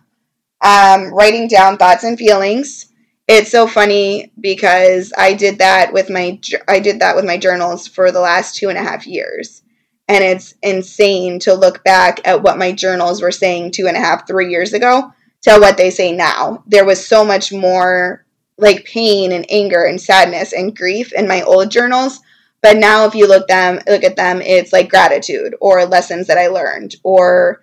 Um, 0.60 1.14
writing 1.14 1.46
down 1.46 1.76
thoughts 1.76 2.02
and 2.02 2.18
feelings. 2.18 2.86
It's 3.28 3.52
so 3.52 3.68
funny 3.68 4.32
because 4.40 5.12
I 5.16 5.34
did 5.34 5.58
that 5.58 5.92
with 5.92 6.10
my 6.10 6.40
I 6.66 6.80
did 6.80 6.98
that 6.98 7.14
with 7.14 7.24
my 7.24 7.38
journals 7.38 7.86
for 7.86 8.10
the 8.10 8.18
last 8.18 8.56
two 8.56 8.70
and 8.70 8.76
a 8.76 8.82
half 8.82 9.06
years, 9.06 9.62
and 10.08 10.24
it's 10.24 10.54
insane 10.64 11.38
to 11.40 11.54
look 11.54 11.84
back 11.84 12.26
at 12.26 12.42
what 12.42 12.58
my 12.58 12.72
journals 12.72 13.22
were 13.22 13.30
saying 13.30 13.70
two 13.70 13.86
and 13.86 13.96
a 13.96 14.00
half, 14.00 14.26
three 14.26 14.50
years 14.50 14.72
ago 14.72 15.12
to 15.42 15.58
what 15.58 15.76
they 15.76 15.90
say 15.90 16.12
now. 16.12 16.62
There 16.66 16.84
was 16.84 17.06
so 17.06 17.24
much 17.24 17.52
more 17.52 18.24
like 18.58 18.84
pain 18.84 19.32
and 19.32 19.46
anger 19.50 19.84
and 19.84 20.00
sadness 20.00 20.52
and 20.52 20.76
grief 20.76 21.12
in 21.12 21.26
my 21.26 21.42
old 21.42 21.70
journals. 21.70 22.20
But 22.62 22.76
now 22.76 23.06
if 23.06 23.14
you 23.14 23.26
look 23.26 23.48
them 23.48 23.80
look 23.88 24.04
at 24.04 24.16
them, 24.16 24.42
it's 24.42 24.72
like 24.72 24.90
gratitude 24.90 25.54
or 25.60 25.86
lessons 25.86 26.26
that 26.26 26.38
I 26.38 26.48
learned 26.48 26.96
or 27.02 27.62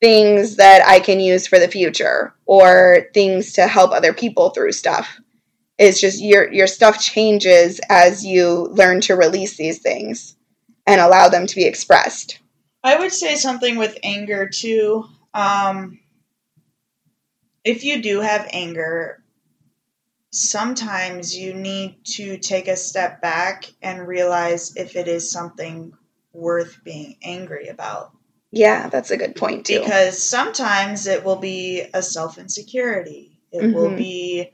things 0.00 0.56
that 0.56 0.82
I 0.86 1.00
can 1.00 1.20
use 1.20 1.46
for 1.46 1.58
the 1.58 1.68
future 1.68 2.34
or 2.46 3.08
things 3.12 3.52
to 3.54 3.66
help 3.66 3.92
other 3.92 4.14
people 4.14 4.50
through 4.50 4.72
stuff. 4.72 5.20
It's 5.78 6.00
just 6.00 6.22
your 6.22 6.50
your 6.50 6.66
stuff 6.66 7.00
changes 7.00 7.80
as 7.90 8.24
you 8.24 8.68
learn 8.72 9.02
to 9.02 9.14
release 9.14 9.56
these 9.56 9.80
things 9.80 10.36
and 10.86 11.00
allow 11.00 11.28
them 11.28 11.46
to 11.46 11.56
be 11.56 11.66
expressed. 11.66 12.38
I 12.82 12.98
would 12.98 13.12
say 13.12 13.36
something 13.36 13.76
with 13.76 13.98
anger 14.02 14.48
too. 14.48 15.04
Um, 15.34 16.00
if 17.64 17.84
you 17.84 18.02
do 18.02 18.20
have 18.20 18.48
anger, 18.52 19.22
sometimes 20.32 21.36
you 21.36 21.54
need 21.54 22.04
to 22.04 22.38
take 22.38 22.68
a 22.68 22.76
step 22.76 23.20
back 23.20 23.64
and 23.82 24.06
realize 24.06 24.76
if 24.76 24.96
it 24.96 25.08
is 25.08 25.30
something 25.30 25.92
worth 26.32 26.82
being 26.84 27.16
angry 27.22 27.68
about. 27.68 28.12
Yeah, 28.52 28.88
that's 28.88 29.10
a 29.10 29.16
good 29.16 29.36
point 29.36 29.66
too. 29.66 29.80
Because 29.80 30.22
sometimes 30.22 31.06
it 31.06 31.24
will 31.24 31.36
be 31.36 31.84
a 31.94 32.02
self 32.02 32.38
insecurity. 32.38 33.38
It 33.52 33.72
will 33.74 33.90
Mhm. 33.90 33.96
be 33.96 34.52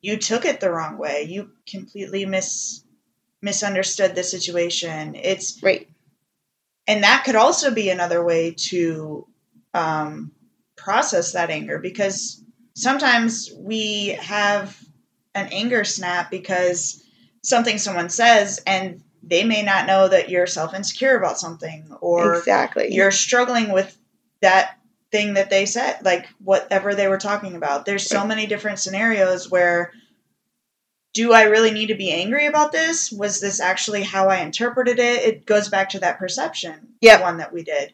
you 0.00 0.16
took 0.16 0.44
it 0.44 0.60
the 0.60 0.70
wrong 0.70 0.98
way. 0.98 1.24
You 1.24 1.52
completely 1.66 2.24
mis 2.24 2.84
misunderstood 3.42 4.14
the 4.14 4.24
situation. 4.24 5.14
It's 5.14 5.62
right. 5.62 5.88
and 6.86 7.02
that 7.04 7.24
could 7.24 7.36
also 7.36 7.70
be 7.70 7.90
another 7.90 8.24
way 8.24 8.52
to 8.52 9.26
um, 9.74 10.32
process 10.76 11.32
that 11.32 11.50
anger 11.50 11.78
because 11.78 12.42
sometimes 12.78 13.50
we 13.56 14.08
have 14.20 14.78
an 15.34 15.48
anger 15.52 15.84
snap 15.84 16.30
because 16.30 17.02
something 17.42 17.78
someone 17.78 18.08
says 18.08 18.60
and 18.66 19.02
they 19.22 19.44
may 19.44 19.62
not 19.62 19.86
know 19.86 20.08
that 20.08 20.28
you're 20.30 20.46
self 20.46 20.74
insecure 20.74 21.16
about 21.16 21.38
something 21.38 21.90
or 22.00 22.36
exactly. 22.38 22.94
you're 22.94 23.10
struggling 23.10 23.72
with 23.72 23.96
that 24.40 24.78
thing 25.10 25.34
that 25.34 25.50
they 25.50 25.66
said, 25.66 25.98
like 26.04 26.26
whatever 26.38 26.94
they 26.94 27.08
were 27.08 27.18
talking 27.18 27.56
about. 27.56 27.84
There's 27.84 28.08
so 28.08 28.26
many 28.26 28.46
different 28.46 28.78
scenarios 28.78 29.50
where 29.50 29.92
do 31.14 31.32
I 31.32 31.44
really 31.44 31.72
need 31.72 31.86
to 31.86 31.94
be 31.94 32.12
angry 32.12 32.46
about 32.46 32.70
this? 32.70 33.10
Was 33.10 33.40
this 33.40 33.60
actually 33.60 34.02
how 34.02 34.28
I 34.28 34.36
interpreted 34.42 34.98
it? 34.98 35.24
It 35.24 35.46
goes 35.46 35.68
back 35.68 35.90
to 35.90 36.00
that 36.00 36.18
perception 36.18 36.94
Yep. 37.00 37.22
one 37.22 37.38
that 37.38 37.52
we 37.52 37.64
did. 37.64 37.92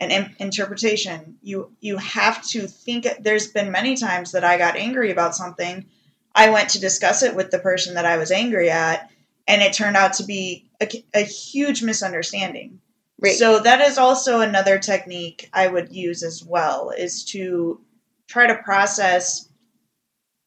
And 0.00 0.12
in- 0.12 0.36
interpretation. 0.38 1.38
You 1.42 1.72
you 1.80 1.96
have 1.96 2.42
to 2.48 2.66
think 2.68 3.06
there's 3.20 3.48
been 3.48 3.72
many 3.72 3.96
times 3.96 4.32
that 4.32 4.44
I 4.44 4.56
got 4.58 4.76
angry 4.76 5.10
about 5.10 5.34
something. 5.34 5.86
I 6.34 6.50
went 6.50 6.70
to 6.70 6.80
discuss 6.80 7.22
it 7.24 7.34
with 7.34 7.50
the 7.50 7.58
person 7.58 7.94
that 7.94 8.04
I 8.06 8.16
was 8.16 8.30
angry 8.30 8.70
at 8.70 9.10
and 9.48 9.60
it 9.62 9.72
turned 9.72 9.96
out 9.96 10.12
to 10.14 10.24
be 10.24 10.70
a, 10.80 10.88
a 11.14 11.22
huge 11.24 11.82
misunderstanding. 11.82 12.80
right. 13.20 13.34
So 13.34 13.58
that 13.60 13.80
is 13.80 13.98
also 13.98 14.40
another 14.40 14.78
technique 14.78 15.48
I 15.52 15.66
would 15.66 15.90
use 15.92 16.22
as 16.22 16.44
well 16.44 16.90
is 16.90 17.24
to 17.32 17.80
try 18.28 18.46
to 18.46 18.54
process 18.62 19.48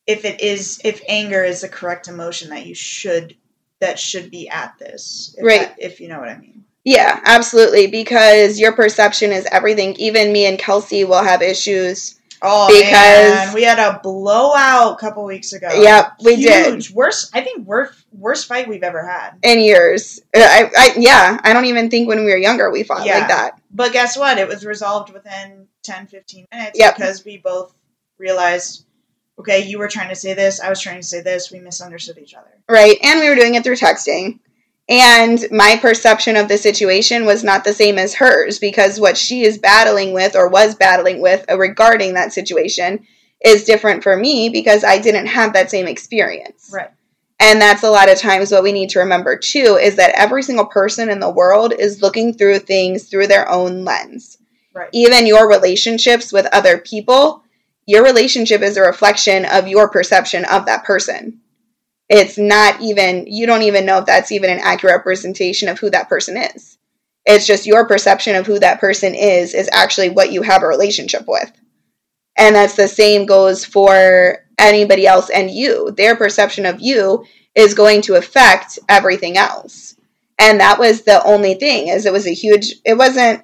if 0.07 0.23
it 0.23 0.39
is 0.41 0.79
if 0.85 1.01
anger 1.09 1.43
is 1.43 1.61
the 1.61 1.67
correct 1.69 2.07
emotion 2.07 2.51
that 2.51 2.65
you 2.65 2.75
should 2.75 3.35
that 3.79 3.99
should 3.99 4.31
be 4.31 4.47
at 4.47 4.75
this. 4.79 5.35
If 5.37 5.43
Right. 5.43 5.61
that- 5.61 5.75
if 5.83 5.99
you 5.99 6.07
know 6.07 6.19
what 6.19 6.29
I 6.29 6.37
mean. 6.37 6.60
Yeah, 6.83 7.19
absolutely. 7.25 7.87
Because 7.87 8.59
your 8.59 8.71
perception 8.73 9.31
is 9.31 9.45
everything. 9.51 9.93
Even 9.97 10.31
me 10.33 10.45
and 10.45 10.57
Kelsey 10.57 11.03
will 11.03 11.23
have 11.23 11.41
issues. 11.41 12.17
Oh 12.43 12.67
Because- 12.67 12.91
man, 12.91 13.53
we 13.53 13.61
had 13.63 13.77
a 13.77 13.99
blowout 14.01 14.93
a 14.93 14.95
couple 14.95 15.23
weeks 15.25 15.53
ago. 15.53 15.69
Yep, 15.71 16.13
we 16.23 16.37
did. 16.37 16.73
Huge. 16.73 16.91
Worst 16.91 17.29
I 17.35 17.41
think 17.41 17.67
worst 17.67 18.03
worst 18.11 18.47
fight 18.47 18.67
we've 18.67 18.81
ever 18.81 19.05
had. 19.07 19.33
In 19.43 19.59
years, 19.59 20.19
Uh, 20.35 20.39
I, 20.41 20.71
I, 20.75 20.93
yeah, 20.97 21.39
I 21.43 21.53
don't 21.53 21.65
even 21.65 21.91
think 21.91 22.07
when 22.07 22.25
we 22.25 22.31
were 22.31 22.37
younger 22.37 22.71
we 22.71 22.81
fought 22.81 23.05
Yeah. 23.05 23.19
like 23.19 23.27
that. 23.27 23.61
But 23.69 23.93
guess 23.93 24.17
what? 24.17 24.39
It 24.39 24.47
was 24.47 24.65
resolved 24.65 25.13
within 25.13 25.67
10, 25.83 26.07
15 26.07 26.47
minutes 26.51 26.79
Yep. 26.79 26.95
because 26.97 27.23
we 27.23 27.37
both 27.37 27.75
realized, 28.17 28.85
okay, 29.39 29.59
you 29.67 29.77
were 29.77 29.87
trying 29.87 30.09
to 30.09 30.15
say 30.15 30.33
this, 30.33 30.59
I 30.59 30.69
was 30.69 30.81
trying 30.81 30.99
to 30.99 31.05
say 31.05 31.21
this, 31.21 31.51
we 31.51 31.59
misunderstood 31.59 32.17
each 32.17 32.33
other. 32.33 32.49
Right. 32.67 32.97
And 33.03 33.19
we 33.19 33.29
were 33.29 33.35
doing 33.35 33.53
it 33.53 33.63
through 33.63 33.75
texting. 33.75 34.39
And 34.91 35.47
my 35.51 35.77
perception 35.77 36.35
of 36.35 36.49
the 36.49 36.57
situation 36.57 37.25
was 37.25 37.45
not 37.45 37.63
the 37.63 37.71
same 37.71 37.97
as 37.97 38.13
hers 38.13 38.59
because 38.59 38.99
what 38.99 39.17
she 39.17 39.43
is 39.43 39.57
battling 39.57 40.11
with 40.11 40.35
or 40.35 40.49
was 40.49 40.75
battling 40.75 41.21
with 41.21 41.45
uh, 41.49 41.57
regarding 41.57 42.15
that 42.15 42.33
situation 42.33 43.07
is 43.43 43.63
different 43.63 44.03
for 44.03 44.17
me 44.17 44.49
because 44.49 44.83
I 44.83 44.99
didn't 44.99 45.27
have 45.27 45.53
that 45.53 45.71
same 45.71 45.87
experience. 45.87 46.69
Right. 46.73 46.89
And 47.39 47.61
that's 47.61 47.83
a 47.83 47.89
lot 47.89 48.11
of 48.11 48.19
times 48.19 48.51
what 48.51 48.63
we 48.63 48.73
need 48.73 48.89
to 48.89 48.99
remember 48.99 49.37
too 49.37 49.79
is 49.81 49.95
that 49.95 50.13
every 50.13 50.43
single 50.43 50.65
person 50.65 51.09
in 51.09 51.21
the 51.21 51.31
world 51.31 51.71
is 51.71 52.01
looking 52.01 52.33
through 52.33 52.59
things 52.59 53.07
through 53.07 53.27
their 53.27 53.49
own 53.49 53.85
lens. 53.85 54.39
Right. 54.75 54.89
Even 54.91 55.25
your 55.25 55.47
relationships 55.47 56.33
with 56.33 56.47
other 56.47 56.77
people, 56.77 57.45
your 57.85 58.03
relationship 58.03 58.61
is 58.61 58.75
a 58.75 58.81
reflection 58.81 59.45
of 59.45 59.69
your 59.69 59.89
perception 59.89 60.43
of 60.43 60.65
that 60.65 60.83
person. 60.83 61.39
It's 62.11 62.37
not 62.37 62.81
even, 62.81 63.25
you 63.25 63.47
don't 63.47 63.61
even 63.61 63.85
know 63.85 63.99
if 63.99 64.05
that's 64.05 64.33
even 64.33 64.49
an 64.49 64.59
accurate 64.59 64.97
representation 64.97 65.69
of 65.69 65.79
who 65.79 65.89
that 65.91 66.09
person 66.09 66.35
is. 66.35 66.77
It's 67.25 67.47
just 67.47 67.65
your 67.65 67.87
perception 67.87 68.35
of 68.35 68.45
who 68.45 68.59
that 68.59 68.81
person 68.81 69.15
is, 69.15 69.53
is 69.53 69.69
actually 69.71 70.09
what 70.09 70.31
you 70.31 70.41
have 70.41 70.61
a 70.61 70.67
relationship 70.67 71.23
with. 71.25 71.49
And 72.37 72.53
that's 72.53 72.75
the 72.75 72.89
same 72.89 73.25
goes 73.25 73.63
for 73.63 74.45
anybody 74.59 75.07
else 75.07 75.29
and 75.29 75.49
you. 75.49 75.91
Their 75.91 76.17
perception 76.17 76.65
of 76.65 76.81
you 76.81 77.25
is 77.55 77.73
going 77.73 78.01
to 78.03 78.15
affect 78.15 78.77
everything 78.89 79.37
else. 79.37 79.95
And 80.37 80.59
that 80.59 80.79
was 80.79 81.03
the 81.03 81.23
only 81.23 81.53
thing 81.53 81.87
is 81.87 82.05
it 82.05 82.11
was 82.11 82.27
a 82.27 82.33
huge 82.33 82.73
it 82.83 82.97
wasn't 82.97 83.43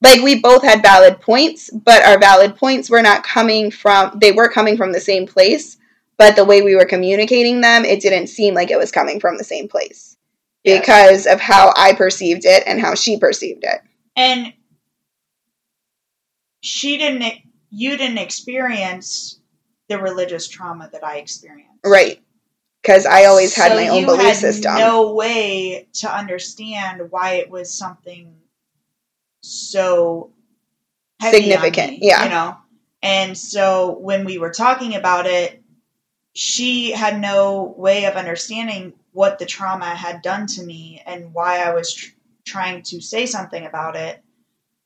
like 0.00 0.22
we 0.22 0.40
both 0.40 0.62
had 0.62 0.80
valid 0.80 1.20
points, 1.20 1.70
but 1.70 2.02
our 2.04 2.18
valid 2.18 2.56
points 2.56 2.88
were 2.88 3.02
not 3.02 3.24
coming 3.24 3.70
from 3.70 4.16
they 4.20 4.32
were 4.32 4.48
coming 4.48 4.78
from 4.78 4.92
the 4.92 5.00
same 5.00 5.26
place, 5.26 5.76
but 6.18 6.36
the 6.36 6.44
way 6.44 6.62
we 6.62 6.74
were 6.76 6.84
communicating 6.84 7.60
them, 7.60 7.84
it 7.84 8.00
didn't 8.00 8.28
seem 8.28 8.54
like 8.54 8.70
it 8.70 8.78
was 8.78 8.90
coming 8.90 9.20
from 9.20 9.38
the 9.38 9.44
same 9.44 9.68
place 9.68 10.16
Yes. 10.64 10.80
because 10.80 11.26
of 11.26 11.40
how 11.40 11.72
I 11.76 11.92
perceived 11.94 12.44
it 12.44 12.64
and 12.66 12.80
how 12.80 12.94
she 12.94 13.18
perceived 13.18 13.64
it. 13.64 13.80
And 14.16 14.52
she 16.60 16.98
didn't, 16.98 17.34
you 17.70 17.96
didn't 17.96 18.18
experience 18.18 19.38
the 19.88 19.98
religious 19.98 20.48
trauma 20.48 20.88
that 20.92 21.04
I 21.04 21.18
experienced. 21.18 21.80
Right. 21.84 22.20
Because 22.82 23.06
I 23.06 23.26
always 23.26 23.54
had 23.54 23.72
So 23.72 23.76
my 23.76 23.88
own 23.88 24.06
belief 24.06 24.22
had 24.22 24.36
system. 24.36 24.76
No 24.76 25.12
way 25.14 25.88
to 25.94 26.12
understand 26.12 27.10
why 27.10 27.34
it 27.34 27.50
was 27.50 27.72
something 27.72 28.34
so 29.42 30.32
Significant, 31.22 31.92
me, 31.92 31.98
yeah. 32.02 32.24
You 32.24 32.30
know, 32.30 32.56
and 33.02 33.38
so 33.38 33.96
when 34.00 34.24
we 34.26 34.36
were 34.38 34.50
talking 34.50 34.94
about 34.96 35.26
it, 35.26 35.62
she 36.36 36.90
had 36.92 37.18
no 37.18 37.74
way 37.78 38.04
of 38.04 38.14
understanding 38.14 38.92
what 39.12 39.38
the 39.38 39.46
trauma 39.46 39.86
had 39.86 40.20
done 40.20 40.46
to 40.46 40.62
me 40.62 41.02
and 41.06 41.32
why 41.32 41.60
I 41.62 41.72
was 41.72 41.94
tr- 41.94 42.10
trying 42.44 42.82
to 42.82 43.00
say 43.00 43.24
something 43.24 43.64
about 43.64 43.96
it. 43.96 44.22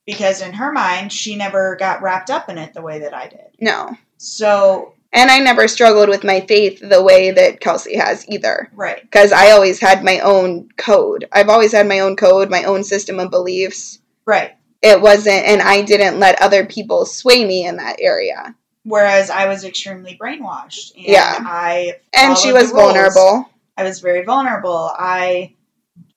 Because 0.06 0.42
in 0.42 0.52
her 0.52 0.70
mind, 0.70 1.12
she 1.12 1.34
never 1.34 1.74
got 1.74 2.02
wrapped 2.02 2.30
up 2.30 2.48
in 2.48 2.56
it 2.56 2.72
the 2.72 2.82
way 2.82 3.00
that 3.00 3.12
I 3.14 3.26
did. 3.28 3.48
no. 3.60 3.96
So, 4.16 4.94
And 5.12 5.28
I 5.30 5.40
never 5.40 5.66
struggled 5.66 6.08
with 6.08 6.22
my 6.22 6.40
faith 6.42 6.78
the 6.80 7.02
way 7.02 7.32
that 7.32 7.60
Kelsey 7.60 7.96
has 7.96 8.24
either. 8.28 8.70
right. 8.74 9.02
Because 9.02 9.32
I 9.32 9.50
always 9.50 9.80
had 9.80 10.04
my 10.04 10.20
own 10.20 10.68
code. 10.76 11.26
I've 11.32 11.48
always 11.48 11.72
had 11.72 11.88
my 11.88 11.98
own 12.00 12.14
code, 12.16 12.48
my 12.48 12.62
own 12.62 12.84
system 12.84 13.18
of 13.18 13.30
beliefs. 13.32 13.98
Right. 14.24 14.52
It 14.82 15.00
wasn't, 15.00 15.44
and 15.46 15.60
I 15.62 15.82
didn't 15.82 16.20
let 16.20 16.40
other 16.40 16.64
people 16.64 17.06
sway 17.06 17.44
me 17.44 17.66
in 17.66 17.76
that 17.78 17.96
area. 17.98 18.54
Whereas 18.84 19.30
I 19.30 19.46
was 19.46 19.64
extremely 19.64 20.16
brainwashed. 20.20 20.94
And 20.96 21.04
Yeah. 21.06 21.38
I 21.44 21.98
And 22.14 22.36
she 22.36 22.52
was 22.52 22.70
vulnerable. 22.70 23.48
I 23.76 23.84
was 23.84 24.00
very 24.00 24.24
vulnerable. 24.24 24.90
I 24.96 25.54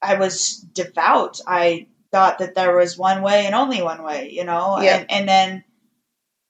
I 0.02 0.16
was 0.16 0.58
devout. 0.58 1.40
I 1.48 1.88
thought 2.12 2.40
that 2.40 2.56
there 2.56 2.76
was 2.76 2.98
one 2.98 3.22
way 3.22 3.46
and 3.46 3.56
only 3.56 3.82
one 3.82 4.04
way, 4.04 4.30
you 4.32 4.44
know? 4.44 4.80
Yeah. 4.82 4.98
And 4.98 5.12
and 5.12 5.30
then, 5.30 5.64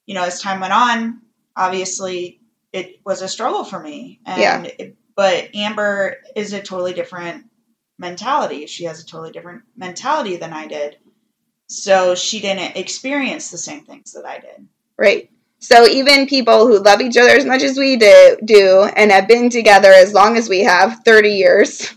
you 0.06 0.14
know, 0.16 0.24
as 0.24 0.42
time 0.42 0.60
went 0.60 0.74
on, 0.74 1.22
obviously 1.56 2.42
it 2.72 3.00
was 3.06 3.22
a 3.22 3.28
struggle 3.28 3.64
for 3.64 3.80
me. 3.80 4.20
And 4.26 4.42
Yeah. 4.42 4.64
it, 4.80 4.96
but 5.16 5.56
Amber 5.56 6.18
is 6.36 6.54
a 6.54 6.62
totally 6.62 6.94
different 6.94 7.46
mentality. 8.00 8.66
She 8.66 8.86
has 8.86 9.02
a 9.02 9.06
totally 9.06 9.32
different 9.32 9.64
mentality 9.76 10.38
than 10.38 10.54
I 10.54 10.68
did. 10.68 10.98
So 11.70 12.16
she 12.16 12.40
didn't 12.40 12.76
experience 12.76 13.50
the 13.50 13.58
same 13.58 13.86
things 13.86 14.12
that 14.14 14.26
I 14.26 14.40
did. 14.40 14.68
Right. 14.98 15.30
So 15.64 15.88
even 15.88 16.28
people 16.28 16.68
who 16.68 16.78
love 16.80 17.00
each 17.00 17.16
other 17.16 17.30
as 17.30 17.46
much 17.46 17.64
as 17.64 17.78
we 17.78 17.96
do, 17.96 18.38
do 18.44 18.84
and 18.98 19.10
have 19.14 19.30
been 19.30 19.50
together 19.50 19.94
as 19.94 20.14
long 20.14 20.36
as 20.36 20.50
we 20.50 20.60
have, 20.66 21.00
30 21.06 21.30
years, 21.30 21.94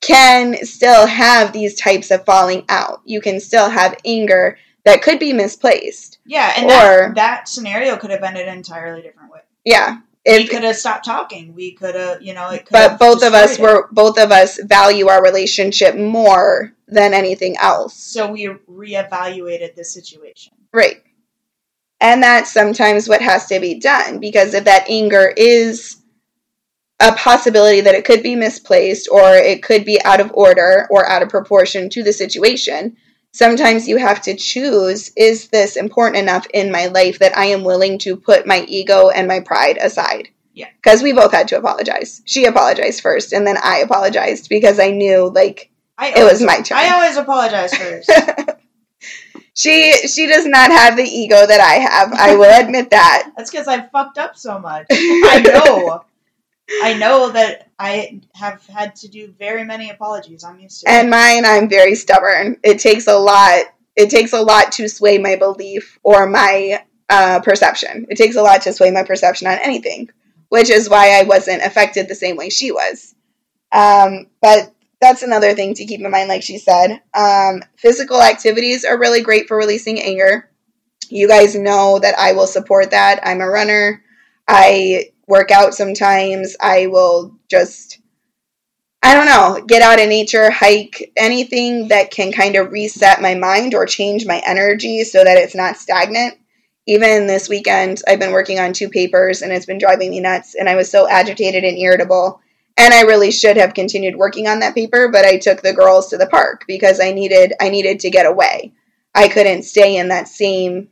can 0.00 0.56
still 0.66 1.06
have 1.06 1.52
these 1.52 1.76
types 1.76 2.10
of 2.10 2.24
falling 2.24 2.64
out. 2.68 3.00
You 3.04 3.20
can 3.20 3.38
still 3.38 3.70
have 3.70 3.96
anger 4.04 4.58
that 4.84 5.02
could 5.02 5.20
be 5.20 5.32
misplaced. 5.32 6.18
Yeah, 6.26 6.52
and 6.56 6.64
Or- 6.66 6.70
that, 6.70 7.14
that 7.14 7.48
scenario 7.48 7.96
could 7.96 8.10
have 8.10 8.24
ended 8.24 8.48
an 8.48 8.56
entirely 8.56 9.02
different 9.02 9.30
way. 9.30 9.40
Yeah. 9.64 9.98
we 10.26 10.48
could 10.48 10.64
have 10.64 10.74
stopped 10.74 11.04
talking. 11.04 11.54
We 11.54 11.74
could 11.74 11.94
have, 11.94 12.22
you 12.22 12.34
know, 12.34 12.50
it 12.50 12.66
could 12.66 12.72
but 12.72 12.90
have 12.90 12.98
both 12.98 13.22
of 13.22 13.34
us 13.34 13.56
it. 13.56 13.62
were 13.62 13.88
both 13.92 14.18
of 14.18 14.32
us 14.32 14.58
value 14.60 15.06
our 15.06 15.22
relationship 15.22 15.94
more 15.96 16.72
than 16.88 17.14
anything 17.14 17.56
else. 17.56 17.94
So 17.94 18.32
we 18.32 18.48
reevaluated 18.68 19.76
the 19.76 19.84
situation. 19.84 20.54
Right. 20.72 21.04
And 22.04 22.22
that's 22.22 22.52
sometimes 22.52 23.08
what 23.08 23.22
has 23.22 23.46
to 23.46 23.58
be 23.60 23.80
done 23.80 24.18
because 24.18 24.52
if 24.52 24.64
that 24.64 24.90
anger 24.90 25.32
is 25.34 25.96
a 27.00 27.12
possibility 27.12 27.80
that 27.80 27.94
it 27.94 28.04
could 28.04 28.22
be 28.22 28.36
misplaced 28.36 29.08
or 29.10 29.34
it 29.34 29.62
could 29.62 29.86
be 29.86 30.04
out 30.04 30.20
of 30.20 30.30
order 30.34 30.86
or 30.90 31.08
out 31.08 31.22
of 31.22 31.30
proportion 31.30 31.88
to 31.88 32.02
the 32.02 32.12
situation, 32.12 32.98
sometimes 33.32 33.88
you 33.88 33.96
have 33.96 34.20
to 34.20 34.36
choose 34.36 35.12
is 35.16 35.48
this 35.48 35.76
important 35.76 36.18
enough 36.18 36.46
in 36.52 36.70
my 36.70 36.88
life 36.88 37.20
that 37.20 37.34
I 37.38 37.46
am 37.46 37.64
willing 37.64 37.96
to 38.00 38.16
put 38.16 38.46
my 38.46 38.66
ego 38.68 39.08
and 39.08 39.26
my 39.26 39.40
pride 39.40 39.78
aside? 39.80 40.28
Yeah. 40.52 40.68
Because 40.76 41.02
we 41.02 41.14
both 41.14 41.32
had 41.32 41.48
to 41.48 41.58
apologize. 41.58 42.20
She 42.26 42.44
apologized 42.44 43.00
first 43.00 43.32
and 43.32 43.46
then 43.46 43.56
I 43.56 43.78
apologized 43.78 44.50
because 44.50 44.78
I 44.78 44.90
knew 44.90 45.30
like 45.30 45.70
I 45.96 46.10
it 46.10 46.24
was 46.24 46.42
my 46.42 46.60
turn. 46.60 46.76
I 46.76 46.90
always 46.96 47.16
apologize 47.16 47.74
first. 47.74 48.10
she 49.54 49.92
she 50.08 50.26
does 50.26 50.46
not 50.46 50.70
have 50.70 50.96
the 50.96 51.04
ego 51.04 51.46
that 51.46 51.60
I 51.60 51.74
have. 51.74 52.12
I 52.12 52.36
will 52.36 52.60
admit 52.64 52.90
that. 52.90 53.30
That's 53.36 53.50
because 53.50 53.68
I 53.68 53.86
fucked 53.88 54.18
up 54.18 54.36
so 54.36 54.58
much. 54.58 54.86
I 54.90 55.42
know. 55.44 56.04
I 56.82 56.94
know 56.94 57.30
that 57.30 57.70
I 57.78 58.20
have 58.34 58.66
had 58.66 58.96
to 58.96 59.08
do 59.08 59.32
very 59.38 59.64
many 59.64 59.90
apologies. 59.90 60.44
I'm 60.44 60.58
used 60.58 60.80
to 60.80 60.90
And 60.90 61.08
it. 61.08 61.10
mine, 61.10 61.44
I'm 61.44 61.68
very 61.68 61.94
stubborn. 61.94 62.56
It 62.62 62.78
takes 62.78 63.06
a 63.06 63.16
lot. 63.16 63.66
It 63.96 64.10
takes 64.10 64.32
a 64.32 64.40
lot 64.40 64.72
to 64.72 64.88
sway 64.88 65.18
my 65.18 65.36
belief 65.36 65.98
or 66.02 66.26
my 66.26 66.82
uh, 67.10 67.40
perception. 67.40 68.06
It 68.08 68.16
takes 68.16 68.36
a 68.36 68.42
lot 68.42 68.62
to 68.62 68.72
sway 68.72 68.90
my 68.90 69.02
perception 69.04 69.46
on 69.46 69.58
anything, 69.62 70.08
which 70.48 70.70
is 70.70 70.88
why 70.88 71.20
I 71.20 71.24
wasn't 71.24 71.62
affected 71.62 72.08
the 72.08 72.14
same 72.14 72.36
way 72.36 72.48
she 72.48 72.72
was. 72.72 73.14
Um, 73.70 74.26
but 74.40 74.73
that's 75.00 75.22
another 75.22 75.54
thing 75.54 75.74
to 75.74 75.84
keep 75.84 76.00
in 76.00 76.10
mind, 76.10 76.28
like 76.28 76.42
she 76.42 76.58
said. 76.58 77.00
Um, 77.12 77.62
physical 77.76 78.22
activities 78.22 78.84
are 78.84 78.98
really 78.98 79.22
great 79.22 79.48
for 79.48 79.56
releasing 79.56 80.00
anger. 80.00 80.50
You 81.10 81.28
guys 81.28 81.54
know 81.54 81.98
that 81.98 82.18
I 82.18 82.32
will 82.32 82.46
support 82.46 82.90
that. 82.92 83.20
I'm 83.22 83.40
a 83.40 83.48
runner. 83.48 84.02
I 84.48 85.10
work 85.26 85.50
out 85.50 85.74
sometimes. 85.74 86.56
I 86.60 86.86
will 86.86 87.36
just, 87.50 88.00
I 89.02 89.14
don't 89.14 89.26
know, 89.26 89.64
get 89.66 89.82
out 89.82 89.98
in 89.98 90.08
nature, 90.08 90.50
hike, 90.50 91.12
anything 91.16 91.88
that 91.88 92.10
can 92.10 92.32
kind 92.32 92.56
of 92.56 92.72
reset 92.72 93.20
my 93.20 93.34
mind 93.34 93.74
or 93.74 93.86
change 93.86 94.26
my 94.26 94.42
energy 94.46 95.04
so 95.04 95.22
that 95.22 95.38
it's 95.38 95.54
not 95.54 95.76
stagnant. 95.76 96.38
Even 96.86 97.26
this 97.26 97.48
weekend, 97.48 98.02
I've 98.06 98.18
been 98.18 98.32
working 98.32 98.58
on 98.58 98.74
two 98.74 98.90
papers 98.90 99.40
and 99.40 99.52
it's 99.52 99.66
been 99.66 99.78
driving 99.78 100.10
me 100.10 100.20
nuts. 100.20 100.54
And 100.54 100.68
I 100.68 100.76
was 100.76 100.90
so 100.90 101.08
agitated 101.08 101.64
and 101.64 101.78
irritable. 101.78 102.40
And 102.76 102.92
I 102.92 103.02
really 103.02 103.30
should 103.30 103.56
have 103.56 103.74
continued 103.74 104.16
working 104.16 104.48
on 104.48 104.60
that 104.60 104.74
paper, 104.74 105.08
but 105.08 105.24
I 105.24 105.38
took 105.38 105.62
the 105.62 105.72
girls 105.72 106.08
to 106.08 106.16
the 106.16 106.26
park 106.26 106.64
because 106.66 107.00
I 107.00 107.12
needed 107.12 107.52
I 107.60 107.68
needed 107.68 108.00
to 108.00 108.10
get 108.10 108.26
away. 108.26 108.72
I 109.14 109.28
couldn't 109.28 109.62
stay 109.62 109.96
in 109.96 110.08
that 110.08 110.28
same 110.28 110.88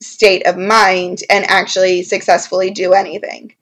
state 0.00 0.46
of 0.46 0.56
mind 0.56 1.20
and 1.28 1.44
actually 1.44 2.02
successfully 2.02 2.70
do 2.70 2.92
anything. 2.92 3.54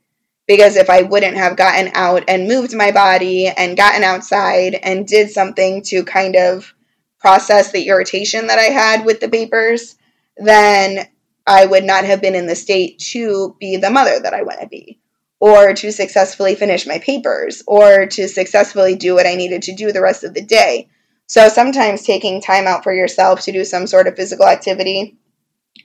Because 0.47 0.77
if 0.77 0.89
I 0.89 1.03
wouldn't 1.03 1.37
have 1.37 1.57
gotten 1.57 1.91
out 1.95 2.23
and 2.29 2.47
moved 2.47 2.73
my 2.73 2.93
body 2.93 3.49
and 3.49 3.77
gotten 3.77 4.05
outside 4.05 4.75
and 4.75 5.07
did 5.07 5.31
something 5.31 5.83
to 5.83 6.05
kind 6.05 6.37
of 6.37 6.73
process 7.19 7.73
the 7.73 7.89
irritation 7.89 8.47
that 8.47 8.59
I 8.61 8.71
had 8.71 9.05
with 9.05 9.19
the 9.19 9.29
papers, 9.29 9.97
then 10.37 11.09
I 11.47 11.67
would 11.67 11.85
not 11.85 12.05
have 12.05 12.21
been 12.21 12.37
in 12.37 12.47
the 12.47 12.55
state 12.55 12.99
to 13.11 13.57
be 13.59 13.77
the 13.77 13.91
mother 13.91 14.21
that 14.21 14.35
I 14.35 14.43
want 14.43 14.61
to 14.61 14.69
be, 14.69 15.01
or 15.39 15.75
to 15.75 15.93
successfully 15.93 16.55
finish 16.55 16.87
my 16.87 16.99
papers, 16.99 17.63
or 17.67 18.07
to 18.07 18.29
successfully 18.29 18.97
do 18.97 19.15
what 19.15 19.27
I 19.27 19.35
needed 19.35 19.63
to 19.63 19.75
do 19.75 19.93
the 19.93 20.01
rest 20.01 20.25
of 20.25 20.35
the 20.35 20.43
day. 20.43 20.89
So 21.27 21.49
sometimes 21.49 22.03
taking 22.03 22.41
time 22.41 22.67
out 22.67 22.85
for 22.85 22.95
yourself 22.95 23.43
to 23.43 23.53
do 23.53 23.65
some 23.65 23.87
sort 23.87 24.07
of 24.07 24.17
physical 24.17 24.47
activity 24.47 25.17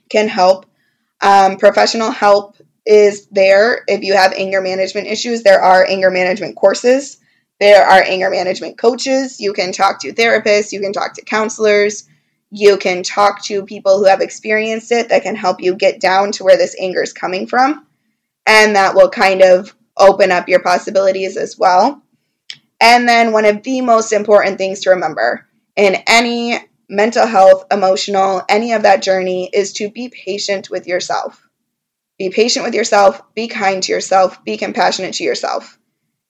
can 0.08 0.28
help. 0.28 0.66
Um, 1.20 1.56
professional 1.56 2.10
help 2.10 2.56
is 2.86 3.26
there 3.30 3.84
if 3.86 4.02
you 4.02 4.14
have 4.14 4.32
anger 4.32 4.60
management 4.60 5.06
issues. 5.06 5.42
There 5.42 5.60
are 5.60 5.84
anger 5.86 6.10
management 6.10 6.56
courses. 6.56 7.18
There 7.60 7.84
are 7.84 8.02
anger 8.02 8.30
management 8.30 8.78
coaches. 8.78 9.38
You 9.40 9.52
can 9.52 9.72
talk 9.72 10.00
to 10.00 10.12
therapists. 10.12 10.72
You 10.72 10.80
can 10.80 10.92
talk 10.92 11.14
to 11.14 11.24
counselors. 11.24 12.08
You 12.50 12.76
can 12.76 13.02
talk 13.02 13.42
to 13.44 13.64
people 13.64 13.98
who 13.98 14.06
have 14.06 14.20
experienced 14.20 14.92
it 14.92 15.08
that 15.08 15.22
can 15.22 15.36
help 15.36 15.62
you 15.62 15.74
get 15.74 16.00
down 16.00 16.32
to 16.32 16.44
where 16.44 16.56
this 16.56 16.76
anger 16.78 17.02
is 17.02 17.12
coming 17.12 17.46
from. 17.46 17.86
And 18.46 18.76
that 18.76 18.94
will 18.94 19.10
kind 19.10 19.42
of 19.42 19.74
open 19.96 20.30
up 20.30 20.48
your 20.48 20.60
possibilities 20.60 21.36
as 21.36 21.58
well. 21.58 22.02
And 22.80 23.08
then, 23.08 23.32
one 23.32 23.44
of 23.44 23.62
the 23.62 23.80
most 23.80 24.12
important 24.12 24.58
things 24.58 24.80
to 24.80 24.90
remember 24.90 25.46
in 25.76 25.96
any 26.06 26.58
mental 26.88 27.26
health, 27.26 27.66
emotional, 27.72 28.42
any 28.48 28.72
of 28.72 28.82
that 28.82 29.02
journey 29.02 29.48
is 29.52 29.72
to 29.74 29.90
be 29.90 30.08
patient 30.08 30.68
with 30.68 30.86
yourself. 30.86 31.48
Be 32.18 32.30
patient 32.30 32.64
with 32.64 32.74
yourself, 32.74 33.22
be 33.34 33.48
kind 33.48 33.82
to 33.82 33.92
yourself, 33.92 34.44
be 34.44 34.56
compassionate 34.56 35.14
to 35.14 35.24
yourself 35.24 35.78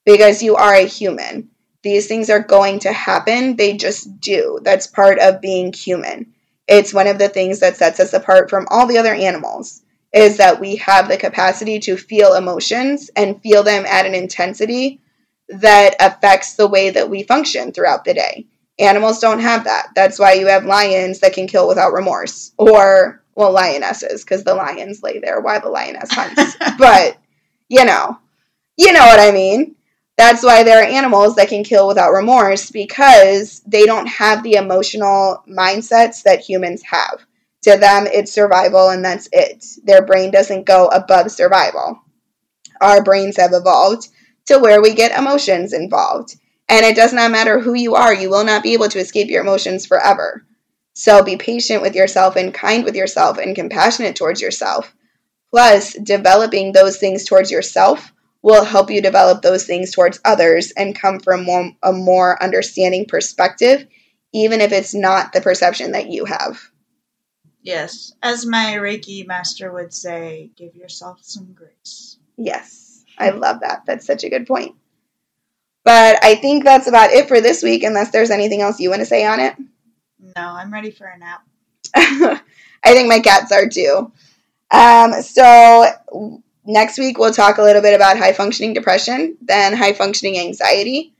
because 0.05 0.41
you 0.41 0.55
are 0.55 0.73
a 0.73 0.85
human. 0.85 1.49
These 1.83 2.07
things 2.07 2.29
are 2.29 2.39
going 2.39 2.79
to 2.79 2.93
happen, 2.93 3.57
they 3.57 3.75
just 3.75 4.19
do. 4.19 4.59
That's 4.63 4.87
part 4.87 5.19
of 5.19 5.41
being 5.41 5.73
human. 5.73 6.33
It's 6.67 6.93
one 6.93 7.07
of 7.07 7.19
the 7.19 7.29
things 7.29 7.59
that 7.59 7.75
sets 7.75 7.99
us 7.99 8.13
apart 8.13 8.49
from 8.49 8.67
all 8.69 8.87
the 8.87 8.97
other 8.97 9.13
animals 9.13 9.82
is 10.13 10.37
that 10.37 10.59
we 10.59 10.75
have 10.77 11.07
the 11.07 11.17
capacity 11.17 11.79
to 11.79 11.97
feel 11.97 12.35
emotions 12.35 13.09
and 13.15 13.41
feel 13.41 13.63
them 13.63 13.85
at 13.85 14.05
an 14.05 14.13
intensity 14.13 15.01
that 15.49 15.95
affects 15.99 16.55
the 16.55 16.67
way 16.67 16.91
that 16.91 17.09
we 17.09 17.23
function 17.23 17.71
throughout 17.71 18.05
the 18.05 18.13
day. 18.13 18.45
Animals 18.79 19.19
don't 19.19 19.39
have 19.39 19.65
that. 19.65 19.89
That's 19.95 20.19
why 20.19 20.33
you 20.33 20.47
have 20.47 20.65
lions 20.65 21.19
that 21.19 21.33
can 21.33 21.47
kill 21.47 21.67
without 21.67 21.93
remorse, 21.93 22.53
or 22.57 23.23
well, 23.35 23.51
lionesses, 23.51 24.23
because 24.23 24.43
the 24.43 24.55
lions 24.55 25.01
lay 25.01 25.19
there 25.19 25.41
while 25.41 25.61
the 25.61 25.69
lioness 25.69 26.11
hunts. 26.11 26.55
but 26.77 27.17
you 27.67 27.85
know, 27.85 28.17
you 28.77 28.93
know 28.93 29.05
what 29.05 29.19
I 29.19 29.31
mean. 29.31 29.75
That's 30.15 30.43
why 30.43 30.63
there 30.63 30.79
are 30.79 30.85
animals 30.87 31.35
that 31.35 31.49
can 31.49 31.63
kill 31.63 31.87
without 31.87 32.11
remorse 32.11 32.69
because 32.69 33.61
they 33.65 33.85
don't 33.85 34.07
have 34.07 34.43
the 34.43 34.53
emotional 34.53 35.43
mindsets 35.49 36.23
that 36.23 36.41
humans 36.41 36.83
have. 36.83 37.25
To 37.63 37.77
them, 37.77 38.07
it's 38.07 38.31
survival 38.31 38.89
and 38.89 39.03
that's 39.03 39.29
it. 39.31 39.65
Their 39.83 40.05
brain 40.05 40.31
doesn't 40.31 40.65
go 40.65 40.87
above 40.87 41.31
survival. 41.31 42.01
Our 42.81 43.01
brains 43.03 43.37
have 43.37 43.53
evolved 43.53 44.09
to 44.47 44.59
where 44.59 44.81
we 44.81 44.93
get 44.93 45.17
emotions 45.17 45.73
involved. 45.73 46.35
And 46.67 46.85
it 46.85 46.95
does 46.95 47.13
not 47.13 47.31
matter 47.31 47.59
who 47.59 47.73
you 47.73 47.95
are, 47.95 48.13
you 48.13 48.29
will 48.29 48.43
not 48.43 48.63
be 48.63 48.73
able 48.73 48.89
to 48.89 48.99
escape 48.99 49.29
your 49.29 49.41
emotions 49.41 49.85
forever. 49.85 50.45
So 50.93 51.23
be 51.23 51.37
patient 51.37 51.81
with 51.81 51.95
yourself 51.95 52.35
and 52.35 52.53
kind 52.53 52.83
with 52.83 52.95
yourself 52.95 53.37
and 53.37 53.55
compassionate 53.55 54.15
towards 54.15 54.41
yourself. 54.41 54.93
Plus, 55.49 55.93
developing 55.93 56.71
those 56.71 56.97
things 56.97 57.25
towards 57.25 57.51
yourself 57.51 58.11
will 58.41 58.65
help 58.65 58.91
you 58.91 59.01
develop 59.01 59.41
those 59.41 59.65
things 59.65 59.91
towards 59.91 60.19
others 60.25 60.71
and 60.71 60.99
come 60.99 61.19
from 61.19 61.43
more, 61.43 61.71
a 61.81 61.93
more 61.93 62.41
understanding 62.43 63.05
perspective, 63.05 63.87
even 64.33 64.59
if 64.59 64.71
it's 64.71 64.93
not 64.93 65.31
the 65.31 65.41
perception 65.41 65.93
that 65.93 66.09
you 66.09 66.25
have. 66.25 66.59
Yes. 67.63 68.13
As 68.21 68.45
my 68.45 68.75
Reiki 68.77 69.25
master 69.25 69.71
would 69.71 69.93
say, 69.93 70.51
give 70.55 70.75
yourself 70.75 71.19
some 71.21 71.53
grace. 71.53 72.17
Yes. 72.37 73.05
I 73.17 73.29
love 73.29 73.61
that. 73.61 73.85
That's 73.85 74.05
such 74.05 74.23
a 74.23 74.29
good 74.29 74.45
point. 74.45 74.75
But 75.83 76.23
I 76.23 76.35
think 76.35 76.63
that's 76.63 76.87
about 76.87 77.11
it 77.11 77.27
for 77.27 77.41
this 77.41 77.63
week, 77.63 77.83
unless 77.83 78.11
there's 78.11 78.31
anything 78.31 78.61
else 78.61 78.79
you 78.79 78.89
want 78.89 79.01
to 79.01 79.05
say 79.05 79.25
on 79.25 79.39
it. 79.39 79.55
No, 80.35 80.41
I'm 80.41 80.71
ready 80.71 80.91
for 80.91 81.05
a 81.05 81.17
nap. 81.17 81.43
I 81.95 82.93
think 82.93 83.07
my 83.07 83.19
cats 83.19 83.51
are 83.51 83.67
too. 83.67 84.11
Um, 84.71 85.21
so 85.21 85.85
next 86.65 86.97
week 86.97 87.17
we'll 87.17 87.33
talk 87.33 87.57
a 87.57 87.63
little 87.63 87.81
bit 87.81 87.93
about 87.93 88.17
high 88.17 88.33
functioning 88.33 88.73
depression, 88.73 89.37
then 89.41 89.73
high 89.73 89.93
functioning 89.93 90.39
anxiety. 90.39 91.12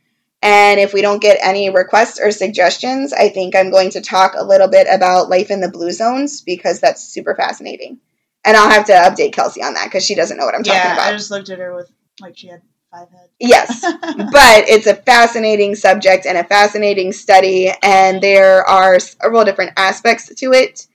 And 0.44 0.78
if 0.78 0.94
we 0.94 1.02
don't 1.02 1.22
get 1.22 1.40
any 1.42 1.70
requests 1.70 2.20
or 2.20 2.30
suggestions, 2.30 3.14
I 3.14 3.30
think 3.30 3.56
I'm 3.56 3.72
going 3.72 3.92
to 3.92 4.02
talk 4.02 4.34
a 4.36 4.44
little 4.44 4.68
bit 4.68 4.88
about 4.92 5.30
life 5.30 5.50
in 5.50 5.62
the 5.62 5.72
blue 5.72 5.92
zones 5.92 6.42
because 6.42 6.82
that's 6.82 7.02
super 7.02 7.34
fascinating. 7.34 8.02
And 8.44 8.58
I'll 8.58 8.70
have 8.70 8.86
to 8.88 8.92
update 8.92 9.32
Kelsey 9.32 9.64
on 9.64 9.74
that 9.76 9.86
because 9.86 10.06
she 10.06 10.16
doesn't 10.16 10.36
know 10.36 10.46
what 10.46 10.54
I'm 10.54 10.64
talking 10.64 10.82
yeah, 10.82 10.94
about. 10.96 11.14
I 11.14 11.16
just 11.16 11.32
looked 11.32 11.50
at 11.50 11.60
her 11.60 11.74
with 11.74 11.90
like 12.20 12.38
she 12.38 12.50
had 12.50 12.62
five 12.92 13.10
heads. 13.10 13.32
Yes, 13.40 13.82
but 14.02 14.68
it's 14.68 14.86
a 14.86 14.96
fascinating 14.96 15.76
subject 15.76 16.26
and 16.26 16.38
a 16.38 16.44
fascinating 16.44 17.14
study, 17.14 17.72
and 17.82 18.22
there 18.22 18.66
are 18.66 19.00
several 19.00 19.46
different 19.46 19.72
aspects 19.78 20.28
to 20.36 20.52
it 20.52 20.88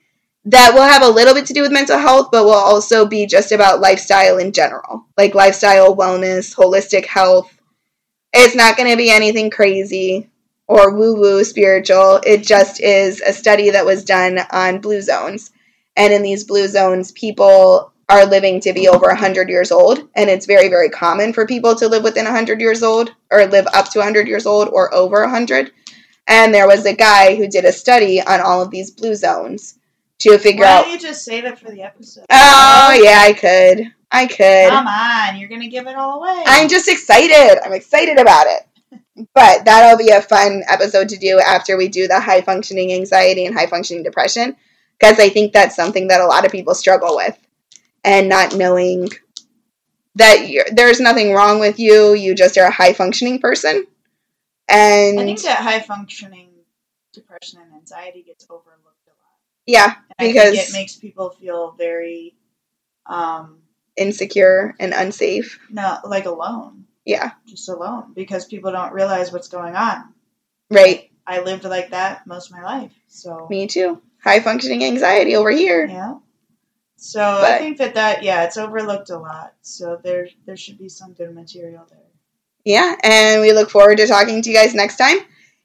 that 0.45 0.73
will 0.75 0.83
have 0.83 1.01
a 1.01 1.09
little 1.09 1.33
bit 1.33 1.47
to 1.47 1.53
do 1.53 1.63
with 1.63 1.71
mental 1.71 1.97
health, 1.97 2.29
but 2.31 2.45
will 2.45 2.51
also 2.51 3.07
be 3.07 3.25
just 3.25 3.51
about 3.51 3.81
lifestyle 3.81 4.37
in 4.37 4.51
general, 4.51 5.07
like 5.17 5.33
lifestyle, 5.33 5.95
wellness, 5.95 6.55
holistic 6.55 7.05
health. 7.05 7.58
It's 8.33 8.55
not 8.55 8.77
going 8.77 8.89
to 8.91 8.97
be 8.97 9.09
anything 9.09 9.49
crazy 9.49 10.29
or 10.67 10.93
woo 10.93 11.15
woo 11.15 11.43
spiritual. 11.43 12.21
It 12.25 12.43
just 12.43 12.79
is 12.79 13.21
a 13.21 13.33
study 13.33 13.71
that 13.71 13.85
was 13.85 14.05
done 14.05 14.39
on 14.51 14.81
blue 14.81 15.01
zones. 15.01 15.51
And 15.97 16.13
in 16.13 16.21
these 16.21 16.43
blue 16.43 16.67
zones, 16.67 17.11
people 17.11 17.91
are 18.07 18.25
living 18.25 18.59
to 18.61 18.73
be 18.73 18.87
over 18.87 19.07
100 19.07 19.49
years 19.49 19.71
old. 19.71 20.07
And 20.15 20.29
it's 20.29 20.45
very, 20.45 20.69
very 20.69 20.89
common 20.89 21.33
for 21.33 21.45
people 21.45 21.75
to 21.75 21.87
live 21.87 22.03
within 22.03 22.25
100 22.25 22.61
years 22.61 22.83
old 22.83 23.13
or 23.31 23.45
live 23.45 23.67
up 23.73 23.89
to 23.91 23.99
100 23.99 24.27
years 24.27 24.45
old 24.45 24.69
or 24.69 24.93
over 24.93 25.21
100. 25.21 25.71
And 26.27 26.53
there 26.53 26.67
was 26.67 26.85
a 26.85 26.93
guy 26.93 27.35
who 27.35 27.47
did 27.47 27.65
a 27.65 27.71
study 27.71 28.21
on 28.21 28.39
all 28.39 28.61
of 28.61 28.69
these 28.69 28.91
blue 28.91 29.15
zones 29.15 29.79
to 30.19 30.37
figure 30.37 30.65
Why 30.65 30.71
out. 30.71 30.81
Why 30.81 30.91
don't 30.91 31.01
you 31.01 31.07
just 31.07 31.25
save 31.25 31.45
it 31.45 31.57
for 31.57 31.71
the 31.71 31.81
episode? 31.81 32.25
Oh, 32.29 33.01
yeah, 33.03 33.21
I 33.21 33.33
could. 33.33 33.93
I 34.11 34.25
could. 34.25 34.69
Come 34.69 34.87
on, 34.87 35.39
you're 35.39 35.49
gonna 35.49 35.67
give 35.69 35.87
it 35.87 35.95
all 35.95 36.19
away. 36.19 36.43
I'm 36.45 36.69
just 36.69 36.87
excited. 36.87 37.59
I'm 37.63 37.73
excited 37.73 38.19
about 38.19 38.47
it. 38.47 38.63
But 39.35 39.65
that'll 39.65 39.97
be 39.97 40.11
a 40.11 40.21
fun 40.21 40.63
episode 40.69 41.09
to 41.09 41.17
do 41.17 41.41
after 41.41 41.75
we 41.75 41.89
do 41.89 42.07
the 42.07 42.21
high 42.21 42.39
functioning 42.39 42.93
anxiety 42.93 43.45
and 43.45 43.53
high 43.53 43.65
functioning 43.67 44.01
depression 44.01 44.55
because 44.97 45.19
I 45.19 45.27
think 45.27 45.51
that's 45.51 45.75
something 45.75 46.07
that 46.07 46.21
a 46.21 46.25
lot 46.25 46.45
of 46.45 46.53
people 46.53 46.73
struggle 46.73 47.17
with 47.17 47.37
and 48.05 48.29
not 48.29 48.55
knowing 48.55 49.09
that 50.15 50.49
you're, 50.49 50.65
there's 50.71 50.99
nothing 50.99 51.33
wrong 51.33 51.59
with 51.59 51.79
you. 51.79 52.13
You 52.13 52.33
just 52.33 52.57
are 52.57 52.67
a 52.67 52.71
high 52.71 52.93
functioning 52.93 53.39
person. 53.39 53.85
And 54.67 55.19
I 55.19 55.25
think 55.25 55.41
that 55.41 55.59
high 55.59 55.79
functioning 55.81 56.49
depression 57.13 57.59
and 57.61 57.73
anxiety 57.73 58.23
gets 58.23 58.45
overlooked 58.49 59.07
a 59.07 59.11
lot. 59.11 59.39
yeah, 59.65 59.95
And 60.17 60.27
I 60.29 60.31
because 60.31 60.55
think 60.55 60.69
it 60.69 60.73
makes 60.73 60.95
people 60.95 61.31
feel 61.31 61.71
very 61.71 62.35
um 63.05 63.59
insecure 63.99 64.75
and 64.79 64.93
unsafe. 64.93 65.59
no 65.69 65.97
like 66.05 66.25
alone. 66.25 66.85
Yeah, 67.05 67.31
Just 67.47 67.67
alone. 67.69 68.13
Because 68.13 68.45
people 68.45 68.71
don't 68.71 68.93
realize 68.93 69.31
what's 69.31 69.47
going 69.47 69.75
on. 69.75 70.13
right. 70.69 71.05
I 71.25 71.41
lived 71.41 71.63
like 71.63 71.91
that 71.91 72.25
most 72.25 72.47
of 72.49 72.57
my 72.57 72.63
life. 72.63 72.91
So 73.07 73.45
Me 73.51 73.67
too. 73.67 74.01
High 74.23 74.39
functioning 74.39 74.83
anxiety 74.83 75.35
over 75.35 75.51
here. 75.51 75.85
Yeah. 75.85 76.15
So 76.97 77.21
I 77.21 77.57
think 77.59 77.77
that 77.77 77.93
that 77.95 78.23
yeah, 78.23 78.43
it's 78.43 78.57
overlooked 78.57 79.09
a 79.09 79.17
lot. 79.17 79.53
So 79.61 79.99
there 80.03 80.27
there 80.45 80.57
should 80.57 80.77
be 80.77 80.89
some 80.89 81.13
good 81.13 81.33
material 81.33 81.85
there. 81.89 81.99
Yeah, 82.65 82.95
and 83.03 83.41
we 83.41 83.53
look 83.53 83.69
forward 83.69 83.97
to 83.97 84.07
talking 84.07 84.41
to 84.41 84.49
you 84.49 84.55
guys 84.55 84.75
next 84.75 84.97
time. 84.97 85.17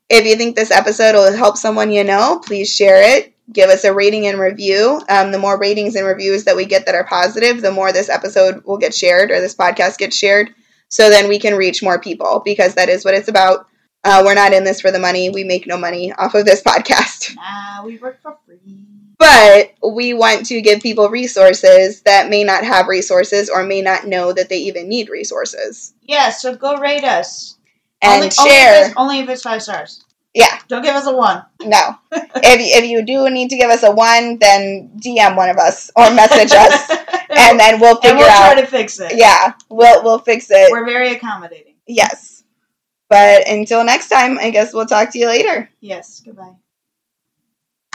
If 0.08 0.24
you 0.26 0.36
think 0.36 0.54
this 0.54 0.70
episode 0.70 1.14
will 1.14 1.34
help 1.36 1.56
someone 1.56 1.90
you 1.90 2.04
know, 2.04 2.40
please 2.44 2.72
share 2.72 3.02
it. 3.16 3.33
Give 3.52 3.68
us 3.68 3.84
a 3.84 3.92
rating 3.92 4.26
and 4.26 4.38
review. 4.38 5.00
Um, 5.08 5.30
the 5.30 5.38
more 5.38 5.58
ratings 5.58 5.96
and 5.96 6.06
reviews 6.06 6.44
that 6.44 6.56
we 6.56 6.64
get 6.64 6.86
that 6.86 6.94
are 6.94 7.04
positive, 7.04 7.60
the 7.60 7.70
more 7.70 7.92
this 7.92 8.08
episode 8.08 8.64
will 8.64 8.78
get 8.78 8.94
shared 8.94 9.30
or 9.30 9.40
this 9.40 9.54
podcast 9.54 9.98
gets 9.98 10.16
shared. 10.16 10.54
So 10.88 11.10
then 11.10 11.28
we 11.28 11.38
can 11.38 11.56
reach 11.56 11.82
more 11.82 12.00
people 12.00 12.40
because 12.44 12.74
that 12.74 12.88
is 12.88 13.04
what 13.04 13.14
it's 13.14 13.28
about. 13.28 13.66
Uh, 14.02 14.22
we're 14.24 14.34
not 14.34 14.52
in 14.52 14.64
this 14.64 14.80
for 14.80 14.90
the 14.90 14.98
money. 14.98 15.30
We 15.30 15.44
make 15.44 15.66
no 15.66 15.76
money 15.76 16.12
off 16.12 16.34
of 16.34 16.44
this 16.44 16.62
podcast. 16.66 17.34
Nah, 17.36 17.84
we 17.84 17.98
work 17.98 18.20
for 18.22 18.38
free. 18.46 18.86
But 19.18 19.74
we 19.82 20.12
want 20.12 20.46
to 20.46 20.60
give 20.60 20.82
people 20.82 21.08
resources 21.08 22.02
that 22.02 22.28
may 22.28 22.44
not 22.44 22.64
have 22.64 22.88
resources 22.88 23.48
or 23.48 23.62
may 23.62 23.80
not 23.80 24.06
know 24.06 24.32
that 24.32 24.48
they 24.48 24.58
even 24.58 24.88
need 24.88 25.08
resources. 25.08 25.94
Yeah, 26.02 26.30
so 26.30 26.56
go 26.56 26.76
rate 26.76 27.04
us. 27.04 27.56
And 28.02 28.16
only, 28.16 28.30
share. 28.30 28.74
Only 28.74 28.90
if, 28.90 28.98
only 28.98 29.18
if 29.20 29.28
it's 29.28 29.42
five 29.42 29.62
stars. 29.62 30.04
Yeah, 30.34 30.58
Don't 30.66 30.82
give 30.82 30.94
us 30.96 31.06
a 31.06 31.14
one. 31.16 31.44
no. 31.62 31.96
if, 32.12 32.28
if 32.42 32.84
you 32.86 33.04
do 33.06 33.30
need 33.30 33.50
to 33.50 33.56
give 33.56 33.70
us 33.70 33.84
a 33.84 33.90
one, 33.92 34.38
then 34.38 34.90
DM 34.98 35.36
one 35.36 35.48
of 35.48 35.56
us 35.58 35.90
or 35.94 36.12
message 36.12 36.50
us, 36.52 36.90
and 37.30 37.58
then 37.60 37.78
we'll 37.80 37.94
and 37.94 38.02
figure 38.02 38.16
we'll 38.18 38.28
out. 38.28 38.52
try 38.52 38.60
to 38.60 38.66
fix 38.66 38.98
it. 38.98 39.12
yeah, 39.14 39.52
we'll 39.70 40.02
we'll 40.02 40.18
fix 40.18 40.48
it. 40.50 40.72
We're 40.72 40.84
very 40.84 41.12
accommodating. 41.12 41.74
yes. 41.86 42.42
But 43.08 43.46
until 43.46 43.84
next 43.84 44.08
time, 44.08 44.38
I 44.38 44.50
guess 44.50 44.72
we'll 44.74 44.86
talk 44.86 45.10
to 45.12 45.18
you 45.18 45.26
later. 45.28 45.70
Yes, 45.80 46.20
goodbye. 46.24 46.54